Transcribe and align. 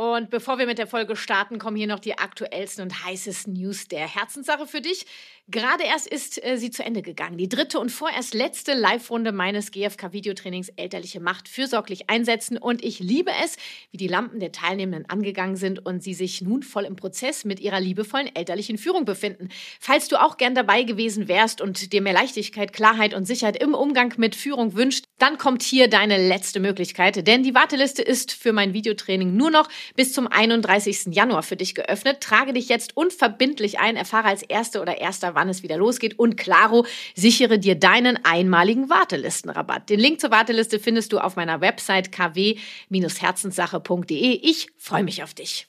Und 0.00 0.30
bevor 0.30 0.58
wir 0.58 0.64
mit 0.64 0.78
der 0.78 0.86
Folge 0.86 1.14
starten, 1.14 1.58
kommen 1.58 1.76
hier 1.76 1.86
noch 1.86 1.98
die 1.98 2.16
aktuellsten 2.16 2.82
und 2.82 3.04
heißesten 3.04 3.52
News 3.52 3.86
der 3.86 4.08
Herzenssache 4.08 4.66
für 4.66 4.80
dich. 4.80 5.04
Gerade 5.46 5.84
erst 5.84 6.06
ist 6.06 6.42
äh, 6.42 6.56
sie 6.56 6.70
zu 6.70 6.82
Ende 6.82 7.02
gegangen. 7.02 7.36
Die 7.36 7.50
dritte 7.50 7.78
und 7.78 7.90
vorerst 7.90 8.32
letzte 8.32 8.72
Live-Runde 8.72 9.32
meines 9.32 9.72
GFK-Videotrainings 9.72 10.70
Elterliche 10.76 11.20
Macht 11.20 11.48
fürsorglich 11.48 12.08
einsetzen. 12.08 12.56
Und 12.56 12.82
ich 12.82 13.00
liebe 13.00 13.30
es, 13.44 13.56
wie 13.90 13.98
die 13.98 14.06
Lampen 14.06 14.40
der 14.40 14.52
Teilnehmenden 14.52 15.10
angegangen 15.10 15.56
sind 15.56 15.84
und 15.84 16.02
sie 16.02 16.14
sich 16.14 16.40
nun 16.40 16.62
voll 16.62 16.84
im 16.84 16.96
Prozess 16.96 17.44
mit 17.44 17.60
ihrer 17.60 17.80
liebevollen 17.80 18.34
elterlichen 18.34 18.78
Führung 18.78 19.04
befinden. 19.04 19.50
Falls 19.80 20.08
du 20.08 20.18
auch 20.18 20.38
gern 20.38 20.54
dabei 20.54 20.84
gewesen 20.84 21.28
wärst 21.28 21.60
und 21.60 21.92
dir 21.92 22.00
mehr 22.00 22.14
Leichtigkeit, 22.14 22.72
Klarheit 22.72 23.12
und 23.12 23.26
Sicherheit 23.26 23.62
im 23.62 23.74
Umgang 23.74 24.14
mit 24.16 24.34
Führung 24.34 24.76
wünscht, 24.76 25.04
dann 25.18 25.36
kommt 25.36 25.62
hier 25.62 25.88
deine 25.88 26.26
letzte 26.26 26.58
Möglichkeit. 26.58 27.26
Denn 27.26 27.42
die 27.42 27.54
Warteliste 27.54 28.00
ist 28.00 28.32
für 28.32 28.54
mein 28.54 28.72
Videotraining 28.72 29.36
nur 29.36 29.50
noch 29.50 29.68
bis 29.96 30.12
zum 30.12 30.26
31. 30.26 31.14
Januar 31.14 31.42
für 31.42 31.56
dich 31.56 31.74
geöffnet. 31.74 32.20
Trage 32.20 32.52
dich 32.52 32.68
jetzt 32.68 32.96
unverbindlich 32.96 33.78
ein, 33.78 33.96
erfahre 33.96 34.28
als 34.28 34.42
Erste 34.42 34.80
oder 34.80 34.98
Erster, 34.98 35.34
wann 35.34 35.48
es 35.48 35.62
wieder 35.62 35.76
losgeht 35.76 36.18
und 36.18 36.36
klaro, 36.36 36.86
sichere 37.14 37.58
dir 37.58 37.74
deinen 37.74 38.18
einmaligen 38.24 38.90
Wartelistenrabatt. 38.90 39.90
Den 39.90 40.00
Link 40.00 40.20
zur 40.20 40.30
Warteliste 40.30 40.78
findest 40.78 41.12
du 41.12 41.18
auf 41.18 41.36
meiner 41.36 41.60
Website 41.60 42.12
kw-herzenssache.de. 42.12 44.40
Ich 44.42 44.68
freue 44.76 45.04
mich 45.04 45.22
auf 45.22 45.34
dich. 45.34 45.68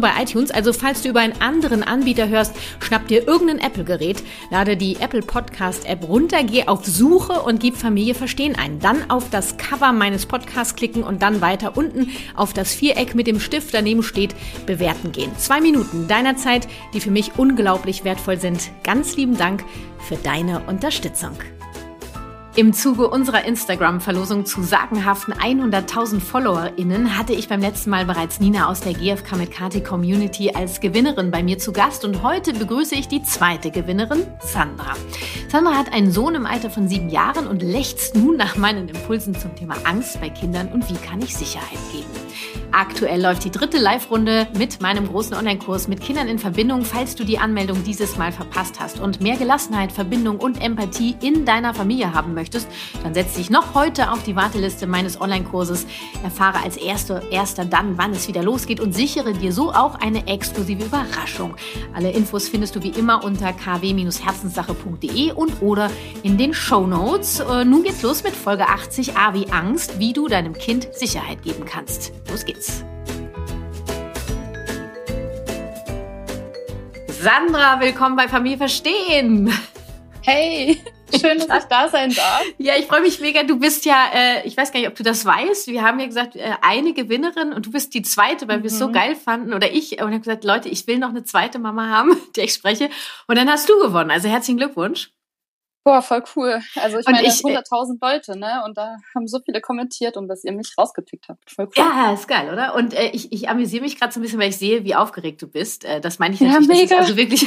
bei 0.00 0.10
iTunes. 0.20 0.50
Also 0.50 0.72
falls 0.72 1.02
du 1.02 1.08
über 1.08 1.20
einen 1.20 1.40
anderen 1.40 1.82
Anbieter 1.82 2.28
hörst, 2.28 2.54
schnapp 2.80 3.08
dir 3.08 3.26
irgendein 3.26 3.58
Apple-Gerät, 3.58 4.22
lade 4.50 4.76
die 4.76 4.96
Apple 4.96 5.22
Podcast 5.22 5.86
App 5.86 6.08
runter, 6.08 6.44
geh 6.44 6.66
auf 6.66 6.84
Suche 6.84 7.42
und 7.42 7.60
gib 7.60 7.76
Familie 7.76 8.14
verstehen 8.14 8.56
ein. 8.56 8.80
Dann 8.80 9.10
auf 9.10 9.30
das 9.30 9.56
Cover 9.56 9.92
meines 9.92 10.26
Podcasts 10.26 10.76
klicken 10.76 11.02
und 11.02 11.22
dann 11.22 11.40
weiter 11.40 11.76
unten 11.76 12.10
auf 12.34 12.52
das 12.52 12.74
Viereck 12.74 13.14
mit 13.14 13.26
dem 13.26 13.40
Stift 13.40 13.74
daneben 13.74 14.02
steht, 14.02 14.34
bewerten 14.66 15.12
gehen. 15.12 15.30
Zwei 15.38 15.60
Minuten 15.60 16.08
deiner 16.08 16.36
Zeit, 16.36 16.68
die 16.94 17.00
für 17.00 17.10
mich 17.10 17.32
unglaublich 17.36 18.04
wertvoll 18.04 18.38
sind. 18.38 18.70
Ganz 18.82 19.16
lieben 19.16 19.36
Dank 19.36 19.64
für 19.98 20.16
deine 20.16 20.60
Unterstützung. 20.66 21.36
Im 22.56 22.72
Zuge 22.72 23.10
unserer 23.10 23.44
Instagram-Verlosung 23.44 24.46
zu 24.46 24.62
sagenhaften 24.62 25.34
100.000 25.34 26.20
FollowerInnen 26.20 27.18
hatte 27.18 27.34
ich 27.34 27.50
beim 27.50 27.60
letzten 27.60 27.90
Mal 27.90 28.06
bereits 28.06 28.40
Nina 28.40 28.70
aus 28.70 28.80
der 28.80 28.94
GFK 28.94 29.36
mit 29.36 29.50
Kati 29.50 29.82
Community 29.82 30.52
als 30.54 30.80
Gewinnerin 30.80 31.30
bei 31.30 31.42
mir 31.42 31.58
zu 31.58 31.74
Gast 31.74 32.02
und 32.06 32.22
heute 32.22 32.54
begrüße 32.54 32.94
ich 32.94 33.08
die 33.08 33.22
zweite 33.22 33.70
Gewinnerin, 33.70 34.26
Sandra. 34.40 34.94
Sandra 35.48 35.74
hat 35.74 35.92
einen 35.92 36.10
Sohn 36.10 36.34
im 36.34 36.46
Alter 36.46 36.70
von 36.70 36.88
sieben 36.88 37.10
Jahren 37.10 37.46
und 37.46 37.62
lechzt 37.62 38.16
nun 38.16 38.38
nach 38.38 38.56
meinen 38.56 38.88
Impulsen 38.88 39.34
zum 39.34 39.54
Thema 39.54 39.74
Angst 39.84 40.18
bei 40.22 40.30
Kindern 40.30 40.68
und 40.68 40.88
wie 40.88 41.06
kann 41.06 41.20
ich 41.20 41.36
Sicherheit 41.36 41.78
geben. 41.92 42.06
Aktuell 42.72 43.22
läuft 43.22 43.44
die 43.44 43.50
dritte 43.50 43.78
Live-Runde 43.78 44.48
mit 44.58 44.82
meinem 44.82 45.06
großen 45.08 45.34
Online-Kurs 45.34 45.88
mit 45.88 46.00
Kindern 46.00 46.28
in 46.28 46.38
Verbindung. 46.38 46.84
Falls 46.84 47.14
du 47.14 47.24
die 47.24 47.38
Anmeldung 47.38 47.84
dieses 47.84 48.18
Mal 48.18 48.32
verpasst 48.32 48.80
hast 48.80 49.00
und 49.00 49.20
mehr 49.20 49.36
Gelassenheit, 49.36 49.92
Verbindung 49.92 50.38
und 50.38 50.62
Empathie 50.62 51.16
in 51.22 51.46
deiner 51.46 51.72
Familie 51.72 52.12
haben 52.12 52.34
möchtest, 52.34 52.45
dann 53.02 53.14
setz 53.14 53.34
dich 53.34 53.50
noch 53.50 53.74
heute 53.74 54.10
auf 54.12 54.22
die 54.22 54.36
Warteliste 54.36 54.86
meines 54.86 55.20
Online-Kurses. 55.20 55.86
Erfahre 56.22 56.62
als 56.62 56.76
Erster, 56.76 57.30
Erster 57.30 57.64
dann, 57.64 57.98
wann 57.98 58.12
es 58.12 58.28
wieder 58.28 58.42
losgeht 58.42 58.80
und 58.80 58.92
sichere 58.92 59.32
dir 59.32 59.52
so 59.52 59.72
auch 59.72 59.96
eine 60.00 60.26
exklusive 60.26 60.84
Überraschung. 60.84 61.56
Alle 61.94 62.10
Infos 62.10 62.48
findest 62.48 62.76
du 62.76 62.82
wie 62.82 62.90
immer 62.90 63.24
unter 63.24 63.52
kw-herzenssache.de 63.52 65.32
und 65.32 65.62
oder 65.62 65.90
in 66.22 66.38
den 66.38 66.54
Show 66.54 66.86
Notes. 66.86 67.40
Äh, 67.40 67.64
nun 67.64 67.82
geht's 67.82 68.02
los 68.02 68.22
mit 68.22 68.34
Folge 68.34 68.68
80 68.68 69.16
A 69.16 69.34
wie 69.34 69.50
Angst, 69.50 69.98
wie 69.98 70.12
du 70.12 70.28
deinem 70.28 70.54
Kind 70.54 70.88
Sicherheit 70.94 71.42
geben 71.42 71.64
kannst. 71.64 72.12
Los 72.30 72.44
geht's. 72.44 72.84
Sandra, 77.26 77.80
willkommen 77.80 78.14
bei 78.14 78.28
Familie 78.28 78.58
Verstehen. 78.58 79.52
Hey, 80.22 80.80
schön, 81.14 81.38
dass 81.38 81.64
ich 81.64 81.68
da 81.68 81.88
sein 81.88 82.14
darf. 82.14 82.42
Ja, 82.58 82.74
ich 82.78 82.86
freue 82.86 83.00
mich 83.00 83.20
mega. 83.20 83.42
Du 83.42 83.58
bist 83.58 83.84
ja, 83.84 84.06
äh, 84.12 84.46
ich 84.46 84.56
weiß 84.56 84.72
gar 84.72 84.80
nicht, 84.80 84.88
ob 84.88 84.94
du 84.94 85.02
das 85.02 85.24
weißt. 85.24 85.68
Wir 85.68 85.82
haben 85.82 85.98
ja 86.00 86.06
gesagt, 86.06 86.36
äh, 86.36 86.52
eine 86.62 86.92
Gewinnerin 86.92 87.52
und 87.52 87.66
du 87.66 87.70
bist 87.70 87.94
die 87.94 88.02
zweite, 88.02 88.48
weil 88.48 88.58
mhm. 88.58 88.62
wir 88.62 88.70
es 88.70 88.78
so 88.78 88.90
geil 88.90 89.14
fanden. 89.14 89.54
Oder 89.54 89.72
ich. 89.72 89.92
Und 89.92 89.98
ich 89.98 90.02
habe 90.02 90.20
gesagt, 90.20 90.44
Leute, 90.44 90.68
ich 90.68 90.86
will 90.86 90.98
noch 90.98 91.10
eine 91.10 91.24
zweite 91.24 91.58
Mama 91.58 91.88
haben, 91.88 92.16
die 92.36 92.40
ich 92.42 92.54
spreche. 92.54 92.90
Und 93.26 93.36
dann 93.36 93.48
hast 93.48 93.68
du 93.68 93.78
gewonnen. 93.80 94.10
Also 94.10 94.28
herzlichen 94.28 94.58
Glückwunsch. 94.58 95.10
Boah, 95.86 96.02
voll 96.02 96.24
cool. 96.34 96.60
Also 96.74 96.98
ich 96.98 97.06
und 97.06 97.12
meine, 97.12 97.28
100.000 97.28 97.98
Leute, 98.02 98.36
ne? 98.36 98.64
Und 98.64 98.76
da 98.76 98.96
haben 99.14 99.28
so 99.28 99.38
viele 99.38 99.60
kommentiert 99.60 100.16
und 100.16 100.26
dass 100.26 100.42
ihr 100.42 100.50
mich 100.50 100.74
rausgepickt 100.76 101.28
habt. 101.28 101.48
Voll 101.48 101.66
cool. 101.66 101.72
Ja, 101.76 102.12
ist 102.12 102.26
geil, 102.26 102.52
oder? 102.52 102.74
Und 102.74 102.92
äh, 102.92 103.10
ich, 103.10 103.30
ich 103.30 103.48
amüsiere 103.48 103.84
mich 103.84 103.96
gerade 103.96 104.12
so 104.12 104.18
ein 104.18 104.24
bisschen, 104.24 104.40
weil 104.40 104.48
ich 104.48 104.56
sehe, 104.56 104.82
wie 104.82 104.96
aufgeregt 104.96 105.40
du 105.42 105.46
bist. 105.46 105.84
Äh, 105.84 106.00
das 106.00 106.18
meine 106.18 106.34
ich 106.34 106.40
natürlich. 106.40 106.66
Ja, 106.66 106.74
mega. 106.74 106.96
Das 106.96 107.04
ist 107.04 107.10
also 107.10 107.16
wirklich, 107.16 107.46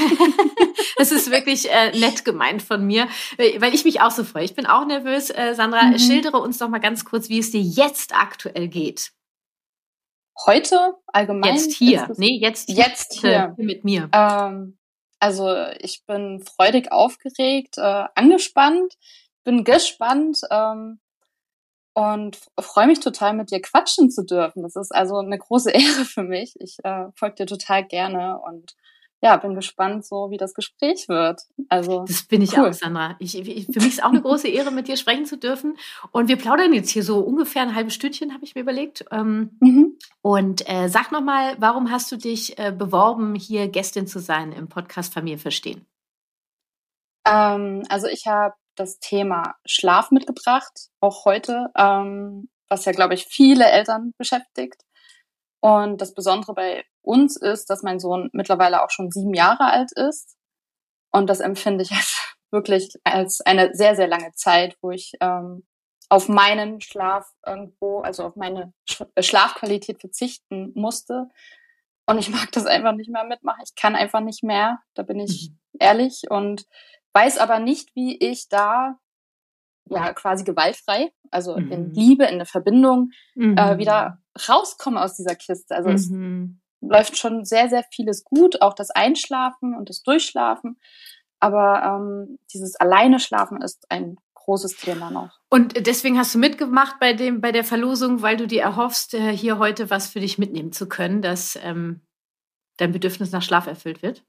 das 0.98 1.12
ist 1.12 1.32
wirklich 1.32 1.70
äh, 1.70 1.92
nett 2.00 2.24
gemeint 2.24 2.62
von 2.62 2.88
mir, 2.88 3.10
weil 3.58 3.76
ich 3.76 3.84
mich 3.84 4.00
auch 4.00 4.12
so 4.12 4.24
freue. 4.24 4.46
Ich 4.46 4.56
bin 4.56 4.66
auch 4.66 4.86
nervös. 4.86 5.30
Äh, 5.32 5.54
Sandra, 5.54 5.84
mhm. 5.84 6.00
schildere 6.00 6.38
uns 6.38 6.60
doch 6.60 6.70
mal 6.70 6.80
ganz 6.80 7.04
kurz, 7.04 7.28
wie 7.28 7.40
es 7.40 7.52
dir 7.52 7.62
jetzt 7.62 8.16
aktuell 8.16 8.70
geht. 8.70 9.12
Heute 10.46 10.94
allgemein? 11.08 11.56
Jetzt 11.56 11.74
hier. 11.74 12.10
Nee, 12.16 12.40
jetzt, 12.40 12.70
jetzt 12.70 13.20
hier. 13.20 13.54
hier 13.58 13.66
mit 13.66 13.84
mir. 13.84 14.08
Ähm, 14.14 14.79
also 15.20 15.56
ich 15.80 16.06
bin 16.06 16.42
freudig 16.42 16.92
aufgeregt, 16.92 17.78
äh, 17.78 18.06
angespannt, 18.16 18.96
bin 19.44 19.64
gespannt 19.64 20.42
ähm, 20.50 21.00
und 21.94 22.40
freue 22.60 22.88
mich 22.88 23.00
total, 23.00 23.34
mit 23.34 23.52
dir 23.52 23.62
quatschen 23.62 24.10
zu 24.10 24.24
dürfen. 24.24 24.64
Das 24.64 24.76
ist 24.76 24.94
also 24.94 25.18
eine 25.18 25.38
große 25.38 25.72
Ehre 25.74 26.06
für 26.06 26.24
mich. 26.24 26.56
Ich 26.60 26.78
äh, 26.84 27.06
folge 27.16 27.36
dir 27.36 27.46
total 27.46 27.86
gerne 27.86 28.40
und 28.40 28.76
ja, 29.22 29.36
bin 29.36 29.54
gespannt, 29.54 30.06
so 30.06 30.32
wie 30.32 30.38
das 30.38 30.54
Gespräch 30.54 31.10
wird. 31.10 31.42
Also 31.68 32.06
das 32.08 32.24
bin 32.24 32.42
ich 32.42 32.58
cool. 32.58 32.70
auch, 32.70 32.74
Sandra. 32.74 33.18
Ich, 33.20 33.38
ich, 33.38 33.66
für 33.66 33.80
mich 33.80 33.90
ist 33.90 34.04
auch 34.04 34.10
eine 34.10 34.22
große 34.22 34.48
Ehre, 34.48 34.72
mit 34.72 34.88
dir 34.88 34.96
sprechen 34.96 35.26
zu 35.26 35.38
dürfen. 35.38 35.78
Und 36.12 36.30
wir 36.30 36.38
plaudern 36.38 36.74
jetzt 36.74 36.90
hier 36.90 37.04
so 37.04 37.20
ungefähr 37.20 37.64
ein 37.64 37.76
halbes 37.76 37.94
Stündchen, 37.94 38.34
habe 38.34 38.46
ich 38.46 38.56
mir 38.56 38.62
überlegt. 38.62 39.04
Ähm, 39.12 39.58
mhm. 39.60 39.98
Und 40.22 40.70
äh, 40.70 40.88
sag 40.88 41.12
noch 41.12 41.22
mal, 41.22 41.56
warum 41.60 41.92
hast 41.92 42.12
du 42.12 42.16
dich 42.16 42.58
äh, 42.58 42.72
beworben, 42.72 43.36
hier 43.36 43.68
Gästin 43.68 44.08
zu 44.08 44.20
sein 44.20 44.54
im 44.54 44.70
Podcast 44.70 45.14
Familie 45.14 45.38
verstehen? 45.38 45.86
Ähm, 47.28 47.84
also 47.90 48.08
ich 48.08 48.26
habe 48.26 48.56
das 48.76 49.00
Thema 49.00 49.56
Schlaf 49.66 50.12
mitgebracht, 50.12 50.90
auch 51.02 51.26
heute, 51.26 51.68
ähm, 51.78 52.50
was 52.70 52.86
ja, 52.86 52.94
glaube 52.94 53.16
ich, 53.16 53.26
viele 53.26 53.66
Eltern 53.66 54.14
beschäftigt. 54.18 54.82
Und 55.62 56.00
das 56.00 56.14
Besondere 56.14 56.54
bei 56.54 56.86
uns 57.10 57.36
ist, 57.36 57.70
dass 57.70 57.84
mein 57.84 58.00
Sohn 58.00 58.30
mittlerweile 58.34 58.84
auch 58.84 58.92
schon 58.92 59.12
sieben 59.12 59.34
Jahre 59.34 59.66
alt 59.66 59.92
ist. 59.92 60.38
Und 61.12 61.28
das 61.28 61.40
empfinde 61.40 61.84
ich 61.84 61.92
als 61.92 62.36
wirklich 62.52 62.94
als 63.04 63.42
eine 63.42 63.74
sehr, 63.74 63.96
sehr 63.96 64.08
lange 64.08 64.32
Zeit, 64.34 64.78
wo 64.82 64.92
ich 64.92 65.14
ähm, 65.20 65.68
auf 66.10 66.28
meinen 66.28 66.82
Schlaf 66.82 67.28
irgendwo, 67.46 68.00
also 68.00 68.24
auf 68.26 68.36
meine 68.36 68.74
äh, 69.16 69.22
Schlafqualität 69.22 70.00
verzichten 70.00 70.72
musste. 70.76 71.30
Und 72.08 72.18
ich 72.18 72.30
mag 72.30 72.52
das 72.52 72.66
einfach 72.66 72.94
nicht 72.94 73.12
mehr 73.12 73.24
mitmachen. 73.24 73.62
Ich 73.64 73.76
kann 73.76 73.96
einfach 73.96 74.22
nicht 74.22 74.44
mehr, 74.44 74.80
da 74.96 75.04
bin 75.04 75.20
ich 75.20 75.52
mhm. 75.52 75.78
ehrlich. 75.80 76.24
Und 76.30 76.66
weiß 77.14 77.38
aber 77.38 77.60
nicht, 77.60 77.96
wie 77.96 78.18
ich 78.18 78.50
da 78.50 78.98
ja 79.90 80.14
quasi 80.14 80.44
gewaltfrei, 80.44 81.12
also 81.32 81.58
mhm. 81.58 81.72
in 81.72 81.94
Liebe, 81.94 82.26
in 82.26 82.38
der 82.38 82.46
Verbindung, 82.46 83.12
mhm. 83.36 83.58
äh, 83.58 83.78
wieder 83.78 84.20
rauskomme 84.48 85.02
aus 85.02 85.16
dieser 85.16 85.36
Kiste. 85.36 85.76
Also 85.76 85.90
mhm. 85.90 85.96
es 85.96 86.10
läuft 86.82 87.18
schon 87.18 87.46
sehr, 87.46 87.70
sehr 87.70 87.84
vieles 87.92 88.24
gut, 88.24 88.62
auch 88.62 88.74
das 88.74 88.92
Einschlafen 88.92 89.76
und 89.76 89.90
das 89.90 90.04
Durchschlafen. 90.04 90.80
Aber 91.40 91.84
ähm, 91.84 92.40
dieses 92.54 92.76
Alleine 92.76 93.20
schlafen 93.20 93.62
ist 93.62 93.86
ein 93.90 94.18
großes 94.34 94.78
Thema 94.78 95.12
noch. 95.12 95.40
Und 95.50 95.86
deswegen 95.86 96.18
hast 96.18 96.34
du 96.36 96.40
mitgemacht 96.40 97.00
bei 97.00 97.14
dem 97.14 97.40
bei 97.40 97.52
der 97.52 97.64
Verlosung, 97.64 98.22
weil 98.22 98.36
du 98.36 98.48
dir 98.48 98.64
erhoffst, 98.64 99.14
äh, 99.14 99.36
hier 99.36 99.60
heute 99.60 99.90
was 99.90 100.08
für 100.08 100.20
dich 100.20 100.38
mitnehmen 100.38 100.72
zu 100.72 100.90
können, 100.90 101.22
dass 101.22 101.58
ähm, 101.62 102.02
dein 102.78 102.92
Bedürfnis 102.92 103.32
nach 103.32 103.44
Schlaf 103.44 103.68
erfüllt 103.68 104.02
wird. 104.02 104.24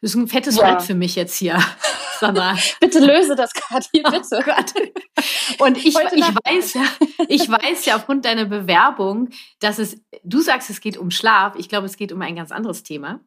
Das 0.00 0.10
ist 0.10 0.14
ein 0.14 0.28
fettes 0.28 0.56
ja. 0.56 0.78
für 0.78 0.94
mich 0.94 1.16
jetzt 1.16 1.36
hier. 1.36 1.58
Sandra. 2.18 2.56
bitte 2.80 2.98
löse 2.98 3.36
das, 3.36 3.52
Kathi, 3.52 4.02
bitte. 4.02 4.44
Oh. 5.58 5.64
Und 5.64 5.78
ich, 5.78 5.86
ich 5.86 5.94
weiß 5.94 6.74
ja, 6.74 6.84
ich 7.28 7.48
weiß 7.48 7.86
ja 7.86 7.96
aufgrund 7.96 8.26
deiner 8.26 8.44
Bewerbung, 8.44 9.30
dass 9.60 9.78
es, 9.78 9.98
du 10.24 10.40
sagst, 10.40 10.68
es 10.68 10.80
geht 10.80 10.98
um 10.98 11.10
Schlaf. 11.10 11.56
Ich 11.56 11.68
glaube, 11.68 11.86
es 11.86 11.96
geht 11.96 12.12
um 12.12 12.20
ein 12.20 12.36
ganz 12.36 12.52
anderes 12.52 12.82
Thema. 12.82 13.20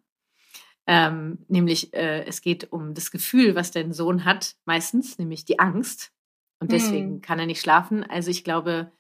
Ähm, 0.85 1.45
nämlich, 1.47 1.93
äh, 1.93 2.25
es 2.25 2.41
geht 2.41 2.71
um 2.71 2.93
das 2.93 3.09
Gefühl, 3.11 3.55
was 3.55 3.71
dein 3.71 3.93
Sohn 3.93 4.25
hat, 4.25 4.55
meistens, 4.65 5.17
nämlich 5.17 5.45
die 5.45 5.59
Angst. 5.59 6.11
Und 6.59 6.71
deswegen 6.71 7.15
mhm. 7.15 7.21
kann 7.21 7.39
er 7.39 7.45
nicht 7.45 7.61
schlafen. 7.61 8.03
Also 8.03 8.29
ich 8.29 8.43
glaube, 8.43 8.91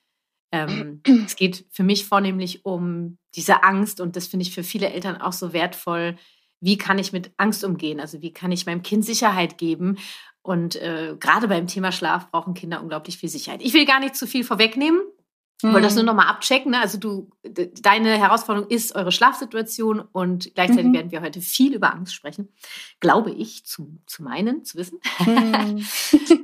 ähm, 0.51 1.01
es 1.25 1.35
geht 1.35 1.65
für 1.69 1.83
mich 1.83 2.05
vornehmlich 2.05 2.65
um 2.65 3.17
diese 3.35 3.63
Angst 3.63 4.01
und 4.01 4.15
das 4.15 4.27
finde 4.27 4.45
ich 4.45 4.53
für 4.53 4.63
viele 4.63 4.89
Eltern 4.89 5.21
auch 5.21 5.33
so 5.33 5.53
wertvoll, 5.53 6.17
wie 6.61 6.77
kann 6.77 6.99
ich 6.99 7.13
mit 7.13 7.31
Angst 7.37 7.63
umgehen? 7.63 7.99
Also 7.99 8.21
wie 8.21 8.33
kann 8.33 8.51
ich 8.51 8.65
meinem 8.65 8.83
Kind 8.83 9.05
Sicherheit 9.05 9.57
geben? 9.57 9.97
Und 10.41 10.75
äh, 10.77 11.15
gerade 11.19 11.47
beim 11.47 11.67
Thema 11.67 11.91
Schlaf 11.91 12.31
brauchen 12.31 12.53
Kinder 12.53 12.81
unglaublich 12.81 13.17
viel 13.17 13.29
Sicherheit. 13.29 13.61
Ich 13.61 13.73
will 13.73 13.85
gar 13.85 13.99
nicht 13.99 14.15
zu 14.15 14.27
viel 14.27 14.43
vorwegnehmen. 14.43 15.01
Ich 15.61 15.73
wollte 15.73 15.81
das 15.81 15.95
nur 15.95 16.03
mhm. 16.03 16.07
nochmal 16.07 16.27
abchecken. 16.27 16.71
Ne? 16.71 16.79
Also 16.79 16.97
du, 16.97 17.29
deine 17.43 18.17
Herausforderung 18.17 18.69
ist 18.69 18.95
eure 18.95 19.11
Schlafsituation 19.11 19.99
und 19.99 20.55
gleichzeitig 20.55 20.85
mhm. 20.85 20.93
werden 20.93 21.11
wir 21.11 21.21
heute 21.21 21.41
viel 21.41 21.73
über 21.73 21.93
Angst 21.93 22.13
sprechen. 22.13 22.47
Glaube 23.01 23.31
ich, 23.31 23.65
zu, 23.65 23.99
zu 24.05 24.23
meinen, 24.23 24.63
zu 24.63 24.77
wissen. 24.77 24.99
Mhm. 25.19 25.85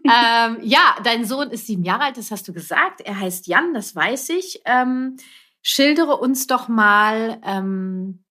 ähm, 0.03 0.57
ja, 0.63 0.97
dein 1.05 1.23
Sohn 1.23 1.49
ist 1.49 1.65
sieben 1.65 1.85
Jahre 1.85 2.03
alt, 2.03 2.17
das 2.17 2.29
hast 2.29 2.45
du 2.49 2.51
gesagt. 2.51 2.99
Er 3.01 3.17
heißt 3.17 3.47
Jan, 3.47 3.73
das 3.73 3.95
weiß 3.95 4.29
ich. 4.31 4.61
Ähm, 4.65 5.15
schildere 5.61 6.17
uns 6.17 6.47
doch 6.47 6.67
mal, 6.67 7.39
ähm, 7.45 8.25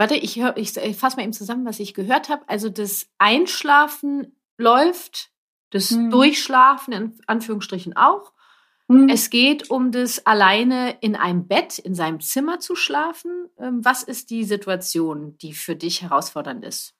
Warte, 0.00 0.14
ich, 0.14 0.36
hör, 0.36 0.56
ich, 0.56 0.74
ich 0.78 0.96
fasse 0.96 1.18
mal 1.18 1.24
eben 1.24 1.34
zusammen, 1.34 1.66
was 1.66 1.78
ich 1.78 1.92
gehört 1.92 2.30
habe. 2.30 2.42
Also 2.46 2.70
das 2.70 3.06
Einschlafen 3.18 4.34
läuft, 4.56 5.30
das 5.68 5.90
hm. 5.90 6.08
Durchschlafen 6.08 6.94
in 6.94 7.20
Anführungsstrichen 7.26 7.94
auch. 7.98 8.32
Hm. 8.88 9.10
Es 9.10 9.28
geht 9.28 9.68
um 9.68 9.92
das 9.92 10.24
alleine 10.24 10.96
in 11.02 11.16
einem 11.16 11.46
Bett, 11.46 11.78
in 11.78 11.94
seinem 11.94 12.20
Zimmer 12.20 12.60
zu 12.60 12.76
schlafen. 12.76 13.50
Ähm, 13.58 13.84
was 13.84 14.02
ist 14.02 14.30
die 14.30 14.44
Situation, 14.44 15.36
die 15.36 15.52
für 15.52 15.76
dich 15.76 16.00
herausfordernd 16.00 16.64
ist? 16.64 16.94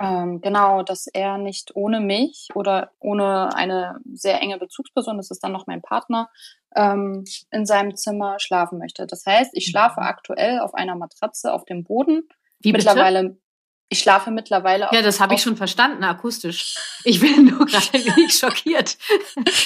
Ähm, 0.00 0.40
genau, 0.40 0.82
dass 0.82 1.08
er 1.08 1.38
nicht 1.38 1.74
ohne 1.74 2.00
mich 2.00 2.48
oder 2.54 2.92
ohne 3.00 3.54
eine 3.54 3.98
sehr 4.12 4.40
enge 4.40 4.58
Bezugsperson, 4.58 5.16
das 5.16 5.30
ist 5.30 5.42
dann 5.42 5.52
noch 5.52 5.66
mein 5.66 5.82
Partner, 5.82 6.30
ähm, 6.76 7.24
in 7.50 7.66
seinem 7.66 7.96
Zimmer 7.96 8.38
schlafen 8.38 8.78
möchte. 8.78 9.06
Das 9.06 9.26
heißt, 9.26 9.50
ich 9.54 9.66
schlafe 9.66 10.00
mhm. 10.00 10.06
aktuell 10.06 10.60
auf 10.60 10.74
einer 10.74 10.94
Matratze 10.94 11.52
auf 11.52 11.64
dem 11.64 11.82
Boden. 11.82 12.28
Wie 12.60 12.72
mittlerweile, 12.72 13.22
bitte? 13.22 13.40
ich 13.88 13.98
schlafe 13.98 14.30
mittlerweile. 14.30 14.88
Ja, 14.92 15.02
das 15.02 15.18
habe 15.18 15.34
ich 15.34 15.42
schon 15.42 15.56
verstanden, 15.56 16.04
akustisch. 16.04 16.76
Ich 17.02 17.18
bin 17.20 17.44
nur 17.56 17.66
gerade 17.66 17.86
ein 17.92 18.16
wenig 18.16 18.34
schockiert. 18.36 18.96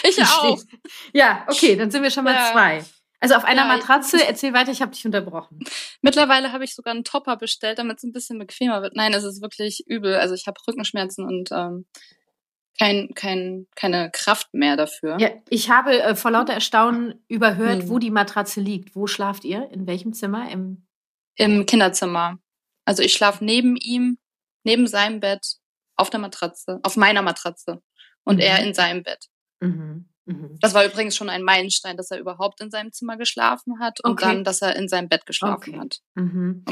ich 0.02 0.23
auch. 0.23 0.58
Ja, 1.12 1.44
okay, 1.49 1.76
dann 1.76 1.90
sind 1.90 2.02
wir 2.02 2.11
schon 2.11 2.25
mal 2.25 2.34
ja. 2.34 2.52
zwei. 2.52 2.84
Also 3.22 3.36
auf 3.36 3.44
einer 3.44 3.62
ja, 3.62 3.69
Matratze, 3.69 4.16
ich, 4.16 4.26
erzähl 4.26 4.52
weiter, 4.52 4.72
ich 4.72 4.82
habe 4.82 4.90
dich 4.90 5.06
unterbrochen. 5.06 5.60
Mittlerweile 6.00 6.52
habe 6.52 6.64
ich 6.64 6.74
sogar 6.74 6.92
einen 6.92 7.04
Topper 7.04 7.36
bestellt, 7.36 7.78
damit 7.78 7.98
es 7.98 8.02
ein 8.02 8.12
bisschen 8.12 8.36
bequemer 8.36 8.82
wird. 8.82 8.96
Nein, 8.96 9.14
es 9.14 9.22
ist 9.22 9.40
wirklich 9.40 9.84
übel. 9.86 10.16
Also 10.16 10.34
ich 10.34 10.48
habe 10.48 10.60
Rückenschmerzen 10.66 11.24
und 11.24 11.52
ähm, 11.52 11.86
kein, 12.76 13.14
kein, 13.14 13.69
keine 13.76 14.10
Kraft 14.10 14.52
mehr 14.54 14.76
dafür. 14.76 15.19
Ja, 15.20 15.30
ich 15.48 15.70
habe 15.70 16.02
äh, 16.02 16.16
vor 16.16 16.32
lauter 16.32 16.54
Erstaunen 16.54 17.24
überhört, 17.28 17.82
hm. 17.82 17.88
wo 17.90 18.00
die 18.00 18.10
Matratze 18.10 18.60
liegt. 18.60 18.96
Wo 18.96 19.06
schlaft 19.06 19.44
ihr? 19.44 19.70
In 19.70 19.86
welchem 19.86 20.12
Zimmer? 20.14 20.50
Im, 20.50 20.84
Im 21.36 21.64
Kinderzimmer. 21.64 22.40
Also 22.84 23.04
ich 23.04 23.12
schlafe 23.12 23.44
neben 23.44 23.76
ihm, 23.76 24.19
neben 24.64 24.88
seinem 24.88 25.20
Bett, 25.20 25.58
auf 25.94 26.10
der 26.10 26.19
Matratze, 26.19 26.80
auf 26.82 26.96
meiner 26.96 27.22
Matratze 27.22 27.80
und 28.24 28.36
mhm. 28.36 28.42
er 28.42 28.64
in 28.64 28.74
seinem 28.74 29.04
Bett. 29.04 29.28
Mhm. 29.60 30.08
Mhm. 30.24 30.58
Das 30.60 30.74
war 30.74 30.84
übrigens 30.84 31.16
schon 31.16 31.28
ein 31.28 31.42
Meilenstein, 31.42 31.96
dass 31.96 32.10
er 32.10 32.19
überhaupt 32.19 32.60
in 32.60 32.70
seinem 32.70 32.92
Zimmer 32.92 33.16
geschlafen 33.16 33.80
hat 33.80 34.00
und 34.00 34.12
okay. 34.12 34.24
dann, 34.24 34.44
dass 34.44 34.62
er 34.62 34.76
in 34.76 34.88
seinem 34.88 35.08
Bett 35.08 35.26
geschlafen 35.26 35.74
okay. 35.74 35.78
hat. 35.78 36.00
Mhm. 36.14 36.64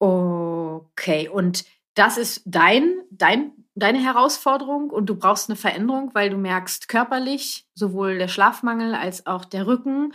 Okay, 0.00 1.28
und 1.28 1.64
das 1.94 2.16
ist 2.16 2.42
dein, 2.44 3.02
dein, 3.10 3.52
deine 3.74 4.00
Herausforderung 4.00 4.90
und 4.90 5.06
du 5.06 5.16
brauchst 5.16 5.50
eine 5.50 5.56
Veränderung, 5.56 6.14
weil 6.14 6.30
du 6.30 6.36
merkst 6.36 6.88
körperlich, 6.88 7.66
sowohl 7.74 8.18
der 8.18 8.28
Schlafmangel 8.28 8.94
als 8.94 9.26
auch 9.26 9.44
der 9.44 9.66
Rücken 9.66 10.12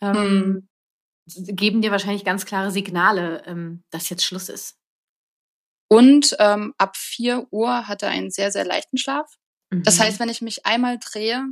ähm, 0.00 0.68
mhm. 1.26 1.56
geben 1.56 1.82
dir 1.82 1.90
wahrscheinlich 1.90 2.24
ganz 2.24 2.46
klare 2.46 2.70
Signale, 2.70 3.42
ähm, 3.44 3.84
dass 3.90 4.08
jetzt 4.08 4.24
Schluss 4.24 4.48
ist. 4.48 4.78
Und 5.90 6.36
ähm, 6.38 6.74
ab 6.78 6.96
4 6.96 7.48
Uhr 7.50 7.88
hat 7.88 8.02
er 8.02 8.10
einen 8.10 8.30
sehr, 8.30 8.50
sehr 8.50 8.64
leichten 8.64 8.98
Schlaf. 8.98 9.30
Das 9.70 9.98
mhm. 9.98 10.02
heißt, 10.02 10.20
wenn 10.20 10.28
ich 10.28 10.40
mich 10.40 10.64
einmal 10.64 10.98
drehe, 10.98 11.46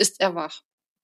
ist 0.00 0.20
er 0.20 0.34
wach. 0.34 0.62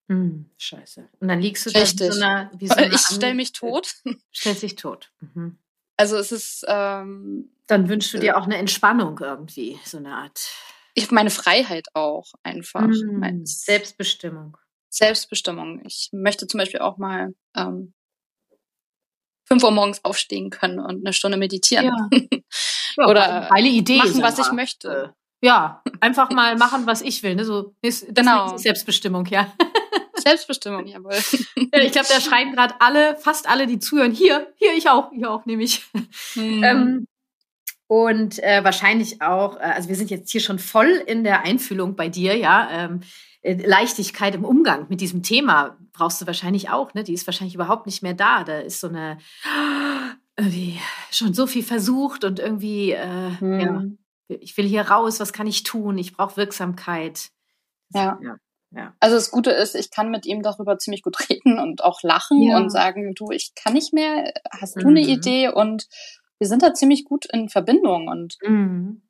Hm, 0.08 0.50
scheiße. 0.56 1.08
Und 1.20 1.28
dann 1.28 1.40
liegst 1.40 1.66
du 1.66 1.70
Richtig. 1.70 2.08
da 2.08 2.12
so 2.12 2.22
eine, 2.22 2.50
wie 2.56 2.68
so 2.68 2.74
eine 2.74 2.86
Ich 2.94 3.00
stelle 3.00 3.34
mich 3.34 3.52
tot. 3.52 3.94
Stellst 4.34 4.62
dich 4.62 4.76
tot. 4.76 5.12
Mhm. 5.20 5.58
Also 5.96 6.16
es 6.16 6.32
ist. 6.32 6.64
Ähm, 6.68 7.50
dann 7.66 7.88
wünschst 7.88 8.14
du 8.14 8.18
dir 8.18 8.32
äh 8.32 8.34
auch 8.34 8.44
eine 8.44 8.58
Entspannung 8.58 9.18
irgendwie, 9.18 9.78
so 9.84 9.96
eine 9.96 10.14
Art. 10.14 10.52
Ich 10.94 11.10
meine 11.10 11.30
Freiheit 11.30 11.88
auch 11.94 12.32
einfach. 12.42 12.86
Mhm. 12.86 13.44
Selbstbestimmung. 13.44 14.56
Selbstbestimmung. 14.88 15.84
Ich 15.84 16.10
möchte 16.12 16.46
zum 16.46 16.58
Beispiel 16.58 16.80
auch 16.80 16.96
mal 16.96 17.34
ähm, 17.56 17.92
5 19.46 19.62
Uhr 19.64 19.70
morgens 19.72 20.04
aufstehen 20.04 20.50
können 20.50 20.78
und 20.78 21.04
eine 21.04 21.12
Stunde 21.12 21.36
meditieren. 21.36 21.86
Ja. 21.86 22.08
ja 22.96 23.06
Oder 23.08 23.50
Idee, 23.68 23.98
machen, 23.98 24.22
was 24.22 24.38
ich 24.38 24.52
möchte. 24.52 25.14
Ja, 25.42 25.82
einfach 26.00 26.30
mal 26.30 26.56
machen, 26.56 26.86
was 26.86 27.02
ich 27.02 27.22
will. 27.22 27.34
Ne? 27.34 27.44
So, 27.44 27.74
ist, 27.82 28.14
genau. 28.14 28.54
Ist 28.54 28.62
Selbstbestimmung, 28.62 29.26
ja. 29.26 29.52
Selbstbestimmung, 30.14 30.86
jawohl. 30.86 31.14
Ja, 31.72 31.80
ich 31.82 31.92
glaube, 31.92 32.08
da 32.08 32.20
schreiben 32.20 32.52
gerade 32.52 32.74
alle, 32.80 33.16
fast 33.16 33.48
alle, 33.48 33.66
die 33.66 33.78
zuhören, 33.78 34.12
hier, 34.12 34.52
hier, 34.56 34.72
ich 34.74 34.88
auch, 34.88 35.10
hier 35.12 35.30
auch, 35.30 35.44
nehme 35.46 35.62
ich. 35.62 35.84
Mhm. 36.34 36.64
Ähm, 36.64 37.06
und 37.86 38.42
äh, 38.42 38.64
wahrscheinlich 38.64 39.22
auch, 39.22 39.56
äh, 39.56 39.60
also 39.60 39.88
wir 39.88 39.96
sind 39.96 40.10
jetzt 40.10 40.30
hier 40.30 40.40
schon 40.40 40.58
voll 40.58 40.88
in 41.06 41.22
der 41.22 41.44
Einfühlung 41.44 41.96
bei 41.96 42.08
dir, 42.08 42.36
ja. 42.36 42.68
Ähm, 42.70 43.00
äh, 43.42 43.54
Leichtigkeit 43.54 44.34
im 44.34 44.44
Umgang 44.44 44.86
mit 44.88 45.00
diesem 45.00 45.22
Thema 45.22 45.76
brauchst 45.92 46.20
du 46.20 46.26
wahrscheinlich 46.26 46.70
auch, 46.70 46.94
ne? 46.94 47.04
Die 47.04 47.12
ist 47.12 47.26
wahrscheinlich 47.26 47.54
überhaupt 47.54 47.86
nicht 47.86 48.02
mehr 48.02 48.14
da. 48.14 48.42
Da 48.42 48.58
ist 48.58 48.80
so 48.80 48.88
eine 48.88 49.18
irgendwie 50.36 50.80
schon 51.12 51.34
so 51.34 51.46
viel 51.46 51.62
versucht 51.62 52.24
und 52.24 52.40
irgendwie, 52.40 52.92
äh, 52.92 53.30
mhm. 53.40 53.60
ja 53.60 53.82
ich 54.28 54.56
will 54.56 54.66
hier 54.66 54.82
raus, 54.82 55.20
was 55.20 55.32
kann 55.32 55.46
ich 55.46 55.62
tun? 55.62 55.98
Ich 55.98 56.16
brauche 56.16 56.36
Wirksamkeit. 56.36 57.30
Ja. 57.92 58.18
ja. 58.22 58.36
ja. 58.72 58.94
Also 59.00 59.16
das 59.16 59.30
Gute 59.30 59.50
ist, 59.50 59.74
ich 59.74 59.90
kann 59.90 60.10
mit 60.10 60.26
ihm 60.26 60.42
darüber 60.42 60.78
ziemlich 60.78 61.02
gut 61.02 61.16
reden 61.30 61.58
und 61.58 61.82
auch 61.82 62.02
lachen 62.02 62.42
ja. 62.42 62.56
und 62.56 62.70
sagen, 62.70 63.14
du, 63.14 63.30
ich 63.30 63.54
kann 63.54 63.74
nicht 63.74 63.92
mehr, 63.92 64.32
hast 64.50 64.76
du 64.76 64.80
mhm. 64.82 64.96
eine 64.96 65.00
Idee? 65.00 65.48
Und 65.48 65.88
wir 66.38 66.48
sind 66.48 66.62
da 66.62 66.74
ziemlich 66.74 67.04
gut 67.04 67.26
in 67.32 67.48
Verbindung 67.48 68.08
und 68.08 68.36
mhm. 68.42 69.02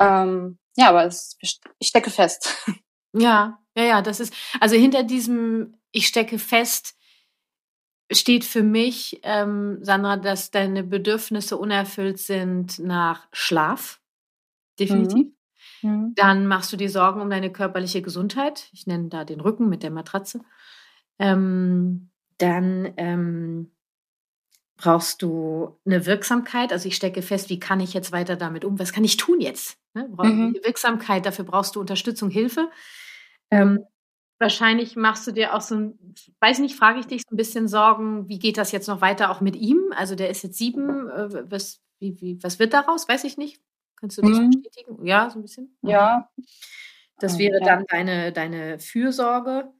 ähm, 0.00 0.58
ja, 0.76 0.90
aber 0.90 1.04
es, 1.06 1.36
ich 1.40 1.60
stecke 1.82 2.10
fest. 2.10 2.54
Ja, 3.18 3.60
ja, 3.74 3.84
ja, 3.84 4.02
das 4.02 4.20
ist, 4.20 4.34
also 4.60 4.76
hinter 4.76 5.02
diesem 5.02 5.78
Ich 5.90 6.06
stecke 6.06 6.38
fest 6.38 6.96
steht 8.12 8.44
für 8.44 8.62
mich, 8.62 9.20
ähm, 9.22 9.78
Sandra, 9.82 10.16
dass 10.16 10.50
deine 10.50 10.84
Bedürfnisse 10.84 11.56
unerfüllt 11.56 12.18
sind 12.18 12.78
nach 12.78 13.26
Schlaf 13.32 14.00
definitiv. 14.78 15.28
Mhm. 15.82 15.90
mhm. 15.90 16.12
Dann 16.14 16.46
machst 16.46 16.72
du 16.72 16.76
dir 16.76 16.90
Sorgen 16.90 17.20
um 17.20 17.30
deine 17.30 17.50
körperliche 17.50 18.02
Gesundheit. 18.02 18.68
Ich 18.72 18.86
nenne 18.86 19.08
da 19.08 19.24
den 19.24 19.40
Rücken 19.40 19.68
mit 19.68 19.82
der 19.82 19.90
Matratze. 19.90 20.40
Ähm, 21.18 22.10
dann 22.38 22.92
ähm, 22.96 23.72
brauchst 24.76 25.22
du 25.22 25.78
eine 25.86 26.06
Wirksamkeit. 26.06 26.72
Also 26.72 26.88
ich 26.88 26.96
stecke 26.96 27.22
fest, 27.22 27.48
wie 27.48 27.58
kann 27.58 27.80
ich 27.80 27.94
jetzt 27.94 28.12
weiter 28.12 28.36
damit 28.36 28.64
um? 28.64 28.78
Was 28.78 28.92
kann 28.92 29.04
ich 29.04 29.16
tun 29.16 29.40
jetzt? 29.40 29.78
Ne? 29.94 30.08
Mhm. 30.08 30.56
Wirksamkeit, 30.62 31.24
dafür 31.24 31.44
brauchst 31.44 31.76
du 31.76 31.80
Unterstützung, 31.80 32.30
Hilfe. 32.30 32.70
Ähm, 33.50 33.84
wahrscheinlich 34.38 34.96
machst 34.96 35.26
du 35.26 35.32
dir 35.32 35.54
auch 35.54 35.62
so 35.62 35.76
ein, 35.76 36.14
weiß 36.40 36.58
nicht, 36.58 36.76
frage 36.76 37.00
ich 37.00 37.06
dich 37.06 37.22
so 37.22 37.34
ein 37.34 37.38
bisschen 37.38 37.68
Sorgen, 37.68 38.28
wie 38.28 38.38
geht 38.38 38.58
das 38.58 38.72
jetzt 38.72 38.88
noch 38.88 39.00
weiter 39.00 39.30
auch 39.30 39.40
mit 39.40 39.56
ihm? 39.56 39.92
Also 39.96 40.14
der 40.14 40.28
ist 40.28 40.42
jetzt 40.42 40.58
sieben, 40.58 41.08
äh, 41.08 41.50
was, 41.50 41.80
wie, 41.98 42.20
wie, 42.20 42.42
was 42.42 42.58
wird 42.58 42.74
daraus? 42.74 43.08
Weiß 43.08 43.24
ich 43.24 43.38
nicht. 43.38 43.60
Kannst 43.96 44.18
du 44.18 44.22
das 44.22 44.38
mhm. 44.38 44.50
bestätigen? 44.50 45.06
Ja, 45.06 45.30
so 45.30 45.38
ein 45.38 45.42
bisschen? 45.42 45.76
Ja. 45.82 46.30
Das 47.18 47.38
wäre 47.38 47.60
ja. 47.60 47.64
dann 47.64 47.84
deine, 47.88 48.32
deine 48.32 48.78
Fürsorge 48.78 49.72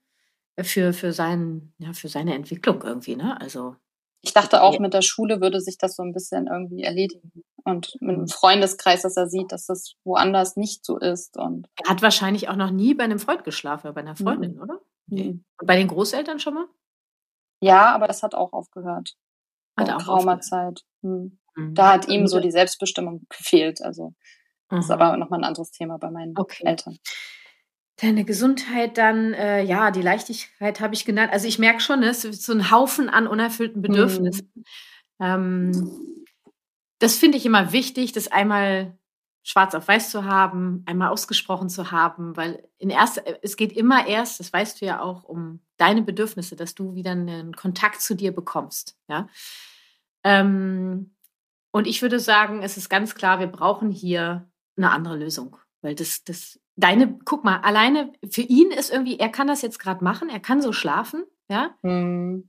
für, 0.61 0.92
für, 0.92 1.12
sein, 1.12 1.75
ja, 1.78 1.92
für 1.92 2.08
seine 2.08 2.35
Entwicklung 2.35 2.82
irgendwie, 2.82 3.16
ne? 3.16 3.38
Also. 3.40 3.76
Ich 4.23 4.32
dachte 4.32 4.62
auch, 4.62 4.78
mit 4.78 4.94
der 4.94 5.02
Schule 5.02 5.40
würde 5.40 5.61
sich 5.61 5.78
das 5.78 5.96
so 5.96 6.02
ein 6.02 6.12
bisschen 6.12 6.46
irgendwie 6.46 6.82
erledigen. 6.82 7.44
Und 7.62 7.96
mit 8.00 8.16
einem 8.16 8.28
Freundeskreis, 8.28 9.02
dass 9.02 9.16
er 9.16 9.28
sieht, 9.28 9.52
dass 9.52 9.66
das 9.66 9.94
woanders 10.04 10.56
nicht 10.56 10.85
so 10.85 10.99
ist. 10.99 11.37
Und 11.37 11.68
er 11.85 11.90
hat 11.90 12.00
wahrscheinlich 12.00 12.49
auch 12.49 12.56
noch 12.56 12.70
nie 12.70 12.94
bei 12.94 13.04
einem 13.04 13.18
Freund 13.18 13.44
geschlafen, 13.44 13.92
bei 13.92 14.00
einer 14.00 14.16
Freundin, 14.16 14.54
mhm. 14.54 14.62
oder? 14.62 14.80
Nee. 15.06 15.40
Und 15.61 15.66
bei 15.66 15.76
den 15.76 15.88
Großeltern 15.88 16.38
schon 16.38 16.54
mal? 16.54 16.66
Ja, 17.61 17.94
aber 17.94 18.06
das 18.06 18.23
hat 18.23 18.35
auch 18.35 18.52
aufgehört. 18.52 19.16
Hat 19.76 19.90
auch 19.90 19.99
geraumer 19.99 20.40
Zeit. 20.40 20.82
Hm. 21.02 21.38
Mhm. 21.56 21.75
Da 21.75 21.92
hat 21.92 22.08
ihm 22.08 22.26
so 22.26 22.40
die 22.40 22.50
Selbstbestimmung 22.50 23.26
gefehlt. 23.28 23.82
Also 23.82 24.14
das 24.68 24.86
ist 24.86 24.90
aber 24.90 25.16
nochmal 25.16 25.40
ein 25.40 25.44
anderes 25.44 25.70
Thema 25.70 25.98
bei 25.98 26.10
meinen 26.10 26.36
okay. 26.36 26.64
Eltern. 26.64 26.98
Deine 27.96 28.25
Gesundheit 28.25 28.98
dann, 28.98 29.32
äh, 29.32 29.62
ja, 29.62 29.90
die 29.90 30.02
Leichtigkeit 30.02 30.80
habe 30.80 30.94
ich 30.94 31.04
genannt. 31.04 31.32
Also 31.32 31.48
ich 31.48 31.58
merke 31.58 31.80
schon, 31.80 32.02
es 32.02 32.25
ist 32.25 32.42
so 32.42 32.52
ein 32.52 32.70
Haufen 32.70 33.08
an 33.08 33.26
unerfüllten 33.26 33.80
Bedürfnissen. 33.80 34.50
Mhm. 34.54 34.64
Ähm, 35.20 36.26
das 36.98 37.16
finde 37.16 37.38
ich 37.38 37.46
immer 37.46 37.72
wichtig, 37.72 38.12
das 38.12 38.28
einmal 38.28 38.98
schwarz 39.42 39.75
auf 39.75 39.86
weiß 39.86 40.10
zu 40.10 40.25
haben, 40.25 40.82
einmal 40.86 41.10
ausgesprochen 41.10 41.68
zu 41.68 41.92
haben, 41.92 42.36
weil 42.36 42.68
in 42.78 42.90
erster, 42.90 43.22
es 43.42 43.56
geht 43.56 43.72
immer 43.72 44.06
erst, 44.08 44.40
das 44.40 44.52
weißt 44.52 44.80
du 44.80 44.86
ja 44.86 45.00
auch, 45.00 45.22
um 45.22 45.60
deine 45.76 46.02
Bedürfnisse, 46.02 46.56
dass 46.56 46.75
du 46.75 46.96
wieder 46.96 47.12
einen 47.12 47.54
Kontakt 47.54 48.00
zu 48.00 48.14
dir 48.14 48.34
bekommst. 48.34 48.98
Ja. 49.08 49.28
Ähm, 50.25 51.15
und 51.76 51.87
ich 51.87 52.00
würde 52.00 52.18
sagen, 52.18 52.62
es 52.62 52.78
ist 52.78 52.88
ganz 52.88 53.14
klar, 53.14 53.38
wir 53.38 53.49
brauchen 53.49 53.90
hier 53.90 54.50
eine 54.78 54.92
andere 54.92 55.14
Lösung. 55.14 55.59
Weil 55.83 55.95
das, 55.95 56.25
das, 56.25 56.59
deine, 56.75 57.18
guck 57.26 57.45
mal, 57.45 57.59
alleine 57.59 58.14
für 58.30 58.40
ihn 58.40 58.71
ist 58.71 58.90
irgendwie, 58.90 59.18
er 59.18 59.28
kann 59.28 59.47
das 59.47 59.61
jetzt 59.61 59.78
gerade 59.78 60.02
machen, 60.02 60.30
er 60.30 60.40
kann 60.40 60.62
so 60.62 60.73
schlafen, 60.73 61.26
ja. 61.50 61.76
Mhm. 61.83 62.49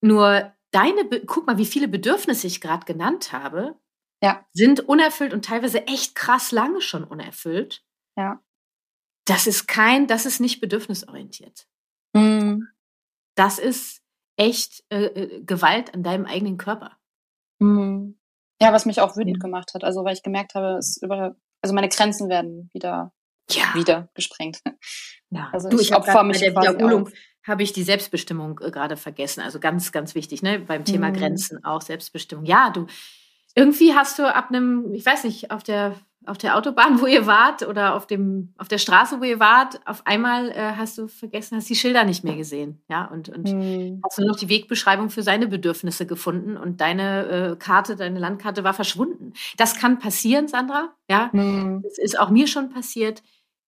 Nur 0.00 0.54
deine, 0.70 1.08
guck 1.26 1.48
mal, 1.48 1.58
wie 1.58 1.66
viele 1.66 1.88
Bedürfnisse 1.88 2.46
ich 2.46 2.60
gerade 2.60 2.86
genannt 2.86 3.32
habe, 3.32 3.80
ja. 4.22 4.46
sind 4.52 4.78
unerfüllt 4.78 5.34
und 5.34 5.44
teilweise 5.44 5.88
echt 5.88 6.14
krass 6.14 6.52
lange 6.52 6.80
schon 6.82 7.02
unerfüllt. 7.02 7.84
Ja. 8.16 8.44
Das 9.24 9.48
ist 9.48 9.66
kein, 9.66 10.06
das 10.06 10.24
ist 10.24 10.38
nicht 10.38 10.60
bedürfnisorientiert. 10.60 11.66
Mhm. 12.14 12.68
Das 13.34 13.58
ist 13.58 14.04
echt 14.36 14.84
äh, 14.88 15.06
äh 15.06 15.42
Gewalt 15.42 15.94
an 15.94 16.04
deinem 16.04 16.26
eigenen 16.26 16.58
Körper. 16.58 16.96
Mhm. 17.58 18.21
Ja, 18.62 18.72
was 18.72 18.86
mich 18.86 19.00
auch 19.00 19.16
wütend 19.16 19.36
ja. 19.36 19.40
gemacht 19.40 19.72
hat. 19.74 19.84
Also 19.84 20.04
weil 20.04 20.14
ich 20.14 20.22
gemerkt 20.22 20.54
habe, 20.54 20.78
es 20.78 21.00
über, 21.02 21.34
also 21.60 21.74
meine 21.74 21.88
Grenzen 21.88 22.28
werden 22.28 22.70
wieder, 22.72 23.12
ja. 23.50 23.74
wieder 23.74 24.08
gesprengt. 24.14 24.60
Ja. 25.34 25.48
Also 25.50 25.70
du, 25.70 25.78
ich, 25.78 25.88
ich 25.88 25.96
opfer 25.96 26.24
mich 26.24 26.40
bei 26.40 26.50
der 26.50 26.74
Wiederholung 26.74 27.08
habe 27.46 27.62
ich 27.62 27.72
die 27.72 27.82
Selbstbestimmung 27.82 28.60
äh, 28.60 28.70
gerade 28.70 28.96
vergessen. 28.96 29.40
Also 29.40 29.58
ganz, 29.60 29.92
ganz 29.92 30.14
wichtig, 30.14 30.42
ne? 30.42 30.60
Beim 30.60 30.84
Thema 30.84 31.08
mhm. 31.08 31.14
Grenzen 31.14 31.64
auch 31.64 31.82
Selbstbestimmung. 31.82 32.44
Ja, 32.44 32.70
du, 32.70 32.86
irgendwie 33.54 33.94
hast 33.94 34.18
du 34.18 34.34
ab 34.34 34.48
einem, 34.50 34.92
ich 34.94 35.04
weiß 35.04 35.24
nicht, 35.24 35.50
auf 35.50 35.62
der 35.62 35.96
auf 36.26 36.38
der 36.38 36.56
Autobahn, 36.56 37.00
wo 37.00 37.06
ihr 37.06 37.26
wart, 37.26 37.62
oder 37.62 37.94
auf 37.94 38.06
dem 38.06 38.54
auf 38.58 38.68
der 38.68 38.78
Straße, 38.78 39.20
wo 39.20 39.24
ihr 39.24 39.40
wart, 39.40 39.80
auf 39.86 40.06
einmal 40.06 40.50
äh, 40.50 40.72
hast 40.76 40.98
du 40.98 41.08
vergessen, 41.08 41.56
hast 41.56 41.68
die 41.68 41.74
Schilder 41.74 42.04
nicht 42.04 42.24
mehr 42.24 42.36
gesehen, 42.36 42.82
ja, 42.88 43.06
und 43.06 43.28
und 43.28 43.52
mhm. 43.52 44.00
hast 44.04 44.18
du 44.18 44.26
noch 44.26 44.36
die 44.36 44.48
Wegbeschreibung 44.48 45.10
für 45.10 45.22
seine 45.22 45.46
Bedürfnisse 45.46 46.06
gefunden 46.06 46.56
und 46.56 46.80
deine 46.80 47.26
äh, 47.52 47.56
Karte, 47.56 47.96
deine 47.96 48.18
Landkarte 48.18 48.64
war 48.64 48.74
verschwunden. 48.74 49.32
Das 49.56 49.76
kann 49.76 49.98
passieren, 49.98 50.48
Sandra, 50.48 50.94
ja. 51.08 51.30
Mhm. 51.32 51.82
Das 51.82 51.98
ist 51.98 52.18
auch 52.18 52.30
mir 52.30 52.46
schon 52.46 52.70
passiert. 52.70 53.22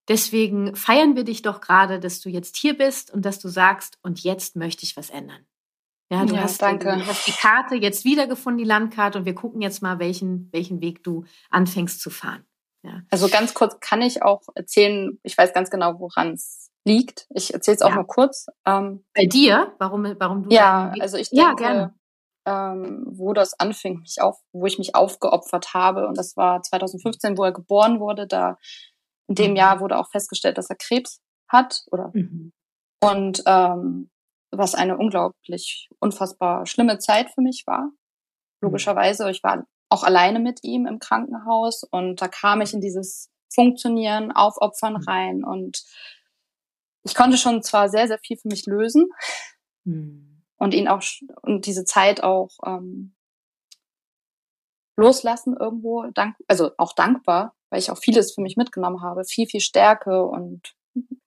Deswegen 0.08 0.76
feiern 0.76 1.16
wir 1.16 1.24
dich 1.24 1.42
doch 1.42 1.60
gerade, 1.60 1.98
dass 1.98 2.20
du 2.20 2.28
jetzt 2.28 2.56
hier 2.56 2.76
bist 2.76 3.12
und 3.12 3.24
dass 3.24 3.38
du 3.38 3.48
sagst, 3.48 3.98
und 4.02 4.20
jetzt 4.20 4.54
möchte 4.54 4.84
ich 4.84 4.96
was 4.96 5.08
ändern. 5.08 5.46
Ja, 6.10 6.24
du, 6.24 6.34
ja, 6.34 6.42
hast, 6.42 6.60
danke. 6.60 6.84
du 6.84 7.06
hast 7.06 7.26
die 7.26 7.32
Karte 7.32 7.74
jetzt 7.76 8.04
wiedergefunden, 8.04 8.58
die 8.58 8.68
Landkarte, 8.68 9.18
und 9.18 9.24
wir 9.24 9.34
gucken 9.34 9.60
jetzt 9.60 9.82
mal, 9.82 9.98
welchen, 9.98 10.50
welchen 10.52 10.80
Weg 10.80 11.02
du 11.02 11.24
anfängst 11.50 12.00
zu 12.00 12.10
fahren. 12.10 12.44
Ja. 12.82 13.02
Also 13.10 13.28
ganz 13.28 13.54
kurz 13.54 13.80
kann 13.80 14.02
ich 14.02 14.22
auch 14.22 14.42
erzählen, 14.54 15.18
ich 15.22 15.36
weiß 15.36 15.54
ganz 15.54 15.70
genau, 15.70 15.98
woran 15.98 16.34
es 16.34 16.70
liegt. 16.84 17.26
Ich 17.34 17.54
erzähle 17.54 17.76
es 17.76 17.82
auch 17.82 17.90
ja. 17.90 17.94
nur 17.96 18.06
kurz. 18.06 18.46
Ähm, 18.66 19.04
Bei 19.14 19.24
dir? 19.24 19.74
Warum, 19.78 20.04
warum 20.18 20.42
du? 20.42 20.54
Ja, 20.54 20.92
also 21.00 21.16
ich 21.16 21.30
denke, 21.30 21.64
ja, 21.64 21.94
ähm, 22.46 23.04
wo 23.06 23.32
das 23.32 23.58
anfing, 23.58 24.00
mich 24.00 24.20
auf, 24.20 24.38
wo 24.52 24.66
ich 24.66 24.78
mich 24.78 24.94
aufgeopfert 24.94 25.72
habe, 25.72 26.06
und 26.06 26.18
das 26.18 26.36
war 26.36 26.62
2015, 26.62 27.38
wo 27.38 27.44
er 27.44 27.52
geboren 27.52 28.00
wurde. 28.00 28.26
Da 28.26 28.58
in 29.28 29.34
dem 29.34 29.50
mhm. 29.52 29.56
Jahr 29.56 29.80
wurde 29.80 29.98
auch 29.98 30.10
festgestellt, 30.10 30.58
dass 30.58 30.68
er 30.68 30.76
Krebs 30.76 31.22
hat, 31.48 31.84
oder? 31.90 32.10
Mhm. 32.12 32.52
Und 33.02 33.42
ähm, 33.46 34.10
was 34.58 34.74
eine 34.74 34.96
unglaublich, 34.96 35.88
unfassbar 36.00 36.66
schlimme 36.66 36.98
Zeit 36.98 37.30
für 37.30 37.40
mich 37.40 37.64
war. 37.66 37.82
Mhm. 37.84 37.92
Logischerweise, 38.62 39.30
ich 39.30 39.42
war 39.42 39.66
auch 39.88 40.02
alleine 40.02 40.40
mit 40.40 40.60
ihm 40.62 40.86
im 40.86 40.98
Krankenhaus 40.98 41.84
und 41.90 42.20
da 42.20 42.28
kam 42.28 42.60
ich 42.60 42.74
in 42.74 42.80
dieses 42.80 43.30
Funktionieren, 43.52 44.32
Aufopfern 44.32 44.94
mhm. 44.94 45.04
rein 45.04 45.44
und 45.44 45.84
ich 47.04 47.14
konnte 47.14 47.36
schon 47.36 47.62
zwar 47.62 47.88
sehr, 47.88 48.08
sehr 48.08 48.18
viel 48.18 48.36
für 48.36 48.48
mich 48.48 48.66
lösen 48.66 49.08
mhm. 49.84 50.42
und 50.56 50.74
ihn 50.74 50.88
auch 50.88 51.02
und 51.42 51.66
diese 51.66 51.84
Zeit 51.84 52.22
auch 52.22 52.50
ähm, 52.66 53.14
loslassen 54.96 55.56
irgendwo, 55.58 56.04
dank, 56.14 56.36
also 56.48 56.70
auch 56.78 56.92
dankbar, 56.92 57.54
weil 57.70 57.80
ich 57.80 57.90
auch 57.90 57.98
vieles 57.98 58.32
für 58.32 58.40
mich 58.40 58.56
mitgenommen 58.56 59.02
habe, 59.02 59.24
viel, 59.24 59.46
viel 59.46 59.60
Stärke 59.60 60.24
und 60.24 60.74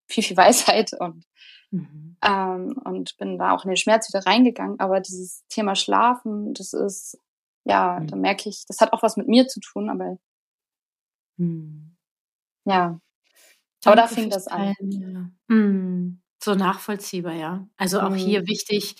viel, 0.07 0.24
viel 0.24 0.38
Weisheit 0.38 0.91
und 1.00 1.25
Mhm. 1.71 2.17
Ähm, 2.24 2.77
und 2.83 3.17
bin 3.17 3.38
da 3.38 3.51
auch 3.51 3.65
in 3.65 3.69
den 3.69 3.77
Schmerz 3.77 4.07
wieder 4.09 4.25
reingegangen. 4.25 4.79
Aber 4.79 5.00
dieses 5.00 5.45
Thema 5.47 5.75
Schlafen, 5.75 6.53
das 6.53 6.74
ist, 6.74 7.19
ja, 7.65 8.00
mhm. 8.00 8.07
da 8.07 8.15
merke 8.15 8.50
ich, 8.50 8.65
das 8.67 8.79
hat 8.79 8.93
auch 8.93 9.03
was 9.03 9.17
mit 9.17 9.27
mir 9.27 9.47
zu 9.47 9.59
tun, 9.59 9.89
aber 9.89 10.17
mhm. 11.38 11.95
ja. 12.65 13.00
Aber 13.86 13.95
da 13.95 14.07
fing 14.07 14.29
das 14.29 14.47
an. 14.47 14.74
ja. 14.79 15.29
Mhm. 15.47 16.21
So 16.43 16.55
nachvollziehbar, 16.55 17.33
ja. 17.33 17.67
Also 17.77 18.00
auch 18.00 18.15
hier 18.15 18.41
mhm. 18.41 18.47
wichtig, 18.47 18.95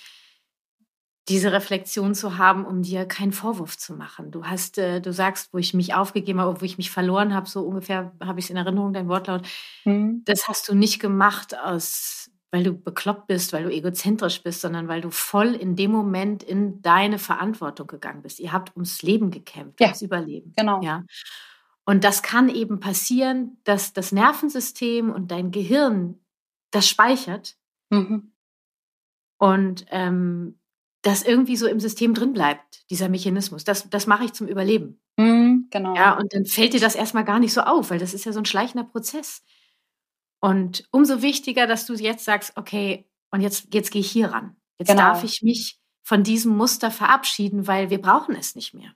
diese 1.30 1.52
Reflexion 1.52 2.16
zu 2.16 2.38
haben, 2.38 2.66
um 2.66 2.84
dir 2.84 3.06
keinen 3.06 3.34
Vorwurf 3.34 3.78
zu 3.78 3.94
machen. 3.94 4.32
Du 4.32 4.46
hast, 4.46 4.78
äh, 4.78 5.02
du 5.02 5.12
sagst, 5.12 5.54
wo 5.54 5.58
ich 5.58 5.74
mich 5.74 5.94
aufgegeben 5.94 6.40
habe, 6.40 6.62
wo 6.62 6.66
ich 6.66 6.78
mich 6.78 6.90
verloren 6.90 7.34
habe, 7.34 7.50
so 7.50 7.62
ungefähr 7.64 8.14
habe 8.24 8.40
ich 8.40 8.46
es 8.46 8.50
in 8.50 8.58
Erinnerung, 8.58 8.94
dein 8.94 9.10
Wortlaut. 9.10 9.46
Mhm. 9.84 10.22
Das 10.26 10.48
hast 10.48 10.70
du 10.70 10.76
nicht 10.76 11.00
gemacht 11.00 11.58
aus 11.58 12.32
weil 12.52 12.64
du 12.64 12.74
bekloppt 12.74 13.28
bist, 13.28 13.54
weil 13.54 13.64
du 13.64 13.72
egozentrisch 13.72 14.42
bist, 14.42 14.62
sondern 14.62 14.88
weil 14.88 15.02
du 15.02 15.10
voll 15.10 15.54
in 15.54 15.76
dem 15.76 15.92
Moment 15.92 16.44
in 16.44 16.82
deine 16.82 17.20
Verantwortung 17.20 17.88
gegangen 17.88 18.22
bist. 18.22 18.40
Ihr 18.40 18.54
habt 18.54 18.76
ums 18.76 19.02
Leben 19.02 19.32
gekämpft, 19.32 19.80
ja, 19.80 19.88
ums 19.88 20.02
Überleben. 20.02 20.54
Genau. 20.56 20.82
Ja. 20.82 21.04
Und 21.86 22.04
das 22.04 22.22
kann 22.22 22.50
eben 22.50 22.80
passieren, 22.80 23.58
dass 23.64 23.94
das 23.94 24.12
Nervensystem 24.12 25.10
und 25.10 25.32
dein 25.32 25.52
Gehirn 25.52 26.20
das 26.72 26.88
speichert 26.88 27.56
mhm. 27.90 28.34
und 29.38 29.86
ähm, 29.90 30.60
das 31.02 31.24
irgendwie 31.24 31.56
so 31.56 31.68
im 31.68 31.80
System 31.80 32.14
drin 32.14 32.34
bleibt, 32.34 32.90
dieser 32.90 33.08
Mechanismus. 33.08 33.64
Das, 33.64 33.90
das 33.90 34.08
mache 34.08 34.26
ich 34.26 34.34
zum 34.34 34.48
Überleben. 34.48 35.00
Mhm, 35.18 35.68
genau. 35.70 35.96
Ja, 35.96 36.18
und 36.18 36.34
dann 36.34 36.46
fällt 36.46 36.74
dir 36.74 36.82
das 36.82 36.96
erstmal 36.96 37.24
gar 37.24 37.40
nicht 37.40 37.54
so 37.54 37.62
auf, 37.62 37.90
weil 37.90 38.00
das 38.00 38.14
ist 38.14 38.26
ja 38.26 38.34
so 38.34 38.40
ein 38.40 38.46
schleichender 38.46 38.86
Prozess. 38.86 39.44
Und 40.40 40.88
umso 40.92 41.22
wichtiger, 41.22 41.68
dass 41.68 41.86
du 41.86 41.94
jetzt 41.94 42.26
sagst, 42.26 42.54
okay, 42.56 43.10
und 43.32 43.42
jetzt, 43.42 43.74
jetzt 43.74 43.92
gehe 43.92 44.02
ich 44.02 44.12
hier 44.12 44.32
ran. 44.32 44.56
Jetzt 44.78 44.90
genau. 44.90 45.02
darf 45.02 45.24
ich 45.24 45.42
mich 45.42 45.80
von 46.04 46.24
diesem 46.24 46.56
Muster 46.56 46.92
verabschieden, 46.92 47.68
weil 47.68 47.90
wir 47.90 48.02
brauchen 48.02 48.36
es 48.36 48.56
nicht 48.56 48.74
mehr. 48.74 48.94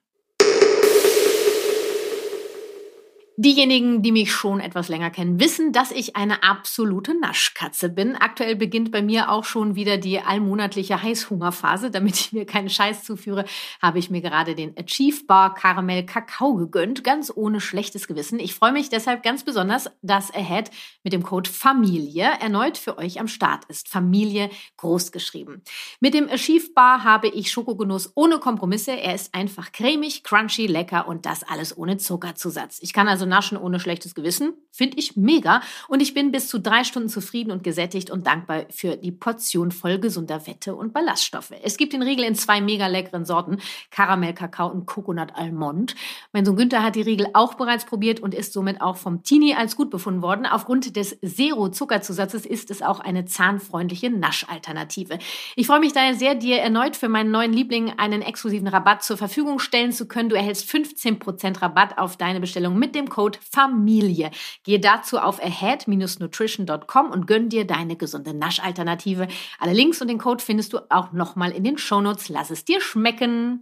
Diejenigen, 3.38 4.02
die 4.02 4.12
mich 4.12 4.32
schon 4.34 4.60
etwas 4.60 4.90
länger 4.90 5.10
kennen, 5.10 5.40
wissen, 5.40 5.72
dass 5.72 5.92
ich 5.92 6.18
eine 6.18 6.44
absolute 6.44 7.18
Naschkatze 7.18 7.88
bin. 7.88 8.18
Aktuell 8.18 8.58
beginnt 8.58 8.92
bei 8.92 9.02
mir 9.02 9.32
auch 9.32 9.46
schon 9.46 9.74
wieder 9.76 9.98
die 9.98 10.20
allmonatliche 10.20 11.02
Heißhungerphase. 11.02 11.92
Damit 11.92 12.16
ich 12.16 12.34
mir 12.34 12.46
keinen 12.46 12.70
Scheiß 12.70 13.06
zuführe, 13.06 13.46
habe 13.82 14.00
ich 14.00 14.10
mir 14.10 14.22
gerade 14.22 14.54
den 14.54 14.78
Achieve 14.78 15.24
Bar 15.26 15.54
Karamell 15.54 16.06
Kakao 16.06 16.56
gegönnt, 16.56 17.06
ganz 17.06 17.32
ohne 17.34 17.62
schlechtes 17.62 18.06
Gewissen. 18.06 18.38
Ich 18.38 18.54
freue 18.54 18.74
mich 18.74 18.90
deshalb 18.90 19.24
ganz 19.24 19.46
besonders, 19.46 19.90
dass 20.02 20.34
Ahead 20.34 20.70
mit 21.04 21.14
dem 21.14 21.24
Code 21.24 21.50
Familie 21.50 22.30
erneut 22.42 22.78
für 22.78 22.98
euch 22.98 23.20
am 23.22 23.30
Start 23.30 23.64
ist. 23.70 23.88
Familie 23.88 24.50
groß 24.76 25.14
geschrieben. 25.14 25.64
Mit 26.02 26.14
dem 26.14 26.30
Achieve 26.30 26.68
Bar 26.76 27.06
habe 27.06 27.30
ich 27.30 27.50
Schokogenuss 27.50 28.12
ohne 28.14 28.40
Kompromisse. 28.40 28.92
Er 28.92 29.16
ist 29.16 29.34
einfach 29.34 29.72
cremig, 29.72 30.26
crunchy, 30.26 30.68
lecker 30.68 31.08
und 31.08 31.26
das 31.26 31.44
alles 31.44 31.78
ohne 31.78 31.98
Zuckerzusatz. 31.98 32.80
Ich 32.82 32.92
kann 32.92 33.08
also 33.08 33.21
also 33.22 33.30
Naschen 33.30 33.58
ohne 33.58 33.80
schlechtes 33.80 34.16
Gewissen. 34.16 34.54
Finde 34.72 34.98
ich 34.98 35.16
mega. 35.16 35.62
Und 35.88 36.02
ich 36.02 36.14
bin 36.14 36.32
bis 36.32 36.48
zu 36.48 36.60
drei 36.60 36.84
Stunden 36.84 37.08
zufrieden 37.08 37.52
und 37.52 37.64
gesättigt 37.64 38.10
und 38.10 38.26
dankbar 38.26 38.66
für 38.70 38.96
die 38.98 39.12
Portion 39.12 39.72
voll 39.72 40.00
gesunder 40.00 40.40
Fette 40.40 40.76
und 40.76 40.92
Ballaststoffe. 40.92 41.52
Es 41.62 41.78
gibt 41.78 41.94
den 41.94 42.02
Riegel 42.02 42.26
in 42.26 42.34
zwei 42.34 42.62
mega 42.62 42.88
leckeren 42.88 43.26
Sorten. 43.26 43.58
Karamell, 43.92 44.34
Kakao 44.34 44.70
und 44.70 44.88
Coconut 44.88 45.36
Almond. 45.36 45.94
Mein 46.34 46.46
Sohn 46.46 46.56
Günther 46.56 46.82
hat 46.82 46.96
die 46.96 47.02
Riegel 47.02 47.28
auch 47.34 47.54
bereits 47.54 47.86
probiert 47.86 48.22
und 48.22 48.34
ist 48.34 48.54
somit 48.54 48.82
auch 48.82 48.98
vom 48.98 49.22
Teenie 49.22 49.54
als 49.54 49.76
gut 49.76 49.92
befunden 49.92 50.24
worden. 50.24 50.48
Aufgrund 50.48 50.96
des 50.96 51.20
Zero-Zuckerzusatzes 51.22 52.48
ist 52.48 52.72
es 52.72 52.82
auch 52.82 53.02
eine 53.02 53.26
zahnfreundliche 53.26 54.10
Naschalternative. 54.10 55.20
Ich 55.56 55.68
freue 55.68 55.80
mich 55.80 55.94
daher 55.94 56.16
sehr, 56.16 56.34
dir 56.34 56.58
erneut 56.58 56.96
für 56.96 57.10
meinen 57.10 57.30
neuen 57.30 57.54
Liebling 57.54 57.94
einen 57.98 58.24
exklusiven 58.24 58.68
Rabatt 58.68 59.04
zur 59.04 59.18
Verfügung 59.18 59.60
stellen 59.60 59.92
zu 59.92 60.08
können. 60.08 60.30
Du 60.30 60.36
erhältst 60.36 60.68
15% 60.68 61.62
Rabatt 61.62 62.00
auf 62.00 62.18
deine 62.18 62.40
Bestellung 62.40 62.80
mit 62.80 62.96
dem 62.96 63.11
Code 63.12 63.38
FAMILIE. 63.52 64.32
Gehe 64.64 64.80
dazu 64.80 65.20
auf 65.20 65.40
ahead-nutrition.com 65.44 67.12
und 67.12 67.28
gönn 67.28 67.50
dir 67.50 67.68
deine 67.68 67.98
gesunde 67.98 68.34
Naschalternative. 68.34 69.28
Alle 69.60 69.74
Links 69.74 70.02
und 70.02 70.08
den 70.08 70.18
Code 70.18 70.44
findest 70.44 70.74
du 70.74 70.80
auch 70.90 71.12
nochmal 71.12 71.52
in 71.52 71.64
den 71.64 71.78
Shownotes. 71.78 72.30
Lass 72.30 72.50
es 72.50 72.64
dir 72.66 72.80
schmecken. 72.80 73.60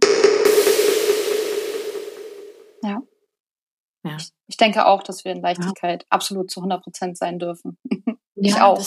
Ja. 2.82 3.00
ja. 4.04 4.16
Ich, 4.46 4.56
denke 4.56 4.86
auch, 4.86 5.02
dass 5.02 5.24
wir 5.24 5.32
in 5.32 5.42
Leichtigkeit 5.42 6.02
ja. 6.02 6.06
absolut 6.10 6.50
zu 6.50 6.60
100% 6.60 7.16
sein 7.16 7.38
dürfen. 7.38 7.76
ich 8.36 8.54
ja, 8.54 8.66
auch. 8.66 8.80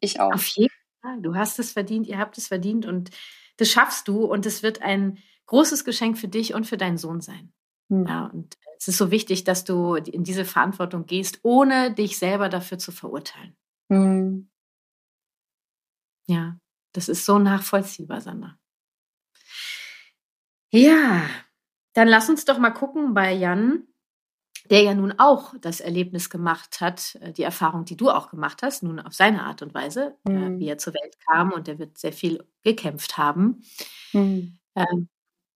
Ich 0.00 0.20
auch. 0.20 0.34
Auf 0.34 0.46
jeden 0.48 0.72
Fall. 1.02 1.22
Du 1.22 1.34
hast 1.34 1.58
es 1.58 1.72
verdient, 1.72 2.06
ihr 2.06 2.18
habt 2.18 2.36
es 2.36 2.48
verdient 2.48 2.84
und 2.84 3.10
das 3.56 3.70
schaffst 3.70 4.06
du 4.08 4.26
und 4.26 4.44
es 4.44 4.62
wird 4.62 4.82
ein 4.82 5.18
großes 5.46 5.84
Geschenk 5.84 6.18
für 6.18 6.28
dich 6.28 6.52
und 6.52 6.66
für 6.66 6.76
deinen 6.76 6.98
Sohn 6.98 7.22
sein. 7.22 7.52
Mhm. 7.88 8.06
Ja, 8.06 8.26
und 8.26 8.56
es 8.78 8.88
ist 8.88 8.98
so 8.98 9.10
wichtig, 9.10 9.44
dass 9.44 9.64
du 9.64 9.94
in 9.94 10.24
diese 10.24 10.44
Verantwortung 10.44 11.06
gehst, 11.06 11.40
ohne 11.42 11.92
dich 11.92 12.18
selber 12.18 12.48
dafür 12.48 12.78
zu 12.78 12.92
verurteilen. 12.92 13.56
Mhm. 13.88 14.48
Ja, 16.28 16.58
das 16.92 17.08
ist 17.08 17.24
so 17.24 17.38
nachvollziehbar, 17.38 18.20
Sandra. 18.20 18.58
Ja, 20.70 21.22
dann 21.94 22.08
lass 22.08 22.28
uns 22.28 22.44
doch 22.44 22.58
mal 22.58 22.70
gucken 22.70 23.14
bei 23.14 23.32
Jan, 23.32 23.86
der 24.68 24.82
ja 24.82 24.94
nun 24.94 25.14
auch 25.18 25.54
das 25.60 25.80
Erlebnis 25.80 26.28
gemacht 26.28 26.80
hat, 26.80 27.16
äh, 27.20 27.32
die 27.32 27.44
Erfahrung, 27.44 27.84
die 27.84 27.96
du 27.96 28.10
auch 28.10 28.30
gemacht 28.30 28.62
hast, 28.62 28.82
nun 28.82 28.98
auf 28.98 29.14
seine 29.14 29.44
Art 29.44 29.62
und 29.62 29.74
Weise, 29.74 30.16
mhm. 30.24 30.58
wie 30.58 30.68
er 30.68 30.78
zur 30.78 30.92
Welt 30.94 31.16
kam 31.26 31.52
und 31.52 31.68
er 31.68 31.78
wird 31.78 31.96
sehr 31.96 32.12
viel 32.12 32.44
gekämpft 32.64 33.16
haben. 33.16 33.62
Mhm. 34.12 34.58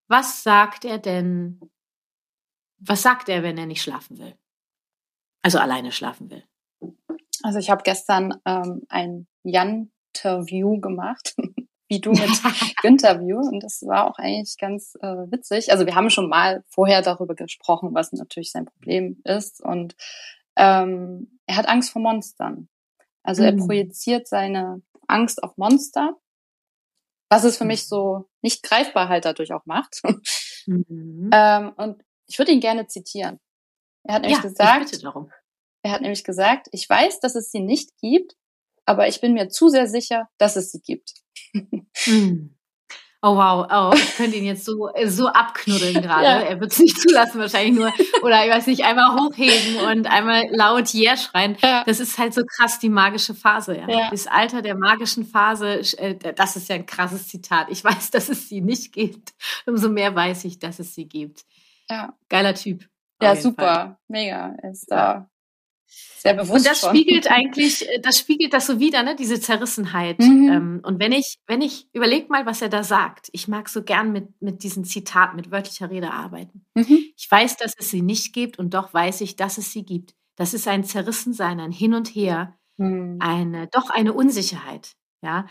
Was 0.08 0.42
sagt 0.42 0.84
er 0.84 0.98
denn 0.98 1.60
was 2.80 3.02
sagt 3.02 3.28
er, 3.28 3.42
wenn 3.42 3.58
er 3.58 3.66
nicht 3.66 3.82
schlafen 3.82 4.18
will? 4.18 4.34
Also 5.42 5.58
alleine 5.58 5.92
schlafen 5.92 6.30
will. 6.30 6.44
Also 7.42 7.58
ich 7.58 7.70
habe 7.70 7.82
gestern 7.82 8.40
ähm, 8.44 8.82
ein 8.88 9.26
Jan-Interview 9.42 10.80
gemacht, 10.80 11.34
wie 11.88 12.00
du 12.00 12.10
mit 12.10 12.30
Interview. 12.82 13.38
Und 13.38 13.62
das 13.62 13.82
war 13.86 14.10
auch 14.10 14.18
eigentlich 14.18 14.56
ganz 14.58 14.96
äh, 15.00 15.30
witzig. 15.30 15.72
Also 15.72 15.86
wir 15.86 15.94
haben 15.94 16.10
schon 16.10 16.28
mal 16.28 16.64
vorher 16.68 17.02
darüber 17.02 17.34
gesprochen, 17.34 17.94
was 17.94 18.12
natürlich 18.12 18.50
sein 18.50 18.66
Problem 18.66 19.20
ist. 19.24 19.62
Und 19.62 19.94
ähm, 20.56 21.38
er 21.46 21.56
hat 21.56 21.68
Angst 21.68 21.90
vor 21.90 22.02
Monstern. 22.02 22.68
Also 23.22 23.42
er 23.42 23.52
mhm. 23.52 23.66
projiziert 23.66 24.26
seine 24.26 24.82
Angst 25.06 25.42
auf 25.42 25.56
Monster, 25.56 26.16
was 27.28 27.44
es 27.44 27.58
für 27.58 27.64
mich 27.64 27.86
so 27.86 28.28
nicht 28.42 28.62
greifbar 28.62 29.08
halt 29.08 29.24
dadurch 29.24 29.52
auch 29.52 29.66
macht. 29.66 30.00
Mhm. 30.66 31.30
ähm, 31.32 31.72
und 31.78 32.04
ich 32.30 32.38
würde 32.38 32.52
ihn 32.52 32.60
gerne 32.60 32.86
zitieren. 32.86 33.40
Er 34.04 34.14
hat 34.14 34.22
nämlich 34.22 34.38
ja, 34.38 34.48
gesagt, 34.48 35.02
er 35.82 35.92
hat 35.92 36.00
nämlich 36.00 36.24
gesagt, 36.24 36.68
ich 36.72 36.88
weiß, 36.88 37.20
dass 37.20 37.34
es 37.34 37.50
sie 37.50 37.60
nicht 37.60 37.90
gibt, 38.00 38.34
aber 38.86 39.08
ich 39.08 39.20
bin 39.20 39.34
mir 39.34 39.48
zu 39.48 39.68
sehr 39.68 39.86
sicher, 39.86 40.28
dass 40.38 40.56
es 40.56 40.70
sie 40.70 40.80
gibt. 40.80 41.12
Hm. 41.52 42.56
Oh 43.22 43.36
wow, 43.36 43.66
oh, 43.70 43.92
ich 43.94 44.16
könnte 44.16 44.36
ihn 44.36 44.46
jetzt 44.46 44.64
so, 44.64 44.90
so 45.06 45.26
abknuddeln 45.26 45.94
gerade. 46.02 46.24
Ja. 46.24 46.40
Er 46.40 46.60
wird 46.60 46.72
es 46.72 46.78
nicht 46.78 46.98
zulassen, 46.98 47.38
wahrscheinlich 47.38 47.74
nur, 47.74 47.92
oder 48.22 48.46
ich 48.46 48.50
weiß 48.50 48.66
nicht, 48.66 48.84
einmal 48.84 49.14
hochheben 49.14 49.76
und 49.90 50.06
einmal 50.06 50.44
laut 50.50 50.94
Yeah 50.94 51.18
schreien. 51.18 51.58
Ja. 51.62 51.84
Das 51.84 52.00
ist 52.00 52.16
halt 52.18 52.32
so 52.32 52.42
krass 52.44 52.78
die 52.78 52.88
magische 52.88 53.34
Phase. 53.34 53.76
Ja. 53.76 53.88
ja. 53.88 54.10
Das 54.10 54.26
Alter 54.26 54.62
der 54.62 54.74
magischen 54.74 55.26
Phase, 55.26 55.80
äh, 55.98 56.14
das 56.34 56.56
ist 56.56 56.70
ja 56.70 56.76
ein 56.76 56.86
krasses 56.86 57.28
Zitat. 57.28 57.66
Ich 57.70 57.84
weiß, 57.84 58.10
dass 58.10 58.30
es 58.30 58.48
sie 58.48 58.62
nicht 58.62 58.92
gibt. 58.92 59.34
Umso 59.66 59.90
mehr 59.90 60.14
weiß 60.14 60.44
ich, 60.44 60.58
dass 60.58 60.78
es 60.78 60.94
sie 60.94 61.06
gibt. 61.06 61.44
Ja. 61.90 62.16
Geiler 62.28 62.54
Typ. 62.54 62.88
Ja, 63.20 63.36
super. 63.36 63.62
Fall. 63.62 63.98
Mega. 64.08 64.56
Ist 64.62 64.90
da 64.90 65.30
sehr 66.18 66.34
bewusst. 66.34 66.52
Und 66.52 66.66
das 66.66 66.80
schon. 66.80 66.90
spiegelt 66.90 67.30
eigentlich, 67.30 67.88
äh, 67.88 68.00
das 68.00 68.18
spiegelt 68.18 68.52
das 68.52 68.66
so 68.66 68.78
wieder, 68.78 69.02
ne, 69.02 69.16
diese 69.16 69.40
Zerrissenheit. 69.40 70.18
Mhm. 70.20 70.48
Ähm, 70.50 70.80
und 70.84 71.00
wenn 71.00 71.12
ich, 71.12 71.38
wenn 71.46 71.62
ich, 71.62 71.88
überleg 71.92 72.30
mal, 72.30 72.46
was 72.46 72.62
er 72.62 72.68
da 72.68 72.82
sagt. 72.82 73.28
Ich 73.32 73.48
mag 73.48 73.68
so 73.68 73.82
gern 73.82 74.12
mit, 74.12 74.28
mit 74.40 74.62
diesen 74.62 74.84
Zitaten, 74.84 75.36
mit 75.36 75.50
wörtlicher 75.50 75.90
Rede 75.90 76.12
arbeiten. 76.12 76.64
Mhm. 76.74 76.98
Ich 77.16 77.30
weiß, 77.30 77.56
dass 77.56 77.74
es 77.76 77.90
sie 77.90 78.02
nicht 78.02 78.32
gibt 78.32 78.58
und 78.58 78.74
doch 78.74 78.94
weiß 78.94 79.20
ich, 79.22 79.36
dass 79.36 79.58
es 79.58 79.72
sie 79.72 79.84
gibt. 79.84 80.14
Das 80.36 80.54
ist 80.54 80.68
ein 80.68 80.84
Zerrissensein, 80.84 81.60
ein 81.60 81.72
Hin 81.72 81.94
und 81.94 82.08
Her, 82.08 82.56
mhm. 82.76 83.18
eine, 83.20 83.66
doch 83.68 83.90
eine 83.90 84.12
Unsicherheit, 84.12 84.92
ja. 85.22 85.46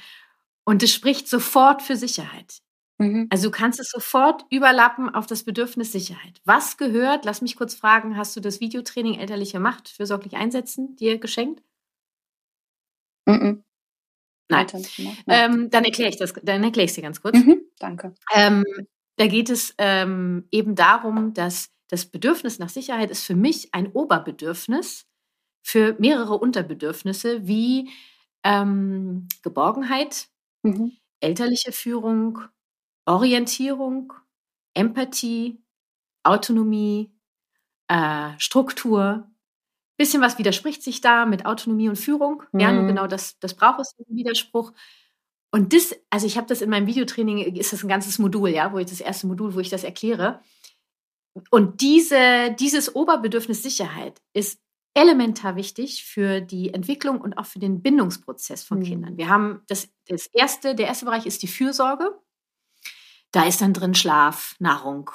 Und 0.65 0.83
es 0.83 0.93
spricht 0.93 1.27
sofort 1.27 1.81
für 1.81 1.95
Sicherheit. 1.95 2.59
Mhm. 2.99 3.27
Also 3.29 3.49
du 3.49 3.51
kannst 3.51 3.79
es 3.79 3.89
sofort 3.89 4.45
überlappen 4.49 5.09
auf 5.09 5.25
das 5.25 5.43
Bedürfnis 5.43 5.91
Sicherheit. 5.91 6.41
Was 6.43 6.77
gehört, 6.77 7.25
lass 7.25 7.41
mich 7.41 7.55
kurz 7.55 7.73
fragen, 7.73 8.17
hast 8.17 8.35
du 8.35 8.41
das 8.41 8.59
Videotraining 8.59 9.17
elterliche 9.19 9.59
Macht 9.59 9.87
fürsorglich 9.89 10.35
einsetzen 10.35 10.95
dir 10.97 11.17
geschenkt? 11.17 11.63
Mhm. 13.25 13.63
Nein. 14.49 14.67
Ähm, 15.27 15.69
dann 15.69 15.85
erkläre 15.85 16.09
ich 16.09 16.17
das, 16.17 16.33
dann 16.43 16.63
erkläre 16.63 16.85
ich 16.85 16.91
es 16.91 16.95
dir 16.95 17.03
ganz 17.03 17.21
kurz. 17.21 17.37
Mhm, 17.37 17.61
danke. 17.77 18.15
Ähm, 18.33 18.65
da 19.17 19.27
geht 19.27 19.49
es 19.49 19.75
ähm, 19.77 20.47
eben 20.51 20.75
darum, 20.75 21.33
dass 21.33 21.69
das 21.87 22.05
Bedürfnis 22.05 22.59
nach 22.59 22.69
Sicherheit 22.69 23.11
ist 23.11 23.23
für 23.23 23.35
mich 23.35 23.73
ein 23.73 23.87
Oberbedürfnis 23.91 25.05
für 25.61 25.95
mehrere 25.99 26.37
Unterbedürfnisse 26.37 27.47
wie 27.47 27.89
ähm, 28.43 29.27
Geborgenheit, 29.43 30.29
mhm. 30.63 30.93
elterliche 31.19 31.71
Führung, 31.71 32.39
Orientierung, 33.09 34.13
Empathie, 34.75 35.59
Autonomie, 36.23 37.11
äh, 37.87 38.29
Struktur. 38.37 39.27
Bisschen 39.97 40.21
was 40.21 40.37
widerspricht 40.37 40.83
sich 40.83 41.01
da 41.01 41.25
mit 41.25 41.45
Autonomie 41.45 41.89
und 41.89 41.97
Führung. 41.97 42.43
Mhm. 42.51 42.59
Ja, 42.59 42.71
genau 42.71 43.07
das, 43.07 43.39
das 43.39 43.55
braucht 43.55 43.79
es, 43.79 43.95
einen 43.97 44.15
Widerspruch. 44.15 44.73
Und 45.51 45.73
das, 45.73 45.95
also 46.11 46.27
ich 46.27 46.37
habe 46.37 46.45
das 46.45 46.61
in 46.61 46.69
meinem 46.69 46.85
Videotraining, 46.85 47.39
ist 47.55 47.73
das 47.73 47.83
ein 47.83 47.89
ganzes 47.89 48.19
Modul, 48.19 48.49
ja, 48.49 48.71
wo 48.71 48.77
ich 48.77 48.85
das 48.85 49.01
erste 49.01 49.25
Modul, 49.25 49.55
wo 49.55 49.59
ich 49.59 49.69
das 49.69 49.83
erkläre. 49.83 50.41
Und 51.49 51.81
diese, 51.81 52.55
dieses 52.59 52.95
Oberbedürfnis 52.95 53.63
Sicherheit 53.63 54.21
ist 54.33 54.59
elementar 54.93 55.55
wichtig 55.55 56.03
für 56.05 56.41
die 56.41 56.73
Entwicklung 56.73 57.21
und 57.21 57.37
auch 57.39 57.45
für 57.47 57.59
den 57.59 57.81
Bindungsprozess 57.81 58.63
von 58.63 58.79
mhm. 58.79 58.83
Kindern. 58.83 59.17
Wir 59.17 59.29
haben 59.29 59.63
das, 59.67 59.89
das 60.07 60.27
erste, 60.27 60.75
der 60.75 60.87
erste 60.87 61.05
Bereich 61.05 61.25
ist 61.25 61.41
die 61.41 61.47
Fürsorge. 61.47 62.15
Da 63.31 63.45
ist 63.45 63.61
dann 63.61 63.73
drin 63.73 63.93
Schlaf, 63.93 64.55
Nahrung, 64.59 65.11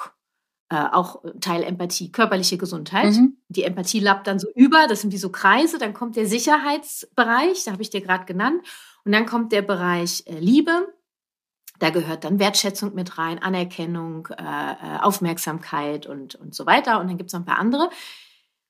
äh, 0.69 0.85
auch 0.91 1.21
Teil 1.41 1.63
Empathie, 1.63 2.11
körperliche 2.11 2.57
Gesundheit. 2.57 3.13
Mhm. 3.13 3.37
Die 3.49 3.63
Empathie 3.63 3.99
lappt 3.99 4.27
dann 4.27 4.39
so 4.39 4.47
über, 4.55 4.87
das 4.87 5.01
sind 5.01 5.13
wie 5.13 5.17
so 5.17 5.29
Kreise. 5.29 5.77
Dann 5.77 5.93
kommt 5.93 6.15
der 6.15 6.27
Sicherheitsbereich, 6.27 7.63
da 7.65 7.71
habe 7.71 7.81
ich 7.81 7.89
dir 7.89 8.01
gerade 8.01 8.25
genannt. 8.25 8.65
Und 9.03 9.11
dann 9.11 9.25
kommt 9.25 9.51
der 9.51 9.61
Bereich 9.61 10.23
äh, 10.25 10.39
Liebe. 10.39 10.93
Da 11.79 11.89
gehört 11.89 12.23
dann 12.23 12.39
Wertschätzung 12.39 12.95
mit 12.95 13.17
rein, 13.17 13.43
Anerkennung, 13.43 14.27
äh, 14.37 14.43
äh 14.43 14.99
Aufmerksamkeit 15.01 16.07
und, 16.07 16.35
und 16.35 16.55
so 16.55 16.65
weiter. 16.65 16.99
Und 16.99 17.09
dann 17.09 17.17
gibt 17.17 17.29
es 17.29 17.33
noch 17.33 17.41
ein 17.41 17.45
paar 17.45 17.59
andere. 17.59 17.89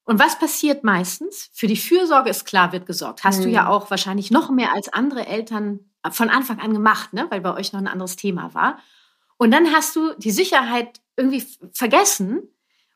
Und 0.06 0.20
was 0.20 0.38
passiert 0.38 0.84
meistens? 0.84 1.50
Für 1.54 1.68
die 1.68 1.78
Fürsorge 1.78 2.30
ist 2.30 2.46
klar, 2.46 2.72
wird 2.72 2.86
gesorgt. 2.86 3.24
Hast 3.24 3.40
mhm. 3.40 3.44
du 3.44 3.50
ja 3.50 3.64
mhm. 3.64 3.68
auch 3.70 3.90
wahrscheinlich 3.90 4.32
noch 4.32 4.50
mehr 4.50 4.74
als 4.74 4.92
andere 4.92 5.26
Eltern 5.28 5.80
von 6.12 6.30
Anfang 6.30 6.60
an 6.60 6.74
gemacht, 6.74 7.14
ne? 7.14 7.28
weil 7.30 7.42
bei 7.42 7.54
euch 7.54 7.74
noch 7.74 7.80
ein 7.80 7.88
anderes 7.88 8.16
Thema 8.16 8.54
war. 8.54 8.80
Und 9.38 9.52
dann 9.52 9.72
hast 9.72 9.96
du 9.96 10.14
die 10.18 10.32
Sicherheit 10.32 11.02
irgendwie 11.18 11.44
vergessen 11.74 12.50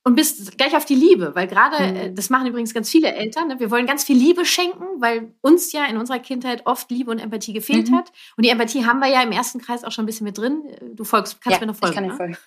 und 0.03 0.15
bist 0.15 0.57
gleich 0.57 0.75
auf 0.75 0.85
die 0.85 0.95
Liebe, 0.95 1.35
weil 1.35 1.47
gerade, 1.47 2.09
mhm. 2.09 2.15
das 2.15 2.29
machen 2.29 2.47
übrigens 2.47 2.73
ganz 2.73 2.89
viele 2.89 3.13
Eltern, 3.13 3.49
ne? 3.49 3.59
wir 3.59 3.69
wollen 3.69 3.85
ganz 3.85 4.03
viel 4.03 4.17
Liebe 4.17 4.45
schenken, 4.45 4.85
weil 4.99 5.33
uns 5.41 5.71
ja 5.71 5.85
in 5.85 5.97
unserer 5.97 6.19
Kindheit 6.19 6.65
oft 6.65 6.89
Liebe 6.89 7.11
und 7.11 7.19
Empathie 7.19 7.53
gefehlt 7.53 7.89
mhm. 7.89 7.97
hat. 7.97 8.11
Und 8.37 8.45
die 8.45 8.49
Empathie 8.49 8.85
haben 8.85 8.99
wir 8.99 9.07
ja 9.07 9.21
im 9.21 9.31
ersten 9.31 9.59
Kreis 9.59 9.83
auch 9.83 9.91
schon 9.91 10.03
ein 10.03 10.05
bisschen 10.05 10.25
mit 10.25 10.37
drin. 10.37 10.63
Du 10.93 11.03
folgst, 11.03 11.41
kannst 11.41 11.59
ja, 11.59 11.65
mir 11.65 11.71
noch 11.71 11.77
folgen. 11.77 11.93
Ich 11.93 11.95
kann 11.95 12.07
ne? 12.07 12.15
folgen. 12.15 12.37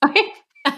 Okay. 0.00 0.24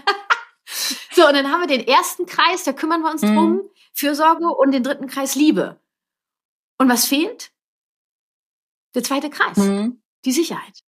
so, 1.12 1.26
und 1.26 1.34
dann 1.34 1.50
haben 1.50 1.60
wir 1.60 1.68
den 1.68 1.86
ersten 1.86 2.26
Kreis, 2.26 2.64
da 2.64 2.72
kümmern 2.72 3.02
wir 3.02 3.10
uns 3.10 3.22
mhm. 3.22 3.34
drum, 3.34 3.60
Fürsorge 3.94 4.48
und 4.48 4.72
den 4.72 4.82
dritten 4.82 5.06
Kreis 5.06 5.36
Liebe. 5.36 5.80
Und 6.78 6.88
was 6.88 7.06
fehlt? 7.06 7.52
Der 8.94 9.02
zweite 9.02 9.30
Kreis, 9.30 9.56
mhm. 9.56 10.02
die 10.24 10.32
Sicherheit. 10.32 10.82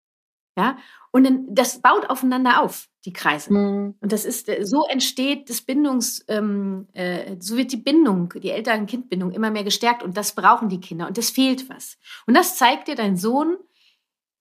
Ja, 0.57 0.79
und 1.11 1.25
dann, 1.25 1.47
das 1.53 1.81
baut 1.81 2.09
aufeinander 2.11 2.62
auf, 2.62 2.88
die 3.05 3.12
Kreise. 3.12 3.53
Mhm. 3.53 3.95
Und 4.01 4.12
das 4.12 4.25
ist, 4.25 4.49
äh, 4.49 4.64
so 4.64 4.85
entsteht 4.88 5.51
das 5.51 5.62
Bindungs, 5.62 6.25
ähm, 6.29 6.87
äh, 6.93 7.37
so 7.40 7.57
wird 7.57 7.73
die 7.73 7.77
Bindung, 7.77 8.33
die 8.40 8.51
Eltern-Kind-Bindung 8.51 9.33
immer 9.33 9.51
mehr 9.51 9.64
gestärkt 9.64 10.03
und 10.03 10.17
das 10.17 10.35
brauchen 10.35 10.69
die 10.69 10.81
Kinder 10.81 11.09
und 11.09 11.19
das 11.19 11.31
fehlt 11.31 11.69
was. 11.69 11.99
Und 12.27 12.35
das 12.35 12.57
zeigt 12.57 12.88
dir 12.88 12.95
dein 12.95 13.17
Sohn, 13.17 13.57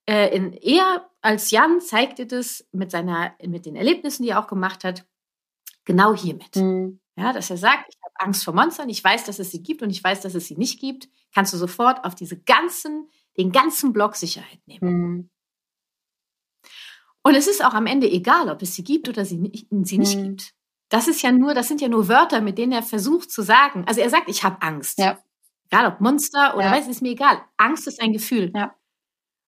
äh, 0.05 0.35
in, 0.35 0.53
eher 0.53 1.09
als 1.21 1.51
Jan 1.51 1.79
zeigt 1.79 2.19
dir 2.19 2.27
das 2.27 2.67
mit 2.71 2.91
seiner, 2.91 3.33
mit 3.45 3.65
den 3.65 3.75
Erlebnissen, 3.75 4.23
die 4.23 4.29
er 4.29 4.39
auch 4.39 4.47
gemacht 4.47 4.83
hat, 4.83 5.05
genau 5.85 6.13
hiermit. 6.15 6.55
Mhm. 6.55 6.99
Ja, 7.15 7.31
dass 7.33 7.49
er 7.49 7.57
sagt, 7.57 7.85
ich 7.89 7.99
habe 8.03 8.13
Angst 8.25 8.43
vor 8.43 8.53
Monstern, 8.53 8.89
ich 8.89 9.03
weiß, 9.03 9.25
dass 9.25 9.39
es 9.39 9.51
sie 9.51 9.61
gibt 9.61 9.81
und 9.83 9.89
ich 9.89 10.03
weiß, 10.03 10.21
dass 10.21 10.33
es 10.33 10.47
sie 10.47 10.57
nicht 10.57 10.79
gibt, 10.79 11.07
kannst 11.33 11.53
du 11.53 11.57
sofort 11.57 12.03
auf 12.03 12.15
diese 12.15 12.39
ganzen, 12.39 13.09
den 13.37 13.51
ganzen 13.51 13.93
Block 13.93 14.15
Sicherheit 14.15 14.59
nehmen. 14.65 14.89
Mhm. 14.89 15.29
Und 17.23 17.35
es 17.35 17.47
ist 17.47 17.63
auch 17.63 17.73
am 17.73 17.85
Ende 17.85 18.09
egal, 18.09 18.49
ob 18.49 18.61
es 18.61 18.75
sie 18.75 18.83
gibt 18.83 19.07
oder 19.09 19.25
sie 19.25 19.37
nicht, 19.37 19.67
sie 19.83 19.97
nicht 19.97 20.17
Mhm. 20.17 20.23
gibt. 20.23 20.53
Das 20.89 21.07
ist 21.07 21.21
ja 21.21 21.31
nur, 21.31 21.53
das 21.53 21.67
sind 21.67 21.81
ja 21.81 21.87
nur 21.87 22.07
Wörter, 22.07 22.41
mit 22.41 22.57
denen 22.57 22.71
er 22.73 22.83
versucht 22.83 23.31
zu 23.31 23.41
sagen. 23.41 23.85
Also 23.87 24.01
er 24.01 24.09
sagt, 24.09 24.29
ich 24.29 24.43
habe 24.43 24.61
Angst. 24.61 24.99
Ja. 24.99 25.19
Egal 25.71 25.87
ob 25.91 26.01
Monster 26.01 26.55
oder 26.55 26.65
Ja. 26.65 26.71
weiß, 26.73 26.87
ist 26.87 27.01
mir 27.01 27.11
egal. 27.11 27.41
Angst 27.57 27.87
ist 27.87 28.01
ein 28.01 28.13
Gefühl. 28.13 28.51
Ja. 28.55 28.75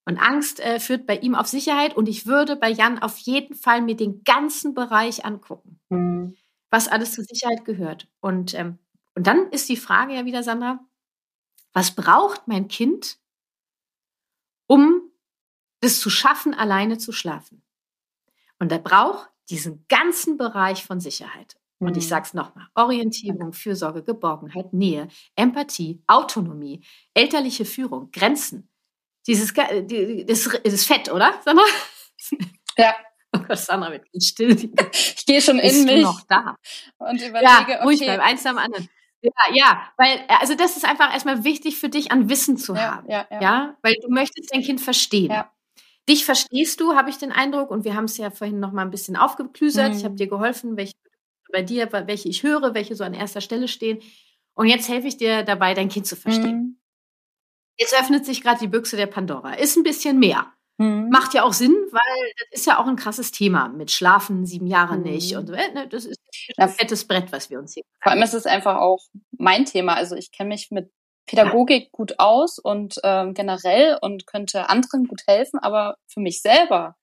Und 0.08 0.18
Angst 0.20 0.60
äh, 0.60 0.80
führt 0.80 1.06
bei 1.08 1.18
ihm 1.18 1.36
auf 1.36 1.48
Sicherheit. 1.48 1.96
Und 1.98 2.08
ich 2.08 2.26
würde 2.26 2.56
bei 2.56 2.70
Jan 2.70 3.00
auf 3.00 3.18
jeden 3.20 3.56
Fall 3.56 3.82
mir 3.82 3.96
den 3.96 4.24
ganzen 4.24 4.74
Bereich 4.74 5.26
angucken, 5.26 5.80
Mhm. 5.90 6.36
was 6.72 6.88
alles 6.88 7.14
zur 7.14 7.24
Sicherheit 7.26 7.66
gehört. 7.66 8.08
Und, 8.22 8.54
ähm, 8.54 8.80
und 9.16 9.28
dann 9.28 9.50
ist 9.52 9.68
die 9.70 9.78
Frage 9.78 10.16
ja 10.16 10.26
wieder, 10.26 10.44
Sandra, 10.44 10.80
was 11.74 11.92
braucht 11.96 12.48
mein 12.48 12.68
Kind, 12.70 13.18
um 14.68 15.02
es 15.82 16.00
zu 16.00 16.10
schaffen, 16.10 16.54
alleine 16.54 16.98
zu 16.98 17.12
schlafen? 17.12 17.62
Und 18.60 18.72
er 18.72 18.80
braucht 18.80 19.30
diesen 19.50 19.86
ganzen 19.88 20.38
Bereich 20.38 20.86
von 20.86 21.00
Sicherheit. 21.00 21.56
Und 21.80 21.98
ich 21.98 22.06
Mhm. 22.06 22.10
sage 22.10 22.26
es 22.26 22.34
nochmal, 22.34 22.68
Orientierung, 22.74 23.52
Fürsorge, 23.54 24.02
Geborgenheit, 24.04 24.72
Nähe, 24.74 25.08
Empathie, 25.36 26.02
Autonomie, 26.08 26.84
elterliche 27.14 27.66
Führung, 27.66 28.10
Grenzen. 28.12 28.70
Dieses, 29.28 29.54
die- 29.54 30.26
das, 30.26 30.50
das 30.64 30.86
Fett, 30.86 31.12
oder? 31.12 31.34
Sandra? 31.44 31.64
Ja, 32.78 32.94
Oh 33.36 33.40
Gott, 33.40 33.58
Sandra 33.58 33.92
wird 33.92 34.10
ganz 34.12 34.28
still. 34.28 34.52
ich 34.94 35.26
gehe 35.26 35.42
schon 35.42 35.58
Bist 35.58 35.82
in 35.82 35.88
du 35.88 35.94
mich 35.94 36.04
noch 36.04 36.22
da? 36.28 36.56
und 36.98 37.20
Ja, 37.22 37.28
überlege, 37.28 37.84
ruhig 37.84 37.98
okay. 37.98 38.06
bleiben, 38.06 38.22
eins 38.24 38.44
nach 38.46 38.52
dem 38.54 38.58
anderen. 38.60 38.90
Ja, 39.22 39.32
ja, 39.54 39.90
weil, 39.98 40.18
äh, 40.30 40.34
also 40.40 40.56
das 40.56 40.78
ist 40.78 40.86
einfach 40.86 41.12
erstmal 41.12 41.44
wichtig 41.44 41.78
für 41.78 41.90
dich, 41.90 42.12
an 42.12 42.30
Wissen 42.30 42.58
zu 42.58 42.76
ja, 42.76 42.96
haben. 42.98 43.10
ja, 43.10 43.28
ja. 43.32 43.42
Ja, 43.42 43.78
weil 43.82 43.96
du 44.02 44.10
möchtest 44.10 44.54
dein 44.54 44.62
Kind 44.62 44.80
verstehen. 44.82 45.32
Ja. 45.32 45.52
Dich 46.08 46.26
verstehst 46.26 46.80
du, 46.82 46.96
habe 46.96 47.10
ich 47.10 47.18
den 47.18 47.32
Eindruck, 47.32 47.72
und 47.72 47.84
wir 47.84 47.96
haben 47.96 48.06
es 48.06 48.18
ja 48.18 48.30
vorhin 48.30 48.60
noch 48.60 48.72
mal 48.72 48.84
ein 48.84 48.92
bisschen 48.92 49.16
aufgeklüsert. 49.16 49.94
Mhm. 49.94 49.98
Ich 49.98 50.06
habe 50.06 50.16
dir 50.16 50.28
geholfen, 50.28 50.78
welche 50.78 50.94
bei 51.52 51.62
dir, 51.62 51.90
welche 51.92 52.28
ich 52.28 52.44
höre, 52.44 52.74
welche 52.74 52.96
so 52.96 53.04
an 53.04 53.14
erster 53.14 53.42
Stelle 53.42 53.68
stehen. 53.68 54.00
Und 54.56 54.68
jetzt 54.68 54.90
helfe 54.90 55.08
ich 55.08 55.18
dir 55.18 55.44
dabei, 55.44 55.74
dein 55.74 55.90
Kind 55.90 56.06
zu 56.08 56.16
verstehen. 56.16 56.58
Mhm. 56.58 56.78
Jetzt 57.78 57.94
öffnet 58.00 58.26
sich 58.26 58.42
gerade 58.42 58.60
die 58.60 58.68
Büchse 58.68 58.98
der 58.98 59.08
Pandora. 59.08 59.54
Ist 59.56 59.76
ein 59.78 59.84
bisschen 59.84 60.20
mehr. 60.20 60.52
Mhm. 60.78 61.10
Macht 61.10 61.34
ja 61.34 61.44
auch 61.44 61.54
Sinn, 61.54 61.76
weil 61.92 62.32
das 62.52 62.60
ist 62.60 62.66
ja 62.68 62.80
auch 62.80 62.88
ein 62.88 62.96
krasses 62.98 63.32
Thema 63.32 63.70
mit 63.70 63.92
Schlafen 63.92 64.46
sieben 64.46 64.68
Jahre 64.68 64.98
Mhm. 64.98 65.04
nicht. 65.04 65.36
Und 65.36 65.50
äh, 65.50 65.72
ne, 65.74 65.88
das 65.88 66.06
ist 66.06 66.20
ein 66.58 66.70
fettes 66.70 67.06
Brett, 67.06 67.32
was 67.32 67.50
wir 67.50 67.60
uns 67.60 67.74
hier. 67.74 67.84
Vor 68.02 68.12
allem 68.12 68.22
ist 68.24 68.34
es 68.34 68.46
einfach 68.46 68.78
auch 68.78 69.02
mein 69.38 69.66
Thema. 69.66 69.94
Also 69.96 70.16
ich 70.16 70.32
kenne 70.32 70.50
mich 70.50 70.72
mit 70.72 70.92
Pädagogik 71.26 71.92
gut 71.92 72.20
aus 72.20 72.60
und 72.60 73.00
ähm, 73.04 73.34
generell 73.34 73.98
und 74.02 74.28
könnte 74.28 74.70
anderen 74.70 75.06
gut 75.08 75.22
helfen, 75.28 75.60
aber 75.60 75.98
für 76.08 76.20
mich 76.20 76.42
selber, 76.42 76.96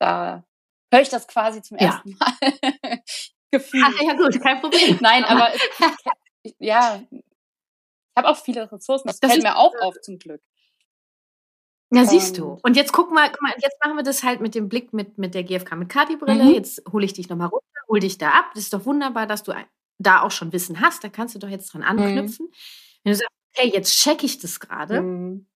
da 0.00 0.44
höre 0.92 1.02
ich 1.02 1.08
das 1.08 1.26
quasi 1.28 1.62
zum 1.62 1.78
Ja. 1.78 1.86
ersten 1.86 2.16
Mal. 2.18 2.32
Gefühl. 3.50 3.82
Ach, 3.86 4.00
ja 4.02 4.14
gut, 4.14 4.40
kein 4.40 4.60
Problem. 4.60 4.98
Nein, 5.00 5.22
aber 5.24 5.54
es, 5.54 5.60
ich, 6.42 6.54
ja, 6.58 7.00
ich 7.10 7.22
habe 8.16 8.28
auch 8.28 8.36
viele 8.36 8.70
Ressourcen. 8.72 9.06
Das, 9.06 9.20
Das 9.20 9.30
fällt 9.30 9.44
ist- 9.44 9.48
mir 9.48 9.56
auch 9.56 9.72
auf 9.80 9.94
zum 10.00 10.18
Glück. 10.18 10.42
Ja, 11.92 12.04
siehst 12.04 12.38
du. 12.38 12.58
Und- 12.62 12.76
jetzt 12.76 12.92
guck 12.92 13.12
mal, 13.12 13.30
guck 13.30 13.40
mal, 13.42 13.52
jetzt 13.62 13.76
machen 13.84 13.96
wir 13.96 14.02
das 14.02 14.24
halt 14.24 14.40
mit 14.40 14.56
dem 14.56 14.68
Blick 14.68 14.92
mit, 14.92 15.16
mit 15.18 15.34
der 15.34 15.44
GfK 15.44 15.76
mit 15.76 15.88
Kati-Brille. 15.88 16.42
Mhm. 16.44 16.54
Jetzt 16.54 16.82
hole 16.92 17.04
ich 17.04 17.12
dich 17.12 17.28
nochmal 17.28 17.48
runter, 17.48 17.64
hol 17.88 18.00
dich 18.00 18.18
da 18.18 18.30
ab. 18.30 18.46
Das 18.54 18.64
ist 18.64 18.72
doch 18.74 18.84
wunderbar, 18.84 19.26
dass 19.28 19.44
du 19.44 19.52
da 19.98 20.22
auch 20.22 20.32
schon 20.32 20.52
Wissen 20.52 20.80
hast. 20.80 21.04
Da 21.04 21.08
kannst 21.08 21.36
du 21.36 21.38
doch 21.38 21.48
jetzt 21.48 21.72
dran 21.72 21.84
anknüpfen. 21.84 22.50
Wenn 23.04 23.12
du 23.12 23.16
sagst, 23.16 23.30
okay, 23.56 23.70
jetzt 23.72 23.96
checke 23.98 24.26
ich 24.26 24.38
das 24.38 24.60
gerade, 24.60 25.00
Mhm. 25.02 25.46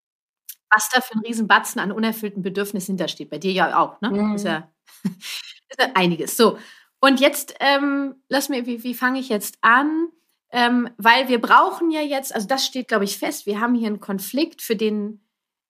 was 0.70 0.88
da 0.90 1.00
für 1.00 1.14
ein 1.14 1.22
Riesenbatzen 1.26 1.80
an 1.80 1.92
unerfüllten 1.92 2.42
Bedürfnissen 2.42 2.92
hintersteht. 2.94 3.30
Bei 3.30 3.38
dir 3.38 3.52
ja 3.52 3.78
auch, 3.78 4.00
ne? 4.00 4.10
Mhm. 4.10 4.34
Ist, 4.36 4.44
ja, 4.44 4.70
ist 5.04 5.80
ja 5.80 5.90
einiges. 5.94 6.36
So. 6.36 6.58
Und 7.00 7.20
jetzt, 7.20 7.54
ähm, 7.60 8.16
lass 8.28 8.48
mir, 8.48 8.66
wie, 8.66 8.82
wie 8.84 8.94
fange 8.94 9.20
ich 9.20 9.28
jetzt 9.28 9.58
an? 9.62 10.08
Ähm, 10.50 10.90
weil 10.96 11.28
wir 11.28 11.40
brauchen 11.40 11.90
ja 11.90 12.00
jetzt, 12.00 12.34
also 12.34 12.46
das 12.48 12.64
steht, 12.66 12.88
glaube 12.88 13.04
ich, 13.04 13.18
fest, 13.18 13.46
wir 13.46 13.60
haben 13.60 13.74
hier 13.74 13.86
einen 13.88 14.00
Konflikt, 14.00 14.62
für 14.62 14.76
den, 14.76 15.22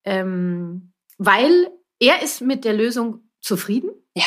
ähm, 0.04 0.92
weil 1.18 1.70
er 2.00 2.22
ist 2.22 2.40
mit 2.40 2.64
der 2.64 2.74
Lösung 2.74 3.28
zufrieden. 3.40 3.90
Sehr. 4.16 4.24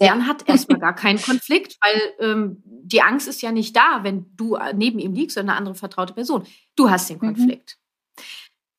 Jan 0.00 0.26
hat 0.26 0.48
erstmal 0.48 0.78
gar 0.78 0.94
keinen 0.94 1.20
Konflikt, 1.20 1.76
weil 1.80 2.00
ähm, 2.20 2.62
die 2.64 3.02
Angst 3.02 3.28
ist 3.28 3.42
ja 3.42 3.52
nicht 3.52 3.74
da, 3.76 4.00
wenn 4.02 4.34
du 4.36 4.54
äh, 4.56 4.72
neben 4.74 4.98
ihm 4.98 5.14
liegst, 5.14 5.34
sondern 5.34 5.50
eine 5.56 5.58
andere 5.58 5.74
vertraute 5.74 6.14
Person. 6.14 6.46
Du 6.76 6.90
hast 6.90 7.08
den 7.10 7.16
Mhm. 7.16 7.20
Konflikt. 7.20 7.78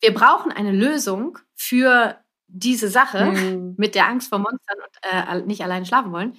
Wir 0.02 0.14
brauchen 0.14 0.52
eine 0.52 0.72
Lösung 0.72 1.38
für 1.56 2.18
diese 2.48 2.90
Sache 2.90 3.26
Mhm. 3.32 3.76
mit 3.78 3.96
der 3.96 4.08
Angst 4.08 4.30
vor 4.30 4.40
Monstern 4.40 4.78
und 4.78 5.42
äh, 5.44 5.46
nicht 5.46 5.64
alleine 5.64 5.86
schlafen 5.86 6.12
wollen, 6.12 6.36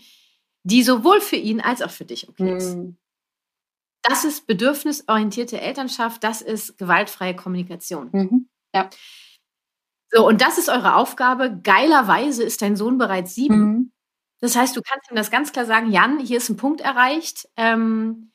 die 0.63 0.83
sowohl 0.83 1.21
für 1.21 1.37
ihn 1.37 1.61
als 1.61 1.83
auch 1.83 1.91
für 1.91 2.05
dich 2.05 2.29
okay 2.29 2.57
ist. 2.57 2.77
Mhm. 2.77 2.97
Das 4.03 4.25
ist 4.25 4.47
bedürfnisorientierte 4.47 5.61
Elternschaft, 5.61 6.23
das 6.23 6.41
ist 6.43 6.79
gewaltfreie 6.79 7.35
Kommunikation. 7.35 8.09
Mhm. 8.13 8.49
So, 10.13 10.27
und 10.27 10.41
das 10.41 10.59
ist 10.59 10.69
eure 10.69 10.95
Aufgabe. 10.95 11.61
Geilerweise 11.63 12.45
ist 12.45 12.63
dein 12.63 12.77
Sohn 12.77 12.99
bereits 12.99 13.35
sieben. 13.35 13.93
Das 14.41 14.55
heißt, 14.57 14.77
du 14.77 14.83
kannst 14.83 15.11
ihm 15.11 15.17
das 15.17 15.31
ganz 15.31 15.53
klar 15.53 15.65
sagen, 15.65 15.91
Jan, 15.91 16.19
hier 16.19 16.37
ist 16.39 16.49
ein 16.49 16.57
Punkt 16.57 16.81
erreicht. 16.81 17.49
Ähm, 17.57 18.33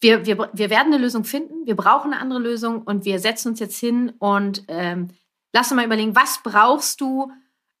wir, 0.00 0.26
wir, 0.26 0.50
wir 0.52 0.70
werden 0.70 0.92
eine 0.92 0.98
Lösung 1.02 1.24
finden, 1.24 1.66
wir 1.66 1.76
brauchen 1.76 2.12
eine 2.12 2.20
andere 2.20 2.40
Lösung 2.40 2.82
und 2.82 3.04
wir 3.04 3.18
setzen 3.20 3.48
uns 3.48 3.60
jetzt 3.60 3.78
hin 3.78 4.10
und 4.18 4.64
ähm, 4.68 5.10
lass 5.52 5.70
uns 5.70 5.76
mal 5.76 5.84
überlegen, 5.86 6.14
was 6.16 6.40
brauchst 6.42 7.00
du, 7.00 7.30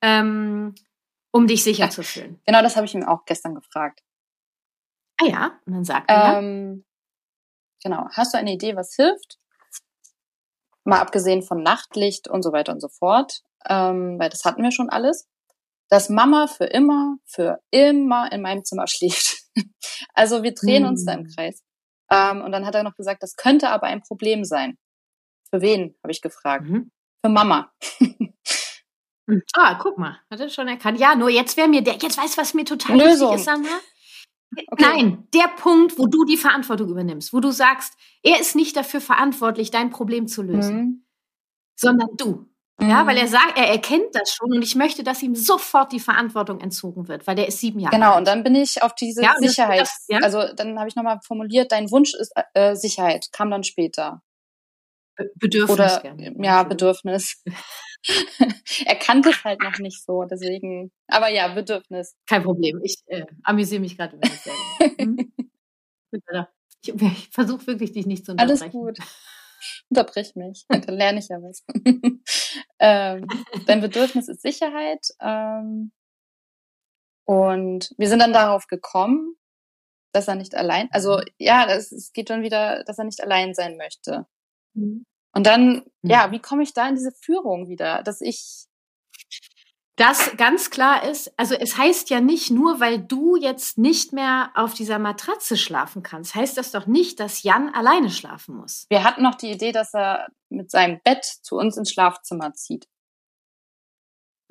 ähm, 0.00 0.74
um 1.32 1.46
dich 1.46 1.62
sicher 1.64 1.84
Ja. 1.84 1.90
zu 1.90 2.02
fühlen? 2.02 2.40
Genau 2.46 2.62
das 2.62 2.76
habe 2.76 2.86
ich 2.86 2.94
ihm 2.94 3.04
auch 3.04 3.24
gestern 3.24 3.54
gefragt. 3.54 4.02
Ah 5.20 5.26
ja, 5.26 5.60
und 5.66 5.74
dann 5.74 5.84
sagt 5.84 6.10
er, 6.10 6.38
Ähm, 6.38 6.84
genau. 7.82 8.06
Hast 8.12 8.34
du 8.34 8.38
eine 8.38 8.52
Idee, 8.52 8.74
was 8.76 8.94
hilft? 8.94 9.38
Mal 10.84 11.00
abgesehen 11.00 11.42
von 11.42 11.62
Nachtlicht 11.62 12.28
und 12.28 12.42
so 12.42 12.52
weiter 12.52 12.72
und 12.72 12.80
so 12.80 12.88
fort, 12.88 13.42
ähm, 13.68 14.18
weil 14.18 14.28
das 14.28 14.44
hatten 14.44 14.62
wir 14.62 14.70
schon 14.72 14.90
alles, 14.90 15.26
dass 15.94 16.08
Mama 16.08 16.48
für 16.48 16.64
immer, 16.64 17.16
für 17.24 17.60
immer 17.70 18.30
in 18.32 18.42
meinem 18.42 18.64
Zimmer 18.64 18.86
schläft. 18.88 19.36
also 20.14 20.42
wir 20.42 20.52
drehen 20.52 20.84
uns 20.86 21.04
da 21.04 21.12
im 21.12 21.20
Hm. 21.26 21.30
Kreis. 21.34 21.62
Ähm, 22.10 22.42
und 22.42 22.50
dann 22.52 22.66
hat 22.66 22.74
er 22.74 22.82
noch 22.82 22.96
gesagt, 22.96 23.22
das 23.22 23.36
könnte 23.36 23.70
aber 23.70 23.86
ein 23.86 24.02
Problem 24.02 24.44
sein. 24.44 24.76
Für 25.50 25.60
wen, 25.60 25.94
habe 26.02 26.10
ich 26.10 26.20
gefragt. 26.20 26.64
mhm. 26.64 26.90
Für 27.24 27.30
Mama. 27.30 27.72
Hm. 29.30 29.40
Ah, 29.56 29.76
guck 29.80 29.96
mal, 29.98 30.18
hat 30.30 30.40
er 30.40 30.48
schon 30.50 30.68
erkannt. 30.68 30.98
Ja, 30.98 31.14
nur 31.14 31.30
jetzt 31.30 31.56
wäre 31.56 31.68
mir 31.68 31.80
der, 31.82 31.94
jetzt 31.94 32.18
weißt 32.18 32.36
du, 32.36 32.40
was 32.42 32.52
mir 32.54 32.64
total 32.64 32.98
Lösung. 32.98 33.28
wichtig 33.30 33.36
ist, 33.40 33.44
Sandra? 33.44 33.78
Okay. 34.68 34.84
Nein, 34.84 35.28
der 35.32 35.48
Punkt, 35.56 35.96
wo 35.98 36.06
du 36.06 36.24
die 36.24 36.36
Verantwortung 36.36 36.88
übernimmst, 36.90 37.32
wo 37.32 37.40
du 37.40 37.50
sagst, 37.50 37.94
er 38.22 38.38
ist 38.40 38.54
nicht 38.54 38.76
dafür 38.76 39.00
verantwortlich, 39.00 39.70
dein 39.70 39.90
Problem 39.90 40.26
zu 40.28 40.42
lösen, 40.42 40.76
Mhm. 40.76 41.06
sondern 41.76 42.08
du. 42.18 42.46
Ja, 42.80 43.04
Mhm. 43.04 43.06
weil 43.08 43.16
er 43.18 43.28
sagt, 43.28 43.56
er 43.56 43.68
erkennt 43.68 44.08
das 44.14 44.32
schon 44.34 44.52
und 44.52 44.62
ich 44.62 44.74
möchte, 44.74 45.04
dass 45.04 45.22
ihm 45.22 45.34
sofort 45.36 45.92
die 45.92 46.00
Verantwortung 46.00 46.60
entzogen 46.60 47.06
wird, 47.06 47.26
weil 47.26 47.36
der 47.36 47.46
ist 47.46 47.58
sieben 47.60 47.78
Jahre 47.78 47.94
Genau, 47.94 48.10
alt. 48.10 48.18
und 48.18 48.24
dann 48.26 48.42
bin 48.42 48.54
ich 48.56 48.82
auf 48.82 48.94
diese 48.96 49.22
Ja, 49.22 49.34
Sicherheit. 49.38 49.82
das- 49.82 50.04
ja. 50.08 50.18
Also 50.18 50.42
dann 50.54 50.78
habe 50.78 50.88
ich 50.88 50.96
nochmal 50.96 51.20
formuliert, 51.24 51.70
dein 51.72 51.90
Wunsch 51.92 52.14
ist 52.14 52.32
äh, 52.54 52.74
Sicherheit, 52.74 53.28
kam 53.32 53.50
dann 53.50 53.62
später. 53.62 54.22
Be- 55.16 55.30
Bedürfnis 55.36 55.74
Oder 55.78 56.00
gerne. 56.00 56.34
ja, 56.44 56.64
Bedürfnis. 56.64 57.40
er 58.86 58.96
kannte 58.96 59.30
es 59.30 59.44
halt 59.44 59.62
noch 59.62 59.78
nicht 59.78 60.04
so, 60.04 60.24
deswegen. 60.24 60.90
Aber 61.06 61.28
ja, 61.28 61.46
Bedürfnis. 61.54 62.16
Kein 62.28 62.42
Problem. 62.42 62.80
Ich 62.82 62.96
äh, 63.06 63.24
amüsiere 63.44 63.80
mich 63.80 63.96
gerade 63.96 64.16
über 64.16 64.28
mich 64.28 64.40
selber. 64.40 64.58
Hm? 65.00 65.32
Ich, 66.82 66.94
ich 67.02 67.28
versuche 67.30 67.66
wirklich, 67.66 67.92
dich 67.92 68.06
nicht 68.06 68.26
zu 68.26 68.32
Alles 68.36 68.60
unterbrechen. 68.62 68.80
gut. 68.80 68.98
Unterbrich 69.90 70.34
mich. 70.36 70.66
Dann 70.88 70.96
lerne 70.96 71.18
ich 71.20 71.28
ja 71.28 71.38
was. 71.42 71.64
ähm, 72.78 73.26
dein 73.66 73.80
Bedürfnis 73.80 74.28
ist 74.28 74.42
Sicherheit. 74.42 75.06
Ähm, 75.20 75.92
und 77.26 77.94
wir 77.96 78.08
sind 78.08 78.18
dann 78.18 78.34
darauf 78.34 78.66
gekommen, 78.66 79.36
dass 80.12 80.28
er 80.28 80.34
nicht 80.34 80.54
allein, 80.54 80.88
also 80.92 81.20
ja, 81.38 81.66
das, 81.66 81.90
es 81.90 82.12
geht 82.12 82.28
schon 82.28 82.42
wieder, 82.42 82.84
dass 82.84 82.98
er 82.98 83.04
nicht 83.04 83.22
allein 83.22 83.54
sein 83.54 83.76
möchte. 83.78 84.26
Mhm. 84.74 85.04
Und 85.34 85.46
dann, 85.46 85.84
Mhm. 86.02 86.10
ja, 86.10 86.30
wie 86.32 86.38
komme 86.40 86.62
ich 86.62 86.74
da 86.74 86.88
in 86.88 86.96
diese 86.96 87.12
Führung 87.12 87.68
wieder, 87.68 88.02
dass 88.02 88.20
ich 88.20 88.66
das 89.96 90.36
ganz 90.36 90.70
klar 90.70 91.04
ist, 91.04 91.32
also 91.38 91.54
es 91.54 91.78
heißt 91.78 92.10
ja 92.10 92.20
nicht 92.20 92.50
nur, 92.50 92.80
weil 92.80 92.98
du 92.98 93.36
jetzt 93.36 93.78
nicht 93.78 94.12
mehr 94.12 94.50
auf 94.54 94.74
dieser 94.74 94.98
Matratze 94.98 95.56
schlafen 95.56 96.02
kannst, 96.02 96.34
heißt 96.34 96.56
das 96.56 96.72
doch 96.72 96.86
nicht, 96.86 97.20
dass 97.20 97.44
Jan 97.44 97.72
alleine 97.72 98.10
schlafen 98.10 98.56
muss. 98.56 98.86
Wir 98.88 99.04
hatten 99.04 99.22
noch 99.22 99.36
die 99.36 99.52
Idee, 99.52 99.70
dass 99.70 99.94
er 99.94 100.28
mit 100.48 100.70
seinem 100.70 101.00
Bett 101.04 101.24
zu 101.24 101.56
uns 101.56 101.76
ins 101.76 101.92
Schlafzimmer 101.92 102.54
zieht. 102.54 102.88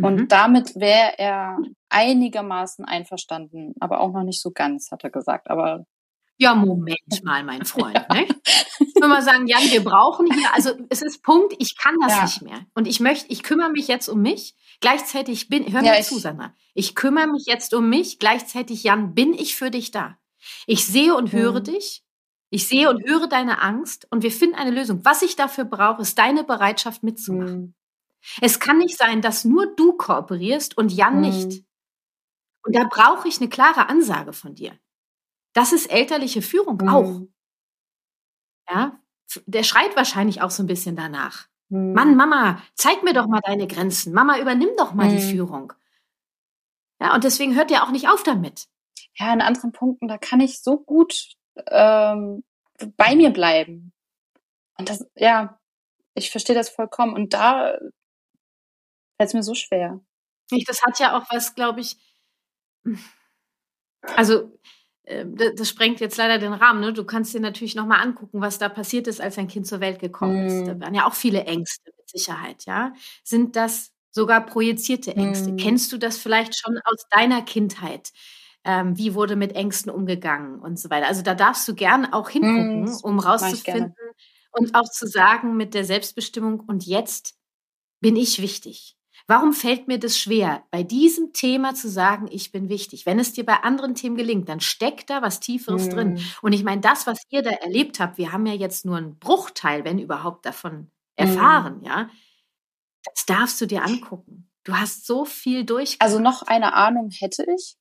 Und 0.01 0.15
mhm. 0.15 0.27
damit 0.27 0.75
wäre 0.75 1.19
er 1.19 1.57
einigermaßen 1.89 2.85
einverstanden, 2.85 3.73
aber 3.79 3.99
auch 3.99 4.11
noch 4.11 4.23
nicht 4.23 4.41
so 4.41 4.51
ganz, 4.51 4.91
hat 4.91 5.03
er 5.03 5.11
gesagt. 5.11 5.49
Aber 5.49 5.85
ja, 6.37 6.55
Moment 6.55 7.23
mal, 7.23 7.43
mein 7.43 7.65
Freund. 7.65 7.99
Ne? 8.13 8.27
Ich 8.79 9.01
will 9.01 9.07
mal 9.07 9.21
sagen, 9.21 9.47
Jan, 9.47 9.63
wir 9.71 9.83
brauchen 9.83 10.27
hier, 10.33 10.53
also 10.53 10.71
es 10.89 11.01
ist 11.01 11.23
Punkt, 11.23 11.53
ich 11.59 11.77
kann 11.77 11.95
das 12.01 12.15
ja. 12.15 12.23
nicht 12.23 12.41
mehr. 12.41 12.65
Und 12.73 12.87
ich 12.87 12.99
möchte, 12.99 13.27
ich 13.31 13.43
kümmere 13.43 13.69
mich 13.69 13.87
jetzt 13.87 14.07
um 14.07 14.21
mich. 14.21 14.55
Gleichzeitig 14.81 15.49
bin, 15.49 15.71
hör 15.71 15.81
mir 15.81 15.97
ja, 15.97 16.01
zu, 16.01 16.19
Sandra. 16.19 16.55
Ich 16.73 16.95
kümmere 16.95 17.27
mich 17.27 17.45
jetzt 17.45 17.73
um 17.73 17.89
mich. 17.89 18.19
Gleichzeitig, 18.19 18.83
Jan, 18.83 19.13
bin 19.13 19.33
ich 19.33 19.55
für 19.55 19.71
dich 19.71 19.91
da. 19.91 20.17
Ich 20.65 20.85
sehe 20.85 21.15
und 21.15 21.31
höre 21.31 21.59
mhm. 21.59 21.65
dich. 21.65 22.03
Ich 22.49 22.67
sehe 22.67 22.89
und 22.89 23.03
höre 23.03 23.27
deine 23.27 23.61
Angst 23.61 24.07
und 24.11 24.21
wir 24.21 24.31
finden 24.31 24.55
eine 24.55 24.71
Lösung. 24.71 25.03
Was 25.03 25.23
ich 25.23 25.35
dafür 25.35 25.65
brauche, 25.65 26.03
ist 26.03 26.19
deine 26.19 26.43
Bereitschaft 26.43 27.01
mitzumachen. 27.01 27.61
Mhm. 27.61 27.73
Es 28.41 28.59
kann 28.59 28.77
nicht 28.77 28.97
sein, 28.97 29.21
dass 29.21 29.43
nur 29.43 29.75
du 29.75 29.93
kooperierst 29.93 30.77
und 30.77 30.91
Jan 30.91 31.15
mhm. 31.15 31.21
nicht. 31.21 31.65
Und 32.63 32.75
da 32.75 32.85
brauche 32.85 33.27
ich 33.27 33.39
eine 33.39 33.49
klare 33.49 33.89
Ansage 33.89 34.33
von 34.33 34.55
dir. 34.55 34.77
Das 35.53 35.73
ist 35.73 35.91
elterliche 35.91 36.41
Führung 36.41 36.77
mhm. 36.81 36.89
auch. 36.89 37.21
Ja, 38.69 38.99
der 39.45 39.63
schreit 39.63 39.95
wahrscheinlich 39.95 40.41
auch 40.41 40.51
so 40.51 40.63
ein 40.63 40.67
bisschen 40.67 40.95
danach. 40.95 41.47
Mhm. 41.73 41.93
Mann, 41.93 42.15
Mama, 42.15 42.61
zeig 42.75 43.01
mir 43.03 43.13
doch 43.13 43.25
mal 43.25 43.41
deine 43.41 43.65
Grenzen. 43.65 44.13
Mama, 44.13 44.37
übernimm 44.37 44.69
doch 44.77 44.93
mal 44.93 45.09
mhm. 45.09 45.17
die 45.17 45.23
Führung. 45.23 45.73
Ja, 47.01 47.15
und 47.15 47.23
deswegen 47.23 47.55
hört 47.55 47.71
er 47.71 47.83
auch 47.83 47.89
nicht 47.89 48.07
auf 48.07 48.21
damit. 48.21 48.67
Ja, 49.15 49.33
in 49.33 49.41
anderen 49.41 49.71
Punkten, 49.71 50.07
da 50.07 50.19
kann 50.19 50.39
ich 50.39 50.61
so 50.61 50.77
gut 50.77 51.33
ähm, 51.67 52.43
bei 52.95 53.15
mir 53.15 53.31
bleiben. 53.31 53.91
Und 54.77 54.89
das, 54.89 55.05
ja, 55.15 55.59
ich 56.13 56.29
verstehe 56.29 56.55
das 56.55 56.69
vollkommen. 56.69 57.15
Und 57.15 57.33
da 57.33 57.75
fällt 59.17 59.29
es 59.29 59.33
mir 59.33 59.43
so 59.43 59.55
schwer. 59.55 59.99
Das 60.67 60.83
hat 60.83 60.99
ja 60.99 61.17
auch 61.17 61.25
was, 61.31 61.55
glaube 61.55 61.81
ich, 61.81 61.97
also 64.15 64.59
das 65.05 65.67
sprengt 65.67 65.99
jetzt 65.99 66.17
leider 66.17 66.37
den 66.37 66.53
Rahmen. 66.53 66.79
Ne? 66.79 66.93
Du 66.93 67.03
kannst 67.03 67.33
dir 67.33 67.41
natürlich 67.41 67.75
nochmal 67.75 68.01
angucken, 68.01 68.39
was 68.39 68.57
da 68.57 68.69
passiert 68.69 69.07
ist, 69.07 69.19
als 69.19 69.37
ein 69.37 69.47
Kind 69.49 69.67
zur 69.67 69.81
Welt 69.81 69.99
gekommen 69.99 70.45
ist. 70.45 70.65
Da 70.65 70.75
mhm. 70.75 70.81
waren 70.81 70.95
ja 70.95 71.05
auch 71.05 71.13
viele 71.13 71.43
Ängste 71.43 71.91
mit 71.97 72.09
Sicherheit, 72.09 72.65
ja. 72.65 72.93
Sind 73.23 73.55
das 73.55 73.91
sogar 74.11 74.45
projizierte 74.45 75.15
Ängste? 75.15 75.51
Mhm. 75.51 75.57
Kennst 75.57 75.91
du 75.91 75.97
das 75.97 76.17
vielleicht 76.17 76.57
schon 76.57 76.79
aus 76.85 77.05
deiner 77.09 77.41
Kindheit? 77.41 78.11
Ähm, 78.63 78.97
wie 78.97 79.13
wurde 79.13 79.35
mit 79.35 79.55
Ängsten 79.55 79.91
umgegangen 79.91 80.59
und 80.59 80.79
so 80.79 80.89
weiter? 80.89 81.07
Also 81.07 81.21
da 81.21 81.35
darfst 81.35 81.67
du 81.67 81.75
gern 81.75 82.05
auch 82.13 82.29
hingucken, 82.29 82.83
mhm, 82.83 82.97
um 83.01 83.19
rauszufinden 83.19 83.95
und 84.51 84.75
auch 84.75 84.89
zu 84.89 85.05
sagen 85.05 85.57
mit 85.57 85.73
der 85.73 85.83
Selbstbestimmung, 85.83 86.61
und 86.61 86.85
jetzt 86.85 87.35
bin 87.99 88.15
ich 88.15 88.41
wichtig. 88.41 88.95
Warum 89.25 89.53
fällt 89.53 89.87
mir 89.87 89.99
das 89.99 90.17
schwer, 90.17 90.63
bei 90.69 90.83
diesem 90.83 91.31
Thema 91.31 91.73
zu 91.73 91.89
sagen, 91.89 92.27
ich 92.29 92.51
bin 92.51 92.67
wichtig? 92.67 93.05
Wenn 93.05 93.19
es 93.19 93.31
dir 93.31 93.45
bei 93.45 93.55
anderen 93.63 93.95
Themen 93.95 94.17
gelingt, 94.17 94.49
dann 94.49 94.59
steckt 94.59 95.09
da 95.09 95.21
was 95.21 95.39
Tieferes 95.39 95.85
mhm. 95.85 95.89
drin. 95.91 96.19
Und 96.41 96.51
ich 96.51 96.63
meine, 96.63 96.81
das, 96.81 97.07
was 97.07 97.19
ihr 97.29 97.41
da 97.41 97.51
erlebt 97.51 97.99
habt, 97.99 98.17
wir 98.17 98.33
haben 98.33 98.45
ja 98.45 98.53
jetzt 98.53 98.85
nur 98.85 98.97
einen 98.97 99.17
Bruchteil, 99.17 99.85
wenn 99.85 99.97
überhaupt, 99.97 100.45
davon 100.45 100.91
erfahren, 101.15 101.79
mhm. 101.79 101.85
ja. 101.85 102.09
Das 103.05 103.25
darfst 103.25 103.59
du 103.61 103.65
dir 103.65 103.83
angucken. 103.83 104.49
Du 104.63 104.73
hast 104.73 105.05
so 105.05 105.25
viel 105.25 105.65
durch. 105.65 105.97
Also 105.99 106.19
noch 106.19 106.41
eine 106.43 106.73
Ahnung 106.73 107.09
hätte 107.11 107.45
ich. 107.53 107.75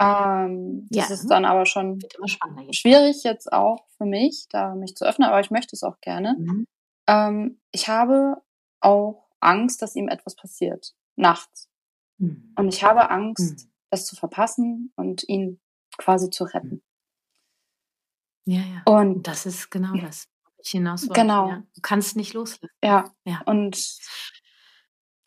Ähm, 0.00 0.86
das 0.90 1.08
ja. 1.08 1.14
ist 1.14 1.28
dann 1.28 1.44
aber 1.44 1.66
schon 1.66 2.00
jetzt. 2.00 2.76
schwierig 2.76 3.22
jetzt 3.24 3.52
auch 3.52 3.86
für 3.96 4.06
mich, 4.06 4.46
da 4.50 4.74
mich 4.74 4.96
zu 4.96 5.04
öffnen, 5.04 5.28
aber 5.28 5.40
ich 5.40 5.50
möchte 5.50 5.76
es 5.76 5.82
auch 5.82 6.00
gerne. 6.00 6.34
Mhm. 6.38 6.66
Ähm, 7.06 7.60
ich 7.72 7.88
habe 7.88 8.42
auch 8.80 9.23
Angst, 9.44 9.82
dass 9.82 9.96
ihm 9.96 10.08
etwas 10.08 10.36
passiert, 10.36 10.94
nachts. 11.16 11.68
Mhm. 12.18 12.52
Und 12.56 12.68
ich 12.68 12.82
habe 12.82 13.10
Angst, 13.10 13.64
mhm. 13.64 13.70
das 13.90 14.06
zu 14.06 14.16
verpassen 14.16 14.92
und 14.96 15.22
ihn 15.28 15.60
quasi 15.98 16.30
zu 16.30 16.44
retten. 16.44 16.82
Ja, 18.46 18.60
ja. 18.60 18.82
Und 18.86 19.26
das 19.26 19.46
ist 19.46 19.70
genau 19.70 19.94
das, 19.96 20.28
ich 20.58 20.70
hinaus 20.70 21.08
wollte. 21.08 21.20
Genau. 21.20 21.48
Ja. 21.48 21.62
Du 21.74 21.80
kannst 21.80 22.16
nicht 22.16 22.34
loslassen. 22.34 22.68
Ja. 22.82 23.04
ja. 23.24 23.40
Und 23.46 23.76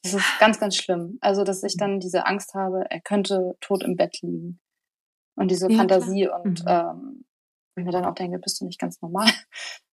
das 0.04 0.14
ist 0.14 0.40
ganz, 0.40 0.60
ganz 0.60 0.76
schlimm. 0.76 1.18
Also, 1.22 1.44
dass 1.44 1.64
ich 1.64 1.78
dann 1.78 2.00
diese 2.00 2.28
Angst 2.28 2.54
habe, 2.54 2.86
er 2.90 3.02
könnte 3.02 3.58
tot 3.60 3.84
im 3.84 3.96
Bett 3.96 4.22
liegen. 4.22 4.60
Und 5.36 5.50
diese 5.52 5.70
ja, 5.70 5.78
Fantasie 5.78 6.26
klar. 6.26 6.42
und 6.42 6.64
mhm. 6.64 6.68
ähm, 6.68 7.26
ich 7.76 7.86
mir 7.86 7.92
dann 7.92 8.06
auch 8.06 8.16
denke, 8.16 8.40
bist 8.40 8.60
du 8.60 8.66
nicht 8.66 8.80
ganz 8.80 9.02
normal? 9.02 9.28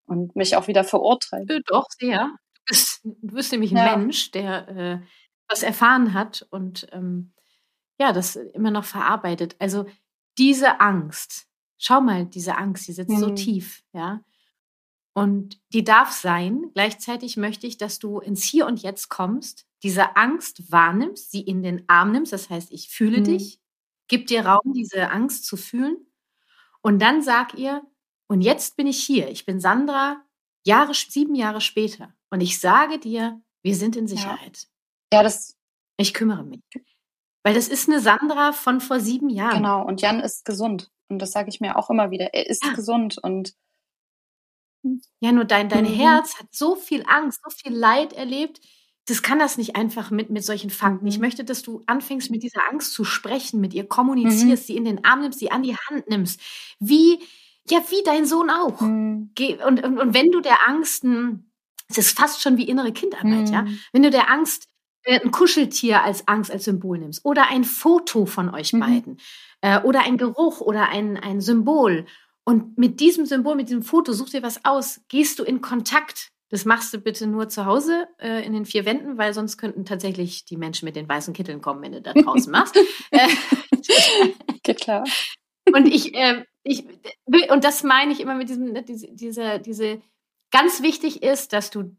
Und 0.07 0.37
mich 0.37 0.55
auch 0.55 0.69
wieder 0.69 0.85
verurteilt. 0.85 1.51
Äh, 1.51 1.63
doch, 1.67 1.87
sehr 1.99 2.31
bist, 2.67 3.01
du 3.05 3.35
bist 3.35 3.53
nämlich 3.53 3.73
ein 3.73 3.77
ja. 3.77 3.97
Mensch, 3.97 4.31
der 4.31 4.69
äh, 4.69 5.01
was 5.49 5.63
erfahren 5.63 6.15
hat 6.15 6.47
und 6.51 6.87
ähm, 6.93 7.33
ja, 7.99 8.13
das 8.13 8.37
immer 8.37 8.71
noch 8.71 8.85
verarbeitet. 8.85 9.57
Also 9.59 9.87
diese 10.39 10.81
Angst, 10.81 11.47
schau 11.79 12.01
mal, 12.01 12.27
diese 12.27 12.57
Angst, 12.57 12.89
die 12.89 12.93
sitzt 12.93 13.11
mhm. 13.11 13.19
so 13.19 13.31
tief, 13.31 13.83
ja. 13.93 14.25
Und 15.17 15.61
die 15.73 15.85
darf 15.85 16.11
sein. 16.11 16.71
Gleichzeitig 16.75 17.37
möchte 17.37 17.69
ich, 17.69 17.79
dass 17.79 18.01
du 18.01 18.19
ins 18.19 18.43
Hier 18.43 18.67
und 18.67 18.83
Jetzt 18.83 19.09
kommst, 19.09 19.65
diese 19.85 20.17
Angst 20.17 20.73
wahrnimmst, 20.73 21.31
sie 21.31 21.43
in 21.43 21.63
den 21.63 21.85
Arm 21.89 22.11
nimmst. 22.11 22.33
Das 22.33 22.51
heißt, 22.51 22.73
ich 22.73 22.89
fühle 22.89 23.21
mhm. 23.21 23.25
dich, 23.25 23.61
gib 24.09 24.27
dir 24.27 24.45
Raum, 24.45 24.73
diese 24.73 25.11
Angst 25.11 25.47
zu 25.47 25.57
fühlen. 25.57 25.99
Und 26.83 27.01
dann 27.01 27.23
sag 27.23 27.55
ihr, 27.55 27.83
und 28.27 28.41
jetzt 28.41 28.77
bin 28.77 28.89
ich 28.89 29.05
hier. 29.05 29.31
Ich 29.31 29.47
bin 29.47 29.61
Sandra, 29.61 30.21
Jahre, 30.65 30.95
sieben 30.95 31.37
Jahre 31.37 31.61
später. 31.61 32.13
Und 32.35 32.41
ich 32.41 32.59
sage 32.59 32.99
dir, 32.99 33.41
wir 33.63 33.77
sind 33.77 33.95
in 33.95 34.09
Sicherheit. 34.09 34.67
Ja, 35.13 35.19
ja 35.19 35.23
das. 35.23 35.57
Ich 35.97 36.13
kümmere 36.13 36.43
mich. 36.43 36.63
Weil 37.45 37.55
das 37.55 37.69
ist 37.69 37.89
eine 37.89 38.01
Sandra 38.01 38.51
von 38.51 38.81
vor 38.81 38.99
sieben 38.99 39.29
Jahren. 39.29 39.59
Genau. 39.59 39.87
Und 39.87 40.03
Jan 40.03 40.19
ist 40.19 40.45
gesund. 40.45 40.91
Und 41.09 41.21
das 41.21 41.31
sage 41.31 41.49
ich 41.49 41.61
mir 41.61 41.77
auch 41.77 41.91
immer 41.91 42.11
wieder. 42.11 42.35
Er 42.35 42.51
ist 42.51 42.65
ja. 42.65 42.73
gesund 42.73 43.19
und. 43.23 43.55
Ja, 45.21 45.31
nur 45.31 45.45
dein, 45.45 45.69
dein 45.69 45.85
mhm. 45.85 45.95
Herz 45.95 46.41
hat 46.41 46.49
so 46.51 46.75
viel 46.75 47.05
Angst, 47.07 47.41
so 47.45 47.51
viel 47.51 47.73
Leid 47.73 48.13
erlebt. 48.15 48.61
Das 49.07 49.23
kann 49.23 49.39
das 49.39 49.57
nicht 49.57 49.77
einfach 49.77 50.11
mit, 50.11 50.31
mit 50.31 50.45
solchen 50.45 50.71
Fakten. 50.71 51.07
Ich 51.07 51.19
mhm. 51.19 51.23
möchte, 51.23 51.45
dass 51.45 51.63
du 51.63 51.85
anfängst, 51.87 52.33
mit 52.33 52.43
dieser 52.43 52.69
Angst 52.69 52.95
zu 52.95 53.05
sprechen, 53.05 53.61
mit 53.61 53.75
ihr 53.75 53.87
kommunizierst, 53.87 54.65
mhm. 54.65 54.67
sie 54.67 54.77
in 54.77 54.85
den 54.87 55.05
Arm 55.05 55.21
nimmst, 55.21 55.39
sie 55.39 55.53
an 55.53 55.63
die 55.63 55.77
Hand 55.77 56.11
nimmst. 56.11 56.41
Wie, 56.81 57.21
ja, 57.71 57.79
wie 57.91 58.03
dein 58.03 58.27
Sohn 58.27 58.51
auch. 58.51 58.81
Mhm. 58.81 59.31
Und, 59.65 59.85
und, 59.85 59.99
und 60.01 60.15
wenn 60.15 60.33
du 60.33 60.41
der 60.41 60.67
Angst 60.69 61.05
ein, 61.05 61.49
es 61.89 61.99
ist 61.99 62.19
fast 62.19 62.43
schon 62.43 62.57
wie 62.57 62.69
innere 62.69 62.93
Kindarbeit, 62.93 63.49
mhm. 63.49 63.53
ja. 63.53 63.67
Wenn 63.93 64.03
du 64.03 64.11
der 64.11 64.31
Angst 64.31 64.69
äh, 65.05 65.21
ein 65.21 65.31
Kuscheltier 65.31 66.03
als 66.03 66.27
Angst 66.29 66.51
als 66.51 66.65
Symbol 66.65 66.99
nimmst 66.99 67.25
oder 67.25 67.51
ein 67.51 67.65
Foto 67.65 68.27
von 68.27 68.55
euch 68.55 68.73
mhm. 68.73 68.81
beiden 68.81 69.21
äh, 69.61 69.81
oder 69.81 70.03
ein 70.03 70.17
Geruch 70.17 70.61
oder 70.61 70.89
ein, 70.89 71.17
ein 71.17 71.41
Symbol 71.41 72.07
und 72.45 72.77
mit 72.77 73.01
diesem 73.01 73.27
Symbol, 73.27 73.55
mit 73.55 73.69
diesem 73.69 73.83
Foto, 73.83 74.13
such 74.13 74.31
dir 74.31 74.43
was 74.43 74.65
aus, 74.65 75.01
gehst 75.09 75.39
du 75.39 75.45
in 75.45 75.61
Kontakt. 75.61 76.31
Das 76.51 76.67
machst 76.67 76.93
du 76.93 76.99
bitte 76.99 77.27
nur 77.27 77.49
zu 77.49 77.65
Hause 77.65 78.07
äh, 78.19 78.45
in 78.45 78.53
den 78.53 78.67
vier 78.67 78.85
Wänden, 78.85 79.17
weil 79.17 79.33
sonst 79.33 79.57
könnten 79.57 79.85
tatsächlich 79.85 80.45
die 80.45 80.59
Menschen 80.59 80.85
mit 80.85 80.95
den 80.95 81.09
weißen 81.09 81.33
Kitteln 81.33 81.63
kommen, 81.63 81.83
wenn 81.83 81.93
du 81.93 82.03
da 82.03 82.13
draußen 82.13 82.53
machst. 82.53 82.79
Äh, 83.11 83.29
Geht 84.63 84.81
klar. 84.81 85.05
Und 85.73 85.87
ich, 85.87 86.15
äh, 86.15 86.45
ich, 86.63 86.85
und 87.51 87.65
das 87.65 87.83
meine 87.83 88.13
ich 88.13 88.21
immer 88.21 88.35
mit 88.35 88.49
diesem, 88.49 88.73
ne, 88.73 88.83
diese, 88.83 89.09
diese, 89.13 89.61
diese 89.61 90.01
Ganz 90.55 90.83
wichtig 90.83 91.25
ist, 91.25 91.53
dass 91.53 91.71
du, 91.71 91.97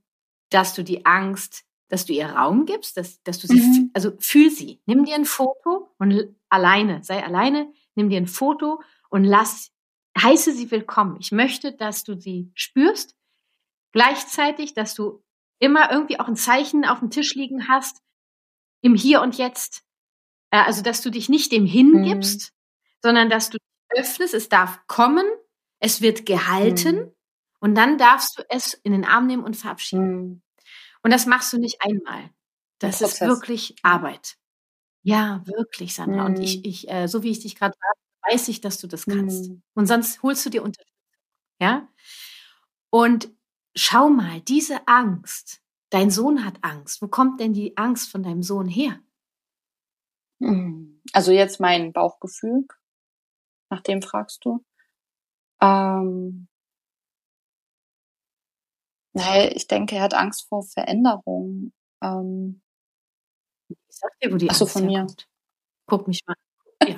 dass 0.49 0.73
du 0.73 0.83
die 0.85 1.05
Angst, 1.05 1.65
dass 1.89 2.05
du 2.05 2.13
ihr 2.13 2.27
Raum 2.27 2.65
gibst, 2.65 2.95
dass, 2.95 3.21
dass 3.23 3.37
du 3.37 3.47
sie, 3.47 3.59
mhm. 3.59 3.91
also 3.93 4.13
fühl 4.17 4.49
sie. 4.49 4.79
Nimm 4.85 5.03
dir 5.03 5.15
ein 5.15 5.25
Foto 5.25 5.93
und 5.97 6.33
alleine, 6.47 7.03
sei 7.03 7.21
alleine, 7.21 7.69
nimm 7.95 8.09
dir 8.09 8.15
ein 8.15 8.27
Foto 8.27 8.81
und 9.09 9.25
lass, 9.25 9.73
heiße 10.17 10.53
sie 10.53 10.71
willkommen. 10.71 11.17
Ich 11.19 11.33
möchte, 11.33 11.73
dass 11.73 12.05
du 12.05 12.17
sie 12.17 12.49
spürst. 12.55 13.17
Gleichzeitig, 13.91 14.73
dass 14.73 14.95
du 14.95 15.21
immer 15.59 15.91
irgendwie 15.91 16.21
auch 16.21 16.29
ein 16.29 16.37
Zeichen 16.37 16.85
auf 16.85 16.99
dem 16.99 17.09
Tisch 17.09 17.35
liegen 17.35 17.67
hast, 17.67 18.01
im 18.79 18.95
Hier 18.95 19.21
und 19.21 19.37
Jetzt. 19.37 19.83
Äh, 20.51 20.59
also, 20.59 20.81
dass 20.81 21.01
du 21.01 21.09
dich 21.09 21.27
nicht 21.27 21.51
dem 21.51 21.65
hingibst, 21.65 22.53
mhm. 22.53 22.97
sondern 23.01 23.29
dass 23.29 23.49
du 23.49 23.57
öffnest, 23.89 24.33
es 24.33 24.47
darf 24.47 24.79
kommen, 24.87 25.25
es 25.79 25.99
wird 25.99 26.25
gehalten 26.25 26.95
mhm. 26.95 27.14
Und 27.65 27.73
dann 27.73 27.97
darfst 27.97 28.37
du 28.37 28.43
es 28.47 28.75
in 28.75 28.91
den 28.91 29.05
Arm 29.05 29.25
nehmen 29.25 29.43
und 29.43 29.57
verabschieden. 29.57 30.17
Mhm. 30.17 30.41
Und 31.01 31.11
das 31.11 31.25
machst 31.25 31.51
du 31.51 31.57
nicht 31.57 31.81
einmal. 31.81 32.29
Das 32.77 33.01
ist 33.01 33.21
wirklich 33.21 33.75
Arbeit. 33.81 34.37
Ja, 35.01 35.41
wirklich, 35.47 35.95
Sandra. 35.95 36.29
Mhm. 36.29 36.35
Und 36.35 36.43
ich, 36.43 36.63
ich 36.63 36.87
äh, 36.91 37.07
so 37.07 37.23
wie 37.23 37.31
ich 37.31 37.39
dich 37.39 37.55
gerade 37.55 37.73
weiß 38.29 38.49
ich, 38.49 38.61
dass 38.61 38.77
du 38.77 38.85
das 38.85 39.05
kannst. 39.07 39.49
Mhm. 39.49 39.63
Und 39.73 39.87
sonst 39.87 40.21
holst 40.21 40.45
du 40.45 40.51
dir 40.51 40.61
Unterstützung. 40.61 40.93
Ja? 41.59 41.89
Und 42.91 43.31
schau 43.73 44.09
mal, 44.09 44.41
diese 44.41 44.87
Angst, 44.87 45.63
dein 45.89 46.11
Sohn 46.11 46.45
hat 46.45 46.57
Angst. 46.61 47.01
Wo 47.01 47.07
kommt 47.07 47.39
denn 47.39 47.53
die 47.53 47.75
Angst 47.77 48.11
von 48.11 48.21
deinem 48.21 48.43
Sohn 48.43 48.67
her? 48.67 48.99
Hm. 50.39 51.01
Also 51.13 51.31
jetzt 51.31 51.59
mein 51.59 51.93
Bauchgefühl, 51.93 52.67
nach 53.71 53.81
dem 53.81 54.03
fragst 54.03 54.45
du. 54.45 54.63
Ähm, 55.59 56.47
naja, 59.15 59.49
ich 59.53 59.67
denke, 59.67 59.95
er 59.95 60.03
hat 60.03 60.13
Angst 60.13 60.47
vor 60.49 60.63
Veränderungen. 60.63 61.73
Ähm, 62.03 62.61
ich 63.69 63.77
sag 63.89 64.11
dir, 64.19 64.31
wo 64.31 64.35
die 64.35 64.49
Achso, 64.49 64.65
von 64.65 64.85
mir. 64.85 64.99
Kommt. 64.99 65.27
Guck 65.87 66.07
mich 66.07 66.21
mal. 66.27 66.35
Ja. 66.87 66.95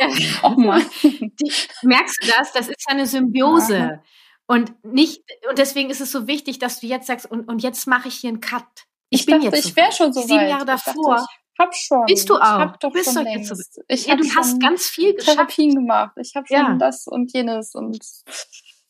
oh 0.42 0.50
Mann. 0.50 0.84
Die, 1.02 1.52
merkst 1.82 2.16
du 2.22 2.28
das? 2.36 2.52
Das 2.52 2.68
ist 2.68 2.84
ja 2.88 2.94
eine 2.94 3.06
Symbiose. 3.06 3.76
Ja. 3.76 4.02
Und 4.46 4.72
nicht, 4.84 5.22
und 5.48 5.58
deswegen 5.58 5.90
ist 5.90 6.00
es 6.00 6.10
so 6.10 6.26
wichtig, 6.26 6.58
dass 6.58 6.80
du 6.80 6.86
jetzt 6.86 7.06
sagst, 7.06 7.30
und, 7.30 7.46
und 7.48 7.62
jetzt 7.62 7.86
mache 7.86 8.08
ich 8.08 8.14
hier 8.14 8.30
einen 8.30 8.40
Cut. 8.40 8.64
Ich, 9.10 9.20
ich 9.20 9.26
bin 9.26 9.42
dachte, 9.42 9.56
jetzt. 9.56 9.66
Ich 9.66 9.76
wäre 9.76 9.92
schon 9.92 10.12
so 10.12 10.22
Sieben 10.22 10.40
weit. 10.40 10.48
Jahre 10.50 10.64
davor. 10.64 11.16
Ich, 11.16 11.58
hab 11.58 11.74
schon. 11.74 12.04
Bist 12.06 12.28
du 12.30 12.36
auch? 12.38 12.72
Ich 12.72 12.76
doch 12.78 12.92
Bist 12.92 13.12
schon 13.12 13.24
längst. 13.24 13.50
längst. 13.50 13.80
Ich 13.88 14.06
ja, 14.06 14.16
du 14.16 14.24
hast 14.34 14.60
ganz 14.60 14.86
viel 14.86 15.14
geschafft. 15.14 15.36
Therapien 15.36 15.74
gemacht. 15.74 16.12
Ich 16.16 16.34
habe 16.34 16.46
schon 16.46 16.56
Ja. 16.56 16.76
das 16.78 17.06
und 17.06 17.32
jenes 17.34 17.74
und 17.74 18.02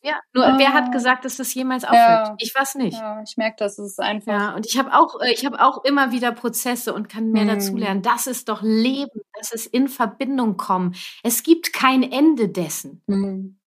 Ja, 0.04 0.20
nur 0.34 0.44
Ah. 0.46 0.58
wer 0.58 0.72
hat 0.72 0.90
gesagt, 0.90 1.24
dass 1.24 1.36
das 1.36 1.54
jemals 1.54 1.84
aufhört? 1.84 2.00
Ja. 2.28 2.34
Ich 2.38 2.52
weiß 2.54 2.74
nicht. 2.74 2.94
Ja. 2.94 3.18
ja, 3.18 3.22
ich 3.22 3.36
merke, 3.36 3.56
das 3.58 3.78
ist 3.78 4.00
einfach. 4.00 4.56
und 4.56 4.66
ich 4.66 4.76
habe 4.76 4.92
auch, 4.92 5.20
äh, 5.20 5.32
ich 5.32 5.46
habe 5.46 5.60
auch 5.64 5.84
immer 5.84 6.10
wieder 6.10 6.32
Prozesse 6.32 6.92
und 6.92 7.08
kann 7.08 7.30
mehr 7.30 7.42
Hm. 7.42 7.48
dazu 7.48 7.76
lernen. 7.76 8.02
Das 8.02 8.26
ist 8.26 8.48
doch 8.48 8.62
Leben, 8.62 9.20
das 9.38 9.52
ist 9.52 9.66
in 9.66 9.88
Verbindung 9.88 10.56
kommen. 10.56 10.94
Es 11.22 11.42
gibt 11.44 11.72
kein 11.72 12.02
Ende 12.02 12.48
dessen. 12.48 13.02
Hm. 13.08 13.58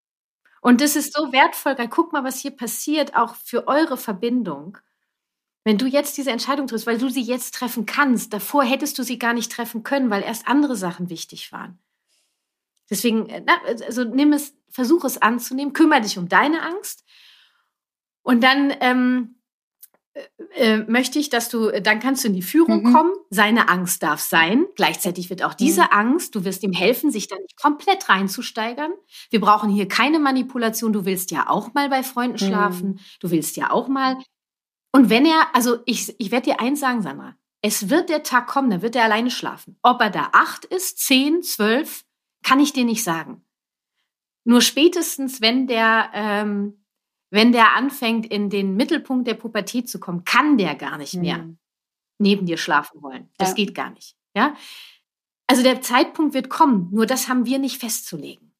Und 0.60 0.80
das 0.82 0.96
ist 0.96 1.14
so 1.14 1.32
wertvoll, 1.32 1.78
weil 1.78 1.88
guck 1.88 2.12
mal, 2.12 2.24
was 2.24 2.38
hier 2.40 2.50
passiert, 2.50 3.16
auch 3.16 3.34
für 3.36 3.66
eure 3.68 3.96
Verbindung. 3.96 4.78
Wenn 5.64 5.78
du 5.78 5.86
jetzt 5.86 6.16
diese 6.16 6.30
Entscheidung 6.30 6.66
triffst, 6.66 6.86
weil 6.86 6.98
du 6.98 7.08
sie 7.08 7.22
jetzt 7.22 7.54
treffen 7.54 7.86
kannst, 7.86 8.32
davor 8.32 8.62
hättest 8.62 8.98
du 8.98 9.02
sie 9.04 9.18
gar 9.18 9.32
nicht 9.32 9.50
treffen 9.50 9.82
können, 9.84 10.10
weil 10.10 10.22
erst 10.22 10.46
andere 10.48 10.76
Sachen 10.76 11.08
wichtig 11.08 11.50
waren. 11.52 11.78
Deswegen, 12.90 13.26
äh, 13.28 13.42
na, 13.44 13.54
also 13.86 14.04
nimm 14.04 14.32
es, 14.32 14.54
versuch 14.70 15.04
es 15.04 15.20
anzunehmen, 15.20 15.72
kümmere 15.72 16.00
dich 16.02 16.18
um 16.18 16.28
deine 16.28 16.62
Angst. 16.62 17.04
Und 18.22 18.42
dann 18.42 18.74
ähm, 18.80 19.36
äh, 20.14 20.22
äh, 20.54 20.78
möchte 20.88 21.18
ich, 21.18 21.28
dass 21.30 21.48
du, 21.48 21.70
dann 21.80 22.00
kannst 22.00 22.24
du 22.24 22.28
in 22.28 22.34
die 22.34 22.42
Führung 22.42 22.82
Mhm. 22.82 22.92
kommen. 22.92 23.12
Seine 23.30 23.68
Angst 23.68 24.02
darf 24.02 24.20
sein. 24.20 24.66
Gleichzeitig 24.74 25.30
wird 25.30 25.42
auch 25.42 25.54
diese 25.54 25.82
Mhm. 25.82 25.88
Angst, 25.90 26.34
du 26.34 26.44
wirst 26.44 26.62
ihm 26.62 26.72
helfen, 26.72 27.10
sich 27.10 27.28
da 27.28 27.36
nicht 27.36 27.56
komplett 27.60 28.08
reinzusteigern. 28.08 28.92
Wir 29.30 29.40
brauchen 29.40 29.68
hier 29.70 29.88
keine 29.88 30.18
Manipulation. 30.18 30.92
Du 30.92 31.04
willst 31.04 31.30
ja 31.30 31.48
auch 31.48 31.74
mal 31.74 31.88
bei 31.88 32.02
Freunden 32.02 32.42
Mhm. 32.42 32.48
schlafen. 32.48 33.00
Du 33.20 33.30
willst 33.30 33.56
ja 33.56 33.70
auch 33.70 33.88
mal. 33.88 34.16
Und 34.92 35.10
wenn 35.10 35.26
er, 35.26 35.54
also 35.54 35.78
ich, 35.84 36.14
ich 36.18 36.30
werde 36.30 36.46
dir 36.50 36.60
eins 36.60 36.80
sagen, 36.80 37.02
Sandra. 37.02 37.36
Es 37.60 37.90
wird 37.90 38.08
der 38.08 38.22
Tag 38.22 38.46
kommen, 38.46 38.70
da 38.70 38.80
wird 38.80 38.96
er 38.96 39.04
alleine 39.04 39.30
schlafen. 39.30 39.78
Ob 39.82 40.00
er 40.00 40.10
da 40.10 40.28
acht 40.32 40.64
ist, 40.64 40.98
zehn, 41.00 41.42
zwölf, 41.42 42.04
kann 42.46 42.60
ich 42.60 42.72
dir 42.72 42.84
nicht 42.84 43.02
sagen. 43.02 43.42
Nur 44.44 44.60
spätestens, 44.60 45.40
wenn 45.40 45.66
der, 45.66 46.10
ähm, 46.14 46.84
wenn 47.30 47.50
der 47.50 47.74
anfängt, 47.74 48.24
in 48.26 48.50
den 48.50 48.76
Mittelpunkt 48.76 49.26
der 49.26 49.34
Pubertät 49.34 49.88
zu 49.88 49.98
kommen, 49.98 50.22
kann 50.22 50.56
der 50.56 50.76
gar 50.76 50.96
nicht 50.96 51.14
mehr 51.14 51.38
Hm. 51.38 51.58
neben 52.18 52.46
dir 52.46 52.56
schlafen 52.56 53.02
wollen. 53.02 53.28
Das 53.36 53.48
Ja. 53.50 53.54
geht 53.56 53.74
gar 53.74 53.90
nicht. 53.90 54.14
Ja? 54.36 54.54
Also 55.48 55.64
der 55.64 55.80
Zeitpunkt 55.82 56.34
wird 56.34 56.48
kommen, 56.48 56.88
nur 56.92 57.06
das 57.06 57.28
haben 57.28 57.46
wir 57.46 57.58
nicht 57.58 57.78
festzulegen. 57.80 58.52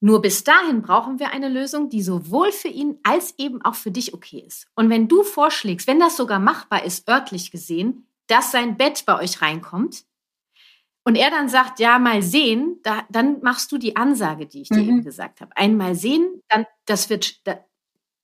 Nur 0.00 0.22
bis 0.22 0.42
dahin 0.44 0.80
brauchen 0.80 1.18
wir 1.18 1.30
eine 1.30 1.50
Lösung, 1.50 1.90
die 1.90 2.00
sowohl 2.02 2.52
für 2.52 2.68
ihn 2.68 2.98
als 3.02 3.34
eben 3.38 3.60
auch 3.62 3.74
für 3.74 3.90
dich 3.90 4.14
okay 4.14 4.42
ist. 4.46 4.66
Und 4.74 4.88
wenn 4.88 5.08
du 5.08 5.22
vorschlägst, 5.24 5.86
wenn 5.86 6.00
das 6.00 6.16
sogar 6.16 6.38
machbar 6.38 6.84
ist, 6.84 7.06
örtlich 7.06 7.50
gesehen, 7.50 8.06
dass 8.28 8.50
sein 8.50 8.78
Bett 8.78 9.04
bei 9.04 9.18
euch 9.18 9.42
reinkommt 9.42 10.06
und 11.10 11.16
er 11.16 11.28
dann 11.30 11.48
sagt, 11.48 11.80
ja, 11.80 11.98
mal 11.98 12.22
sehen, 12.22 12.78
da, 12.84 13.02
dann 13.10 13.40
machst 13.42 13.72
du 13.72 13.78
die 13.78 13.96
Ansage, 13.96 14.46
die 14.46 14.62
ich 14.62 14.68
dir 14.68 14.76
Mhm. 14.84 14.88
eben 14.88 15.02
gesagt 15.04 15.40
habe. 15.40 15.50
Einmal 15.56 15.96
sehen, 15.96 16.40
dann, 16.48 16.66
das 16.86 17.10
wird, 17.10 17.44
da, 17.48 17.58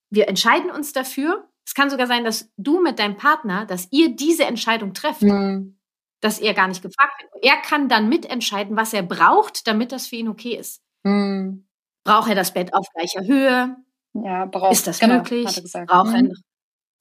wir 0.09 0.29
entscheiden 0.29 0.71
uns 0.71 0.93
dafür. 0.93 1.49
Es 1.67 1.75
kann 1.75 1.91
sogar 1.91 2.07
sein, 2.07 2.23
dass 2.25 2.49
du 2.57 2.81
mit 2.81 3.01
deinem 3.01 3.17
Partner, 3.17 3.67
dass 3.67 3.89
ihr 3.91 4.15
diese 4.15 4.45
Entscheidung 4.45 4.95
trefft 4.95 5.23
Hm. 5.23 5.77
dass 6.21 6.39
er 6.39 6.55
gar 6.55 6.69
nicht 6.69 6.81
gefragt 6.81 7.21
wird. 7.21 7.45
Er 7.45 7.57
kann 7.57 7.89
dann 7.89 8.09
mitentscheiden, 8.09 8.77
was 8.77 8.93
er 8.93 9.03
braucht, 9.03 9.67
damit 9.67 9.91
das 9.91 10.07
für 10.07 10.15
ihn 10.17 10.29
okay 10.29 10.55
ist. 10.55 10.81
Hm. 11.05 11.67
Braucht 12.05 12.29
er 12.29 12.37
das 12.37 12.55
Bett 12.55 12.73
auf 12.73 12.87
gleicher 12.95 13.27
Höhe? 13.27 13.77
Ja, 14.15 14.45
braucht 14.47 14.73
ist 14.73 14.87
das 14.87 15.01
genau, 15.01 15.17
möglich? 15.17 15.45
Braucht 15.87 16.15
er 16.15 16.21
Hm. 16.21 16.29
noch? 16.29 16.37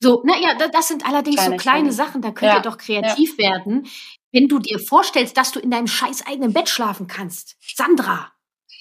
So, 0.00 0.22
naja, 0.24 0.54
das 0.72 0.88
sind 0.88 1.06
allerdings 1.06 1.36
Kleine 1.36 1.54
so 1.56 1.56
kleine 1.56 1.78
Kleine. 1.88 1.92
Sachen, 1.92 2.22
da 2.22 2.30
könnt 2.30 2.52
Ja, 2.52 2.58
ihr 2.58 2.62
doch 2.62 2.76
kreativ 2.78 3.38
werden, 3.38 3.86
wenn 4.32 4.46
du 4.48 4.58
dir 4.58 4.78
vorstellst, 4.78 5.36
dass 5.36 5.52
du 5.52 5.60
in 5.60 5.70
deinem 5.70 5.86
scheiß 5.86 6.26
eigenen 6.26 6.52
Bett 6.52 6.68
schlafen 6.68 7.06
kannst. 7.06 7.56
Sandra, 7.74 8.30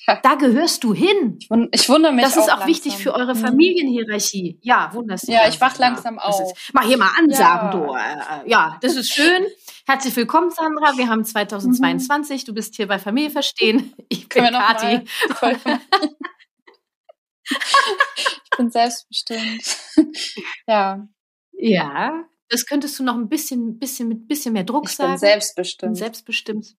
Ja. 0.08 0.20
da 0.22 0.36
gehörst 0.36 0.84
du 0.84 0.94
hin. 0.94 1.38
Ich 1.40 1.50
wund- 1.50 1.70
Ich 1.72 1.88
wundere 1.88 2.12
mich 2.12 2.26
Das 2.26 2.36
ist 2.36 2.44
auch 2.44 2.48
langsam. 2.60 2.68
wichtig 2.68 2.98
für 2.98 3.14
eure 3.14 3.32
Hm. 3.34 3.38
Familienhierarchie. 3.42 4.60
Ja, 4.62 4.94
wunderst. 4.94 5.28
Ja, 5.30 5.48
ich 5.48 5.60
wach 5.62 5.78
langsam 5.78 6.20
auf. 6.20 6.42
Ist, 6.42 6.72
mach 6.74 6.84
hier 6.86 6.98
mal 6.98 7.12
Ansagen, 7.18 7.80
Ja. 7.82 7.88
du. 7.88 7.94
Äh, 7.96 8.46
äh, 8.46 8.50
Ja, 8.50 8.78
das 8.82 8.96
ist 8.96 9.14
schön. 9.14 9.46
Herzlich 9.88 10.16
willkommen, 10.18 10.50
Sandra. 10.52 10.98
Wir 10.98 11.08
haben 11.08 11.24
2022. 11.24 12.44
Du 12.44 12.54
bist 12.54 12.76
hier 12.76 12.88
bei 12.88 13.00
Familie 13.00 13.30
verstehen. 13.32 13.94
Ich 14.10 14.28
bin 14.28 14.44
Kathi. 14.46 15.02
bin 18.58 18.72
selbstbestimmt. 18.72 19.78
ja, 20.68 21.08
Ja, 21.54 22.26
das 22.50 22.66
könntest 22.66 23.00
du 23.00 23.04
noch 23.04 23.16
ein 23.16 23.30
bisschen, 23.30 23.80
bisschen 23.80 24.08
mit 24.08 24.28
bisschen 24.28 24.54
mehr 24.54 24.64
Druck 24.64 24.86
ich 24.90 24.96
sagen. 24.96 25.14
bin 25.14 25.20
selbstbestimmt. 25.20 25.90
Und 25.90 25.96
selbstbestimmt. 25.96 26.76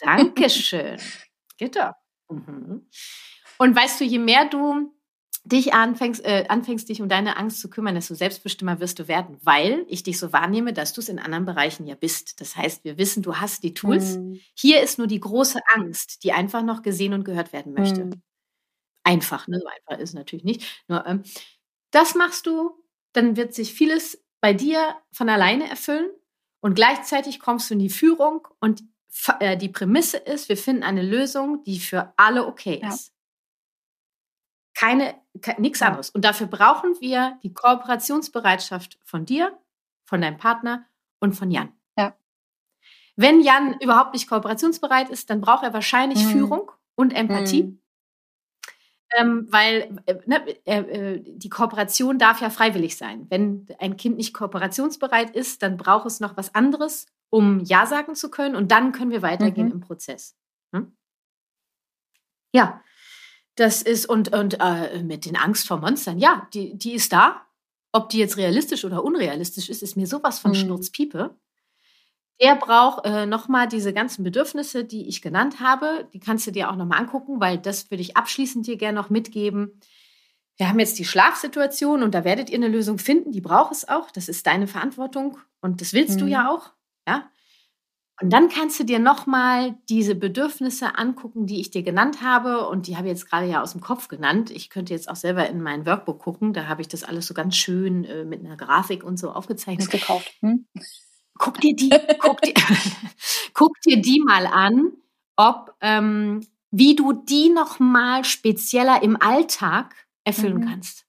Dankeschön. 0.00 0.98
Geht 1.58 1.76
doch. 1.76 1.92
Mhm. 2.30 2.88
Und 3.58 3.76
weißt 3.76 4.00
du, 4.00 4.04
je 4.04 4.18
mehr 4.18 4.46
du 4.48 4.94
dich 5.44 5.72
anfängst, 5.72 6.24
äh, 6.24 6.46
anfängst, 6.48 6.88
dich 6.88 7.00
um 7.00 7.08
deine 7.08 7.36
Angst 7.36 7.60
zu 7.60 7.70
kümmern, 7.70 7.94
desto 7.94 8.14
selbstbestimmer 8.14 8.80
wirst 8.80 8.98
du 8.98 9.08
werden, 9.08 9.38
weil 9.42 9.84
ich 9.88 10.02
dich 10.02 10.18
so 10.18 10.32
wahrnehme, 10.32 10.72
dass 10.72 10.92
du 10.92 11.00
es 11.00 11.08
in 11.08 11.18
anderen 11.18 11.46
Bereichen 11.46 11.86
ja 11.86 11.94
bist. 11.94 12.40
Das 12.40 12.56
heißt, 12.56 12.84
wir 12.84 12.98
wissen, 12.98 13.22
du 13.22 13.36
hast 13.36 13.62
die 13.62 13.74
Tools. 13.74 14.16
Hm. 14.16 14.40
Hier 14.54 14.82
ist 14.82 14.98
nur 14.98 15.06
die 15.06 15.20
große 15.20 15.60
Angst, 15.74 16.24
die 16.24 16.32
einfach 16.32 16.62
noch 16.62 16.82
gesehen 16.82 17.14
und 17.14 17.24
gehört 17.24 17.52
werden 17.52 17.72
möchte. 17.72 18.02
Hm. 18.02 18.22
Einfach, 19.04 19.48
ne? 19.48 19.58
So 19.60 19.66
einfach 19.66 20.00
ist 20.02 20.10
es 20.10 20.14
natürlich 20.14 20.44
nicht. 20.44 20.84
Nur, 20.88 21.06
ähm, 21.06 21.22
das 21.90 22.14
machst 22.14 22.46
du, 22.46 22.72
dann 23.12 23.36
wird 23.36 23.54
sich 23.54 23.72
vieles 23.74 24.22
bei 24.40 24.52
dir 24.54 24.96
von 25.12 25.28
alleine 25.28 25.68
erfüllen 25.68 26.10
und 26.60 26.74
gleichzeitig 26.74 27.40
kommst 27.40 27.70
du 27.70 27.74
in 27.74 27.80
die 27.80 27.90
Führung 27.90 28.46
und 28.60 28.82
äh, 29.40 29.56
die 29.56 29.68
Prämisse 29.68 30.18
ist, 30.18 30.48
wir 30.48 30.56
finden 30.56 30.82
eine 30.84 31.02
Lösung, 31.02 31.64
die 31.64 31.80
für 31.80 32.12
alle 32.16 32.46
okay 32.46 32.80
Ja. 32.82 32.88
ist. 32.90 33.12
Keine, 34.74 35.14
ke 35.42 35.60
nichts 35.60 35.80
Ja. 35.80 35.88
anderes. 35.88 36.10
Und 36.10 36.24
dafür 36.24 36.46
brauchen 36.46 37.00
wir 37.00 37.38
die 37.42 37.52
Kooperationsbereitschaft 37.52 38.98
von 39.04 39.26
dir, 39.26 39.58
von 40.04 40.20
deinem 40.20 40.36
Partner 40.38 40.86
und 41.18 41.34
von 41.34 41.50
Jan. 41.50 41.72
Ja. 41.98 42.16
Wenn 43.16 43.40
Jan 43.40 43.78
überhaupt 43.80 44.12
nicht 44.14 44.28
kooperationsbereit 44.28 45.10
ist, 45.10 45.28
dann 45.30 45.40
braucht 45.40 45.64
er 45.64 45.74
wahrscheinlich 45.74 46.24
Mhm. 46.24 46.30
Führung 46.30 46.72
und 46.94 47.12
Empathie. 47.12 47.62
Hm. 47.62 47.79
Ähm, 49.18 49.46
weil 49.50 49.98
äh, 50.06 50.16
ne, 50.26 50.46
äh, 50.66 50.78
äh, 51.16 51.24
die 51.26 51.48
Kooperation 51.48 52.18
darf 52.18 52.40
ja 52.40 52.50
freiwillig 52.50 52.96
sein. 52.96 53.26
Wenn 53.28 53.66
ein 53.80 53.96
Kind 53.96 54.16
nicht 54.18 54.34
kooperationsbereit 54.34 55.34
ist, 55.34 55.62
dann 55.62 55.76
braucht 55.76 56.06
es 56.06 56.20
noch 56.20 56.36
was 56.36 56.54
anderes, 56.54 57.06
um 57.28 57.60
Ja 57.60 57.86
sagen 57.86 58.14
zu 58.14 58.30
können 58.30 58.54
und 58.56 58.70
dann 58.70 58.92
können 58.92 59.10
wir 59.10 59.22
weitergehen 59.22 59.66
Mhm. 59.66 59.72
im 59.74 59.80
Prozess. 59.80 60.36
Hm? 60.74 60.96
Ja, 62.54 62.82
das 63.56 63.82
ist 63.82 64.06
und, 64.06 64.34
und 64.34 64.58
äh, 64.60 65.02
mit 65.02 65.26
den 65.26 65.36
Angst 65.36 65.66
vor 65.68 65.78
Monstern, 65.78 66.18
ja, 66.18 66.48
die, 66.54 66.76
die 66.78 66.94
ist 66.94 67.12
da. 67.12 67.46
Ob 67.92 68.10
die 68.10 68.18
jetzt 68.18 68.36
realistisch 68.36 68.84
oder 68.84 69.04
unrealistisch 69.04 69.68
ist, 69.70 69.82
ist 69.82 69.96
mir 69.96 70.06
sowas 70.06 70.38
von 70.40 70.52
Mhm. 70.52 70.56
Schnurzpiepe. 70.56 71.36
Der 72.42 72.56
braucht 72.56 73.04
äh, 73.04 73.26
nochmal 73.26 73.68
diese 73.68 73.92
ganzen 73.92 74.24
Bedürfnisse, 74.24 74.84
die 74.84 75.06
ich 75.08 75.20
genannt 75.20 75.60
habe. 75.60 76.08
Die 76.14 76.20
kannst 76.20 76.46
du 76.46 76.52
dir 76.52 76.70
auch 76.70 76.76
nochmal 76.76 76.98
angucken, 77.00 77.40
weil 77.40 77.58
das 77.58 77.90
würde 77.90 78.00
ich 78.02 78.16
abschließend 78.16 78.66
dir 78.66 78.76
gerne 78.76 78.98
noch 78.98 79.10
mitgeben. 79.10 79.80
Wir 80.56 80.68
haben 80.68 80.78
jetzt 80.78 80.98
die 80.98 81.04
Schlafsituation 81.04 82.02
und 82.02 82.14
da 82.14 82.24
werdet 82.24 82.50
ihr 82.50 82.56
eine 82.56 82.68
Lösung 82.68 82.98
finden. 82.98 83.32
Die 83.32 83.40
braucht 83.40 83.72
es 83.72 83.88
auch. 83.88 84.10
Das 84.10 84.28
ist 84.28 84.46
deine 84.46 84.66
Verantwortung 84.66 85.38
und 85.60 85.80
das 85.80 85.92
willst 85.92 86.20
du 86.20 86.24
Mhm. 86.24 86.30
ja 86.30 86.50
auch. 86.50 86.70
Ja. 87.06 87.30
Und 88.22 88.30
dann 88.30 88.50
kannst 88.50 88.78
du 88.78 88.84
dir 88.84 88.98
nochmal 88.98 89.76
diese 89.88 90.14
Bedürfnisse 90.14 90.98
angucken, 90.98 91.46
die 91.46 91.60
ich 91.60 91.70
dir 91.70 91.82
genannt 91.82 92.22
habe. 92.22 92.68
Und 92.68 92.86
die 92.86 92.96
habe 92.98 93.06
ich 93.08 93.12
jetzt 93.12 93.30
gerade 93.30 93.46
ja 93.46 93.62
aus 93.62 93.72
dem 93.72 93.80
Kopf 93.80 94.08
genannt. 94.08 94.50
Ich 94.50 94.68
könnte 94.68 94.92
jetzt 94.92 95.08
auch 95.08 95.16
selber 95.16 95.48
in 95.48 95.62
mein 95.62 95.86
Workbook 95.86 96.18
gucken. 96.18 96.52
Da 96.52 96.66
habe 96.68 96.82
ich 96.82 96.88
das 96.88 97.02
alles 97.04 97.26
so 97.26 97.32
ganz 97.32 97.56
schön 97.56 98.04
äh, 98.04 98.24
mit 98.24 98.44
einer 98.44 98.58
Grafik 98.58 99.04
und 99.04 99.18
so 99.18 99.30
aufgezeichnet. 99.32 99.84
Ist 99.84 99.90
gekauft. 99.90 100.30
Hm? 100.40 100.66
Guck 101.40 101.58
dir 101.60 101.74
die, 101.74 101.90
guck 102.18 102.42
dir, 102.42 102.52
guck 103.54 103.80
dir 103.80 104.00
die 104.00 104.20
mal 104.20 104.46
an, 104.46 104.92
ob 105.36 105.74
ähm, 105.80 106.46
wie 106.70 106.94
du 106.94 107.14
die 107.14 107.48
noch 107.48 107.78
mal 107.80 108.24
spezieller 108.24 109.02
im 109.02 109.20
Alltag 109.20 109.94
erfüllen 110.24 110.58
Mhm. 110.58 110.68
kannst. 110.68 111.06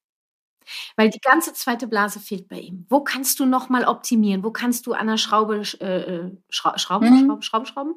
Weil 0.95 1.09
die 1.09 1.19
ganze 1.19 1.53
zweite 1.53 1.85
Blase 1.85 2.21
fehlt 2.21 2.47
bei 2.47 2.59
ihm. 2.59 2.85
Wo 2.89 3.03
kannst 3.03 3.41
du 3.41 3.45
noch 3.45 3.67
mal 3.67 3.83
optimieren? 3.85 4.41
Wo 4.43 4.51
kannst 4.51 4.87
du 4.87 4.93
an 4.93 5.07
der 5.07 5.17
Schraube, 5.17 5.63
äh, 5.81 5.85
äh 5.85 6.31
Schra 6.49 6.77
Schrauben, 6.79 7.09
mhm. 7.09 7.25
Schrauben, 7.25 7.41
Schrauben, 7.41 7.65
Schrauben? 7.65 7.95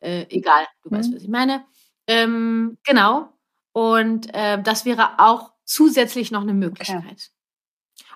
Äh, 0.00 0.26
egal, 0.30 0.64
du 0.84 0.90
mhm. 0.90 0.98
weißt, 0.98 1.14
was 1.14 1.22
ich 1.22 1.28
meine. 1.28 1.64
Ähm, 2.06 2.78
genau. 2.84 3.32
Und 3.72 4.32
äh, 4.34 4.62
das 4.62 4.84
wäre 4.84 5.18
auch 5.18 5.52
zusätzlich 5.64 6.30
noch 6.30 6.42
eine 6.42 6.54
Möglichkeit. 6.54 7.04
Okay. 7.04 7.16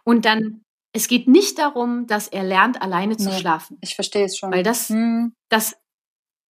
Und 0.05 0.25
dann, 0.25 0.65
es 0.97 1.09
geht 1.09 1.29
nicht 1.29 1.59
darum, 1.59 2.07
dass 2.07 2.27
er 2.27 2.43
lernt, 2.43 2.81
alleine 2.81 3.19
zu 3.19 3.29
nee, 3.29 3.39
schlafen. 3.39 3.77
Ich 3.83 3.95
verstehe 3.95 4.25
es 4.25 4.39
schon. 4.39 4.51
Weil 4.51 4.63
das, 4.63 4.89
mhm. 4.89 5.35
das, 5.51 5.77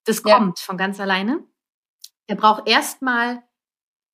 das 0.04 0.22
kommt 0.22 0.60
ja. 0.60 0.64
von 0.64 0.76
ganz 0.76 1.00
alleine. 1.00 1.44
Er 2.28 2.36
braucht 2.36 2.68
erstmal 2.68 3.42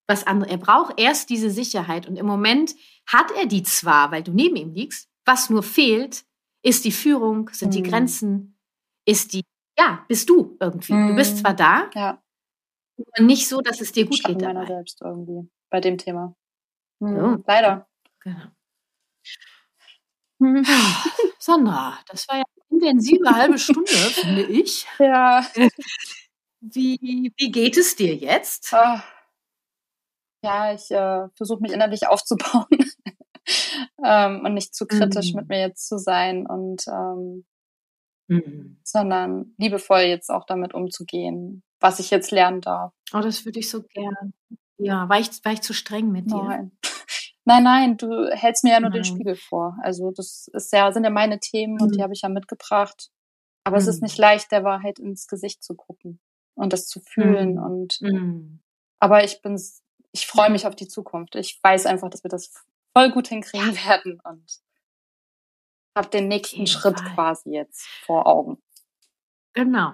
was 0.09 0.26
anderes. 0.26 0.51
Er 0.51 0.57
braucht 0.57 0.99
erst 0.99 1.28
diese 1.28 1.51
Sicherheit. 1.51 2.09
Und 2.09 2.16
im 2.16 2.24
Moment 2.24 2.74
hat 3.07 3.30
er 3.33 3.45
die 3.45 3.62
zwar, 3.62 4.11
weil 4.11 4.22
du 4.22 4.33
neben 4.33 4.57
ihm 4.57 4.72
liegst. 4.72 5.11
Was 5.26 5.51
nur 5.51 5.62
fehlt, 5.62 6.24
ist 6.62 6.87
die 6.87 6.93
Führung, 6.93 7.51
sind 7.53 7.68
mhm. 7.68 7.72
die 7.72 7.83
Grenzen, 7.83 8.59
ist 9.07 9.35
die, 9.35 9.43
ja, 9.78 10.03
bist 10.09 10.30
du 10.30 10.57
irgendwie. 10.61 10.95
Mhm. 10.95 11.09
Du 11.09 11.16
bist 11.16 11.39
zwar 11.39 11.53
da, 11.53 11.91
ja. 11.95 12.22
aber 12.97 13.24
nicht 13.26 13.47
so, 13.49 13.61
dass 13.61 13.83
es 13.83 13.93
dir 13.93 14.07
gut 14.07 14.16
Schatten 14.16 14.39
geht. 14.39 14.49
Dabei. 14.49 14.64
selbst 14.64 14.99
irgendwie 15.03 15.51
bei 15.68 15.80
dem 15.80 15.99
Thema. 15.99 16.35
Mhm. 17.01 17.16
So. 17.18 17.45
Leider. 17.47 17.87
Genau. 18.20 18.47
Sandra, 21.38 21.99
das 22.09 22.28
war 22.28 22.38
ja 22.38 22.45
eine 22.70 22.80
intensive 22.80 23.30
halbe 23.30 23.59
Stunde, 23.59 23.90
finde 23.90 24.43
ich. 24.43 24.86
Ja. 24.99 25.45
Wie, 26.64 27.32
wie 27.36 27.51
geht 27.51 27.76
es 27.76 27.97
dir 27.97 28.14
jetzt? 28.14 28.72
Oh. 28.72 29.01
Ja, 30.45 30.72
ich 30.72 30.93
äh, 30.93 31.28
versuche 31.34 31.61
mich 31.61 31.72
innerlich 31.72 32.07
aufzubauen 32.07 32.66
ähm, 34.05 34.45
und 34.45 34.55
nicht 34.55 34.72
zu 34.72 34.86
kritisch 34.86 35.32
mhm. 35.32 35.40
mit 35.40 35.49
mir 35.49 35.59
jetzt 35.59 35.88
zu 35.88 35.99
sein 35.99 36.47
und 36.47 36.86
ähm, 36.86 37.45
mhm. 38.28 38.78
sondern 38.84 39.55
liebevoll 39.59 40.03
jetzt 40.03 40.30
auch 40.30 40.45
damit 40.45 40.72
umzugehen, 40.72 41.64
was 41.80 41.99
ich 41.99 42.11
jetzt 42.11 42.30
lernen 42.30 42.61
darf. 42.61 42.93
Oh, 43.12 43.20
das 43.20 43.45
würde 43.45 43.59
ich 43.59 43.68
so 43.68 43.82
gern. 43.82 44.32
Ja, 44.78 45.09
war 45.09 45.18
ich, 45.18 45.45
war 45.45 45.53
ich 45.53 45.62
zu 45.62 45.74
streng 45.74 46.12
mit 46.12 46.30
dir? 46.30 46.43
Nein. 46.43 46.72
Nein, 47.45 47.64
nein, 47.64 47.97
du 47.97 48.30
hältst 48.30 48.64
mir 48.64 48.70
ja 48.70 48.80
nur 48.80 48.90
nein. 48.90 49.01
den 49.01 49.05
Spiegel 49.05 49.36
vor. 49.36 49.76
Also 49.82 50.11
das 50.11 50.49
ist 50.53 50.72
ja, 50.72 50.93
sind 50.93 51.05
ja 51.05 51.11
meine 51.11 51.40
Themen 51.40 51.74
mhm. 51.74 51.82
und 51.82 51.95
die 51.95 51.99
mhm. 51.99 52.03
habe 52.03 52.12
ich 52.12 52.22
ja 52.22 52.28
mitgebracht. 52.28 53.11
Aber 53.64 53.76
es 53.76 53.86
ist 53.86 54.01
mhm. 54.01 54.07
nicht 54.07 54.18
leicht, 54.18 54.53
der 54.53 54.64
Wahrheit 54.64 54.99
ins 54.99 55.26
Gesicht 55.26 55.62
zu 55.62 55.74
gucken 55.74 56.20
und 56.55 56.72
das 56.72 56.86
zu 56.86 57.01
fühlen. 57.01 57.55
Mhm. 57.55 57.62
Und 57.62 57.99
aber 59.01 59.24
ich 59.24 59.43
bin 59.43 59.57
ich 60.12 60.26
freue 60.26 60.51
mich 60.51 60.66
auf 60.66 60.76
die 60.76 60.88
Zukunft. 60.88 61.34
Ich 61.34 61.59
weiß 61.62 61.86
einfach, 61.86 62.11
dass 62.11 62.22
wir 62.22 62.28
das 62.28 62.53
voll 62.97 63.11
gut 63.11 63.28
hinkriegen 63.28 63.74
werden 63.86 64.20
und 64.24 64.61
habe 65.97 66.09
den 66.09 66.28
nächsten 66.28 66.66
Schritt 66.66 67.01
Fall. 67.01 67.14
quasi 67.14 67.51
jetzt 67.51 67.86
vor 68.05 68.26
Augen. 68.26 68.62
Genau. 69.55 69.93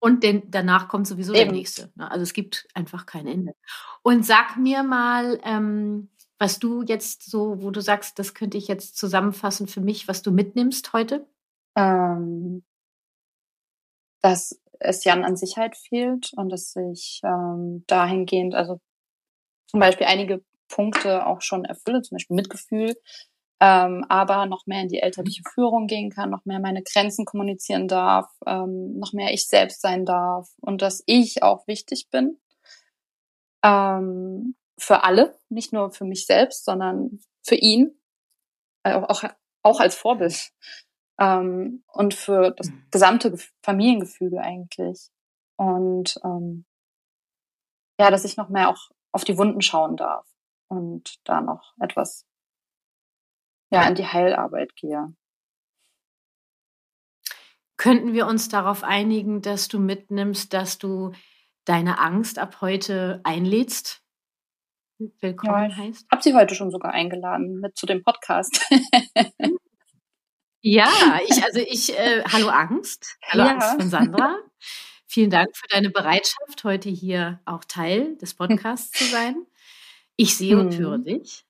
Und 0.00 0.22
den, 0.22 0.50
danach 0.50 0.88
kommt 0.88 1.06
sowieso 1.06 1.34
Eben. 1.34 1.46
der 1.46 1.52
nächste. 1.52 1.92
Ne? 1.96 2.10
Also 2.10 2.22
es 2.22 2.32
gibt 2.32 2.68
einfach 2.72 3.04
kein 3.04 3.26
Ende. 3.26 3.54
Und 4.02 4.24
sag 4.24 4.56
mir 4.56 4.82
mal, 4.82 5.40
ähm, 5.42 6.10
was 6.38 6.58
du 6.58 6.82
jetzt 6.82 7.28
so, 7.30 7.62
wo 7.62 7.70
du 7.70 7.80
sagst, 7.80 8.18
das 8.18 8.34
könnte 8.34 8.58
ich 8.58 8.68
jetzt 8.68 8.96
zusammenfassen 8.96 9.66
für 9.66 9.80
mich, 9.80 10.08
was 10.08 10.22
du 10.22 10.30
mitnimmst 10.30 10.92
heute? 10.92 11.26
Ähm, 11.76 12.64
dass 14.20 14.60
es 14.80 15.04
Jan 15.04 15.24
an 15.24 15.36
Sicherheit 15.36 15.76
fehlt 15.76 16.32
und 16.36 16.50
dass 16.50 16.74
ich 16.76 17.20
ähm, 17.24 17.84
dahingehend, 17.86 18.54
also 18.54 18.80
zum 19.66 19.80
Beispiel 19.80 20.06
einige 20.06 20.42
Punkte 20.68 21.26
auch 21.26 21.42
schon 21.42 21.64
erfülle, 21.64 22.02
zum 22.02 22.16
Beispiel 22.16 22.36
Mitgefühl, 22.36 22.96
ähm, 23.60 24.04
aber 24.08 24.46
noch 24.46 24.66
mehr 24.66 24.82
in 24.82 24.88
die 24.88 25.00
elterliche 25.00 25.42
Führung 25.52 25.86
gehen 25.86 26.10
kann, 26.10 26.30
noch 26.30 26.44
mehr 26.44 26.60
meine 26.60 26.82
Grenzen 26.82 27.24
kommunizieren 27.24 27.88
darf, 27.88 28.30
ähm, 28.46 28.98
noch 28.98 29.12
mehr 29.12 29.32
ich 29.32 29.46
selbst 29.46 29.80
sein 29.80 30.04
darf 30.04 30.48
und 30.60 30.82
dass 30.82 31.02
ich 31.06 31.42
auch 31.42 31.66
wichtig 31.66 32.08
bin 32.10 32.38
ähm, 33.62 34.54
für 34.78 35.04
alle, 35.04 35.38
nicht 35.48 35.72
nur 35.72 35.90
für 35.90 36.04
mich 36.04 36.26
selbst, 36.26 36.64
sondern 36.64 37.20
für 37.42 37.56
ihn, 37.56 38.00
äh, 38.84 38.94
auch, 38.94 39.24
auch 39.62 39.80
als 39.80 39.94
Vorbild 39.94 40.52
ähm, 41.18 41.84
und 41.88 42.14
für 42.14 42.52
das 42.52 42.68
mhm. 42.68 42.86
gesamte 42.90 43.36
Familiengefüge 43.62 44.40
eigentlich. 44.40 45.10
Und 45.56 46.18
ähm, 46.24 46.64
ja, 48.00 48.10
dass 48.10 48.24
ich 48.24 48.36
noch 48.36 48.48
mehr 48.48 48.70
auch 48.70 48.90
auf 49.12 49.24
die 49.24 49.36
Wunden 49.36 49.60
schauen 49.60 49.96
darf 49.96 50.26
und 50.68 51.18
da 51.24 51.40
noch 51.40 51.74
etwas 51.80 52.26
ja 53.70 53.86
in 53.86 53.94
die 53.94 54.06
Heilarbeit 54.06 54.74
gehe. 54.76 55.14
Könnten 57.76 58.12
wir 58.12 58.26
uns 58.26 58.48
darauf 58.48 58.82
einigen, 58.82 59.40
dass 59.40 59.68
du 59.68 59.78
mitnimmst, 59.78 60.52
dass 60.52 60.78
du 60.78 61.12
deine 61.64 61.98
Angst 61.98 62.38
ab 62.38 62.60
heute 62.60 63.20
einlädst? 63.24 64.02
Willkommen 64.98 65.70
ja, 65.70 65.76
heißt. 65.76 66.06
Hab 66.10 66.24
sie 66.24 66.34
heute 66.34 66.56
schon 66.56 66.72
sogar 66.72 66.92
eingeladen 66.92 67.60
mit 67.60 67.76
zu 67.76 67.86
dem 67.86 68.02
Podcast. 68.02 68.60
ja, 70.60 71.20
ich 71.28 71.44
also 71.44 71.60
ich 71.60 71.96
äh, 71.96 72.24
hallo 72.24 72.48
Angst, 72.48 73.16
hallo 73.22 73.44
ja. 73.44 73.50
Angst 73.52 73.80
von 73.80 73.88
Sandra. 73.88 74.36
Vielen 75.06 75.30
Dank 75.30 75.56
für 75.56 75.68
deine 75.68 75.90
Bereitschaft, 75.90 76.64
heute 76.64 76.88
hier 76.88 77.40
auch 77.44 77.64
Teil 77.64 78.16
des 78.16 78.34
Podcasts 78.34 78.90
zu 78.90 79.04
sein. 79.04 79.46
Ich 80.16 80.36
sehe 80.36 80.58
und 80.58 80.76
höre 80.76 80.98
mhm. 80.98 81.04
dich. 81.04 81.46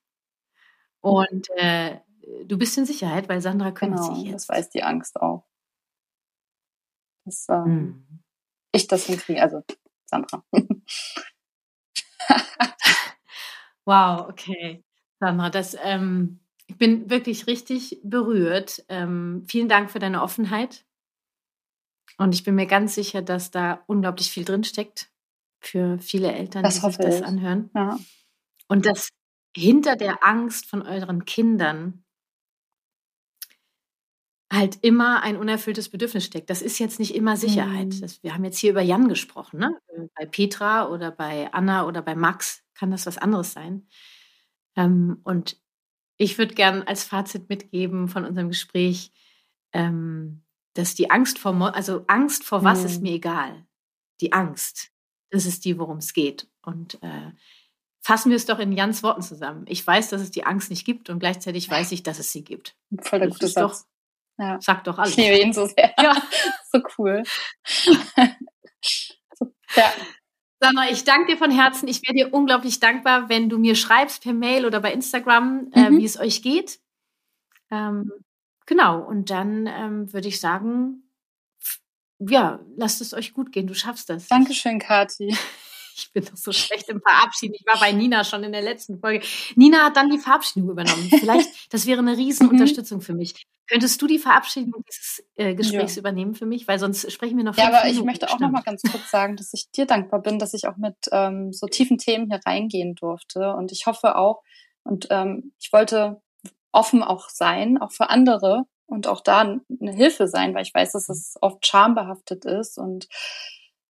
Und 1.01 1.49
äh, 1.57 2.01
du 2.45 2.59
bist 2.59 2.77
in 2.77 2.85
Sicherheit, 2.85 3.31
weil 3.31 3.41
Sandra 3.41 3.71
kümmert 3.71 4.01
genau, 4.01 4.15
sich 4.15 4.25
jetzt. 4.25 4.51
Das 4.51 4.57
weiß 4.57 4.71
die 4.71 4.83
Angst 4.83 5.19
auch. 5.23 5.47
Dass 7.25 7.47
ähm, 7.49 7.65
hm. 7.65 8.23
ich 8.73 8.89
das 8.89 9.07
hinkriege, 9.07 9.41
also 9.41 9.63
Sandra. 10.05 10.45
wow, 13.89 14.29
okay. 14.29 14.85
Sandra, 15.19 15.51
das, 15.51 15.77
ähm, 15.83 16.41
ich 16.67 16.77
bin 16.77 17.11
wirklich 17.11 17.47
richtig 17.47 17.99
berührt. 18.05 18.85
Ähm, 18.89 19.45
vielen 19.49 19.69
Dank 19.69 19.91
für 19.91 19.99
deine 19.99 20.23
Offenheit. 20.23 20.85
Und 22.19 22.35
ich 22.35 22.45
bin 22.45 22.55
mir 22.55 22.67
ganz 22.67 22.95
sicher, 22.95 23.23
dass 23.23 23.51
da 23.51 23.83
unglaublich 23.87 24.31
viel 24.31 24.45
drinsteckt 24.45 25.11
für 25.61 25.99
viele 25.99 26.33
Eltern, 26.33 26.63
das 26.63 26.81
die 26.81 26.87
sich 26.87 26.97
das 26.97 27.23
anhören. 27.23 27.71
Ja. 27.75 27.99
Und 28.69 28.87
dass 28.87 29.09
hinter 29.57 29.97
der 29.97 30.25
Angst 30.25 30.67
von 30.67 30.83
euren 30.83 31.25
Kindern 31.25 32.05
halt 34.53 34.79
immer 34.83 35.23
ein 35.23 35.37
unerfülltes 35.37 35.89
Bedürfnis 35.89 36.25
steckt. 36.25 36.51
Das 36.51 36.63
ist 36.63 36.79
jetzt 36.79 36.99
nicht 36.99 37.15
immer 37.15 37.37
Sicherheit. 37.37 37.95
Mhm. 37.95 38.01
Das, 38.01 38.23
wir 38.23 38.35
haben 38.35 38.45
jetzt 38.45 38.59
hier 38.59 38.71
über 38.71 38.83
Jan 38.83 39.09
gesprochen. 39.09 39.61
Ne? 39.61 39.79
Bei 40.15 40.27
Petra 40.27 40.89
oder 40.89 41.11
bei 41.11 41.53
Anna 41.53 41.87
oder 41.87 42.03
bei 42.03 42.15
Max 42.15 42.63
kann 42.79 42.91
das 42.91 43.07
was 43.07 43.19
anderes 43.19 43.53
sein. 43.53 43.87
Ähm, 44.77 45.21
und 45.25 45.61
ich 46.17 46.39
würde 46.39 46.55
gern 46.55 46.83
als 46.83 47.05
Fazit 47.05 47.49
mitgeben 47.49 48.09
von 48.09 48.25
unserem 48.25 48.49
Gespräch, 48.49 49.13
ähm, 49.73 50.43
dass 50.75 50.95
die 50.95 51.11
Angst 51.11 51.39
vor, 51.39 51.75
also 51.75 52.05
Angst 52.07 52.45
vor 52.45 52.65
was 52.65 52.81
mhm. 52.81 52.87
ist 52.87 53.03
mir 53.03 53.13
egal. 53.13 53.67
Die 54.21 54.33
Angst, 54.33 54.91
das 55.31 55.47
ist 55.47 55.65
die, 55.65 55.79
worum 55.79 55.99
es 55.99 56.13
geht. 56.13 56.49
Und 56.63 57.03
äh, 57.03 57.33
fassen 58.01 58.31
wir 58.31 58.37
es 58.37 58.47
doch 58.47 58.59
in 58.59 58.73
Jans 58.73 59.03
Worten 59.03 59.23
zusammen. 59.23 59.65
Ich 59.69 59.87
weiß, 59.87 60.11
dass 60.11 60.23
es 60.23 60.31
die 60.31 60.45
Angst 60.45 60.71
nicht 60.71 60.85
gibt 60.85 61.11
und 61.11 61.19
gleichzeitig 61.19 61.69
weiß 61.71 61.93
ich, 61.93 62.03
dass 62.03 62.19
es 62.19 62.33
sie 62.33 62.45
gibt. 62.45 62.77
Voll 63.01 63.21
der 63.21 63.29
gute 63.29 63.49
Satz. 63.49 63.83
Doch, 63.83 63.87
ja. 64.39 64.61
Sagt 64.61 64.87
doch 64.87 64.99
alles. 64.99 65.11
Ich 65.11 65.17
liebe 65.17 65.39
ihn 65.39 65.53
so 65.53 65.67
sehr. 65.67 65.93
Ja. 65.99 66.21
so 66.73 66.81
cool. 66.97 67.23
ja. 69.77 69.93
Sandra, 70.61 70.91
ich 70.91 71.05
danke 71.05 71.33
dir 71.33 71.39
von 71.39 71.51
Herzen. 71.51 71.89
Ich 71.89 72.03
wäre 72.03 72.15
dir 72.15 72.35
unglaublich 72.35 72.81
dankbar, 72.81 73.29
wenn 73.29 73.49
du 73.49 73.59
mir 73.59 73.75
schreibst 73.75 74.23
per 74.23 74.33
Mail 74.33 74.67
oder 74.67 74.81
bei 74.81 74.93
Instagram, 74.93 75.71
äh, 75.73 75.91
mhm. 75.91 75.99
wie 75.99 76.05
es 76.05 76.19
euch 76.19 76.43
geht. 76.43 76.81
Ähm, 77.71 78.11
Genau, 78.69 79.01
und 79.01 79.31
dann 79.31 79.67
ähm, 79.67 80.13
würde 80.13 80.29
ich 80.29 80.41
sagen, 80.41 81.03
ja, 82.19 82.61
lasst 82.77 83.01
es 83.01 83.15
euch 83.15 83.33
gut 83.33 83.51
gehen, 83.51 83.67
du 83.67 83.75
schaffst 83.75 84.11
das. 84.11 84.29
Dankeschön, 84.29 84.79
Kathi. 84.79 85.35
Ich 85.99 86.13
bin 86.13 86.25
doch 86.25 86.37
so 86.37 86.53
schlecht 86.53 86.89
im 86.89 87.01
Verabschieden. 87.01 87.55
Ich 87.55 87.67
war 87.67 87.79
bei 87.81 87.93
Nina 87.93 88.25
schon 88.25 88.45
in 88.45 88.53
der 88.53 88.63
letzten 88.63 89.01
Folge. 89.01 89.27
Nina 89.57 89.85
hat 89.85 89.97
dann 89.97 90.11
die 90.11 90.19
Verabschiedung 90.19 90.71
übernommen. 90.71 91.09
Vielleicht, 91.19 91.73
das 91.73 91.87
wäre 91.87 91.99
eine 91.99 92.17
Riesenunterstützung 92.17 93.01
für 93.01 93.15
mich. 93.15 93.35
Könntest 93.67 94.01
du 94.01 94.07
die 94.07 94.19
Verabschiedung 94.19 94.83
dieses 94.89 95.25
äh, 95.37 95.55
Gesprächs 95.55 95.97
ja. 95.97 96.01
übernehmen 96.01 96.35
für 96.35 96.47
mich? 96.47 96.67
Weil 96.67 96.79
sonst 96.79 97.11
sprechen 97.13 97.37
wir 97.37 97.45
noch 97.45 97.57
Ja, 97.57 97.67
aber 97.67 97.85
Minuten 97.85 97.99
ich 97.99 98.05
möchte 98.05 98.31
auch 98.31 98.39
noch 98.39 98.51
mal 98.51 98.63
ganz 98.63 98.83
kurz 98.83 99.11
sagen, 99.11 99.37
dass 99.37 99.53
ich 99.53 99.71
dir 99.71 99.87
dankbar 99.87 100.23
bin, 100.23 100.39
dass 100.39 100.55
ich 100.55 100.67
auch 100.69 100.77
mit 100.77 100.97
ähm, 101.13 101.53
so 101.53 101.67
tiefen 101.67 101.99
Themen 101.99 102.31
hier 102.31 102.41
reingehen 102.47 102.95
durfte. 102.95 103.55
Und 103.55 103.73
ich 103.73 103.87
hoffe 103.87 104.17
auch, 104.17 104.43
und 104.85 105.09
ähm, 105.11 105.53
ich 105.61 105.73
wollte 105.73 106.23
offen 106.73 107.03
auch 107.03 107.29
sein, 107.29 107.79
auch 107.79 107.93
für 107.93 108.09
andere 108.09 108.65
und 108.87 109.07
auch 109.07 109.21
da 109.21 109.41
eine 109.41 109.93
Hilfe 109.93 110.29
sein, 110.29 110.55
weil 110.55 110.63
ich 110.63 110.73
weiß, 110.73 110.93
dass 110.93 111.09
es 111.09 111.37
oft 111.41 111.67
schambehaftet 111.67 112.47
ist 112.47 112.79
und 112.79 113.07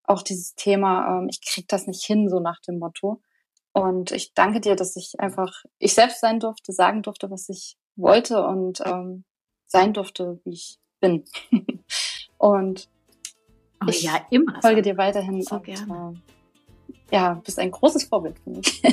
auch 0.09 0.23
dieses 0.23 0.55
Thema, 0.55 1.19
ähm, 1.19 1.29
ich 1.31 1.43
krieg 1.43 1.69
das 1.69 1.87
nicht 1.87 2.05
hin, 2.05 2.29
so 2.29 2.41
nach 2.41 2.61
dem 2.67 2.79
Motto. 2.79 3.21
Und 3.73 4.11
ich 4.13 4.33
danke 4.35 4.61
dir, 4.61 4.75
dass 4.75 4.97
ich 4.97 5.21
einfach 5.21 5.65
ich 5.79 5.95
selbst 5.95 6.21
sein 6.21 6.41
durfte, 6.41 6.73
sagen 6.73 7.03
durfte, 7.03 7.31
was 7.31 7.49
ich 7.49 7.77
wollte 7.97 8.45
und 8.45 8.81
ähm, 8.85 9.25
sein 9.67 9.93
durfte, 9.93 10.41
wie 10.45 10.55
ich 10.55 10.79
bin. 11.01 11.25
und 12.39 12.89
oh, 13.83 13.89
ich 13.89 14.03
ja, 14.03 14.27
immer 14.31 14.61
folge 14.63 14.83
so. 14.83 14.91
dir 14.91 14.97
weiterhin. 14.97 15.43
So 15.43 15.57
und, 15.57 15.65
gerne. 15.65 16.15
Äh, 17.11 17.17
ja, 17.17 17.35
bist 17.35 17.59
ein 17.59 17.71
großes 17.71 18.05
Vorbild 18.05 18.39
für 18.41 18.51
mich. 18.51 18.83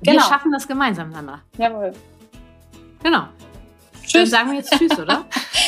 Wir 0.00 0.12
genau. 0.12 0.24
schaffen 0.24 0.52
das 0.52 0.68
gemeinsam, 0.68 1.12
Sandra. 1.12 1.40
Jawohl. 1.56 1.92
Genau. 3.02 3.28
Tschüss. 4.02 4.12
Dann 4.12 4.26
sagen 4.26 4.50
wir 4.50 4.58
jetzt 4.58 4.72
Tschüss, 4.72 4.98
oder? 4.98 5.24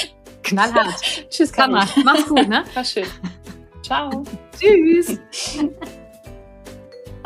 Knallhart. 0.46 1.28
Tschüss, 1.30 1.50
Sandra. 1.50 1.86
Mach's 2.04 2.26
gut, 2.26 2.48
ne? 2.48 2.64
War 2.74 2.84
schön. 2.84 3.06
Ciao. 3.82 4.24
Tschüss. 4.58 5.18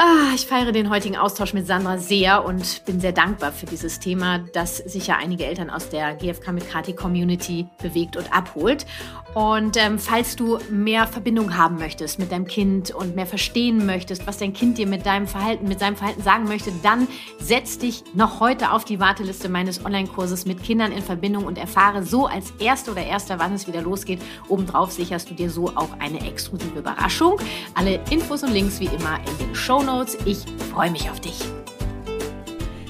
Ah, 0.03 0.33
ich 0.35 0.47
feiere 0.47 0.73
den 0.73 0.89
heutigen 0.89 1.19
Austausch 1.19 1.53
mit 1.53 1.67
Sandra 1.67 1.99
sehr 1.99 2.43
und 2.47 2.87
bin 2.87 3.01
sehr 3.01 3.13
dankbar 3.13 3.53
für 3.53 3.67
dieses 3.67 4.01
Thema, 4.01 4.39
das 4.55 4.79
sicher 4.79 5.19
einige 5.19 5.45
Eltern 5.45 5.69
aus 5.69 5.91
der 5.91 6.15
GFK 6.15 6.53
mit 6.53 6.71
Kati 6.71 6.95
Community 6.95 7.67
bewegt 7.83 8.17
und 8.17 8.33
abholt. 8.33 8.87
Und 9.35 9.77
ähm, 9.77 9.99
falls 9.99 10.35
du 10.35 10.59
mehr 10.71 11.07
Verbindung 11.07 11.57
haben 11.57 11.79
möchtest 11.79 12.19
mit 12.19 12.33
deinem 12.33 12.47
Kind 12.47 12.91
und 12.91 13.15
mehr 13.15 13.27
verstehen 13.27 13.87
möchtest, 13.87 14.27
was 14.27 14.39
dein 14.39 14.53
Kind 14.53 14.79
dir 14.79 14.89
mit 14.89 15.07
deinem 15.07 15.29
Verhalten, 15.29 15.69
mit 15.69 15.79
seinem 15.79 15.97
Verhalten 15.97 16.23
sagen 16.23 16.45
möchte, 16.45 16.73
dann 16.83 17.07
setz 17.39 17.79
dich 17.79 18.03
noch 18.15 18.41
heute 18.41 18.73
auf 18.73 18.85
die 18.85 18.99
Warteliste 18.99 19.49
meines 19.49 19.85
Online-Kurses 19.85 20.47
mit 20.47 20.63
Kindern 20.63 20.91
in 20.91 21.03
Verbindung 21.03 21.45
und 21.45 21.59
erfahre 21.59 22.03
so 22.03 22.27
als 22.27 22.53
Erste 22.59 22.91
oder 22.91 23.05
Erster, 23.05 23.39
wann 23.39 23.55
es 23.55 23.69
wieder 23.69 23.83
losgeht. 23.83 24.21
Obendrauf 24.49 24.91
sicherst 24.91 25.31
du 25.31 25.35
dir 25.35 25.51
so 25.51 25.69
auch 25.77 25.91
eine 26.01 26.27
exklusive 26.27 26.79
Überraschung. 26.79 27.37
Alle 27.75 28.01
Infos 28.11 28.43
und 28.43 28.53
Links 28.53 28.81
wie 28.81 28.87
immer 28.87 29.21
in 29.31 29.47
den 29.47 29.55
Show 29.55 29.83
Notes. 29.83 30.19
Ich 30.25 30.45
freue 30.73 30.91
mich 30.91 31.09
auf 31.09 31.21
dich. 31.21 31.39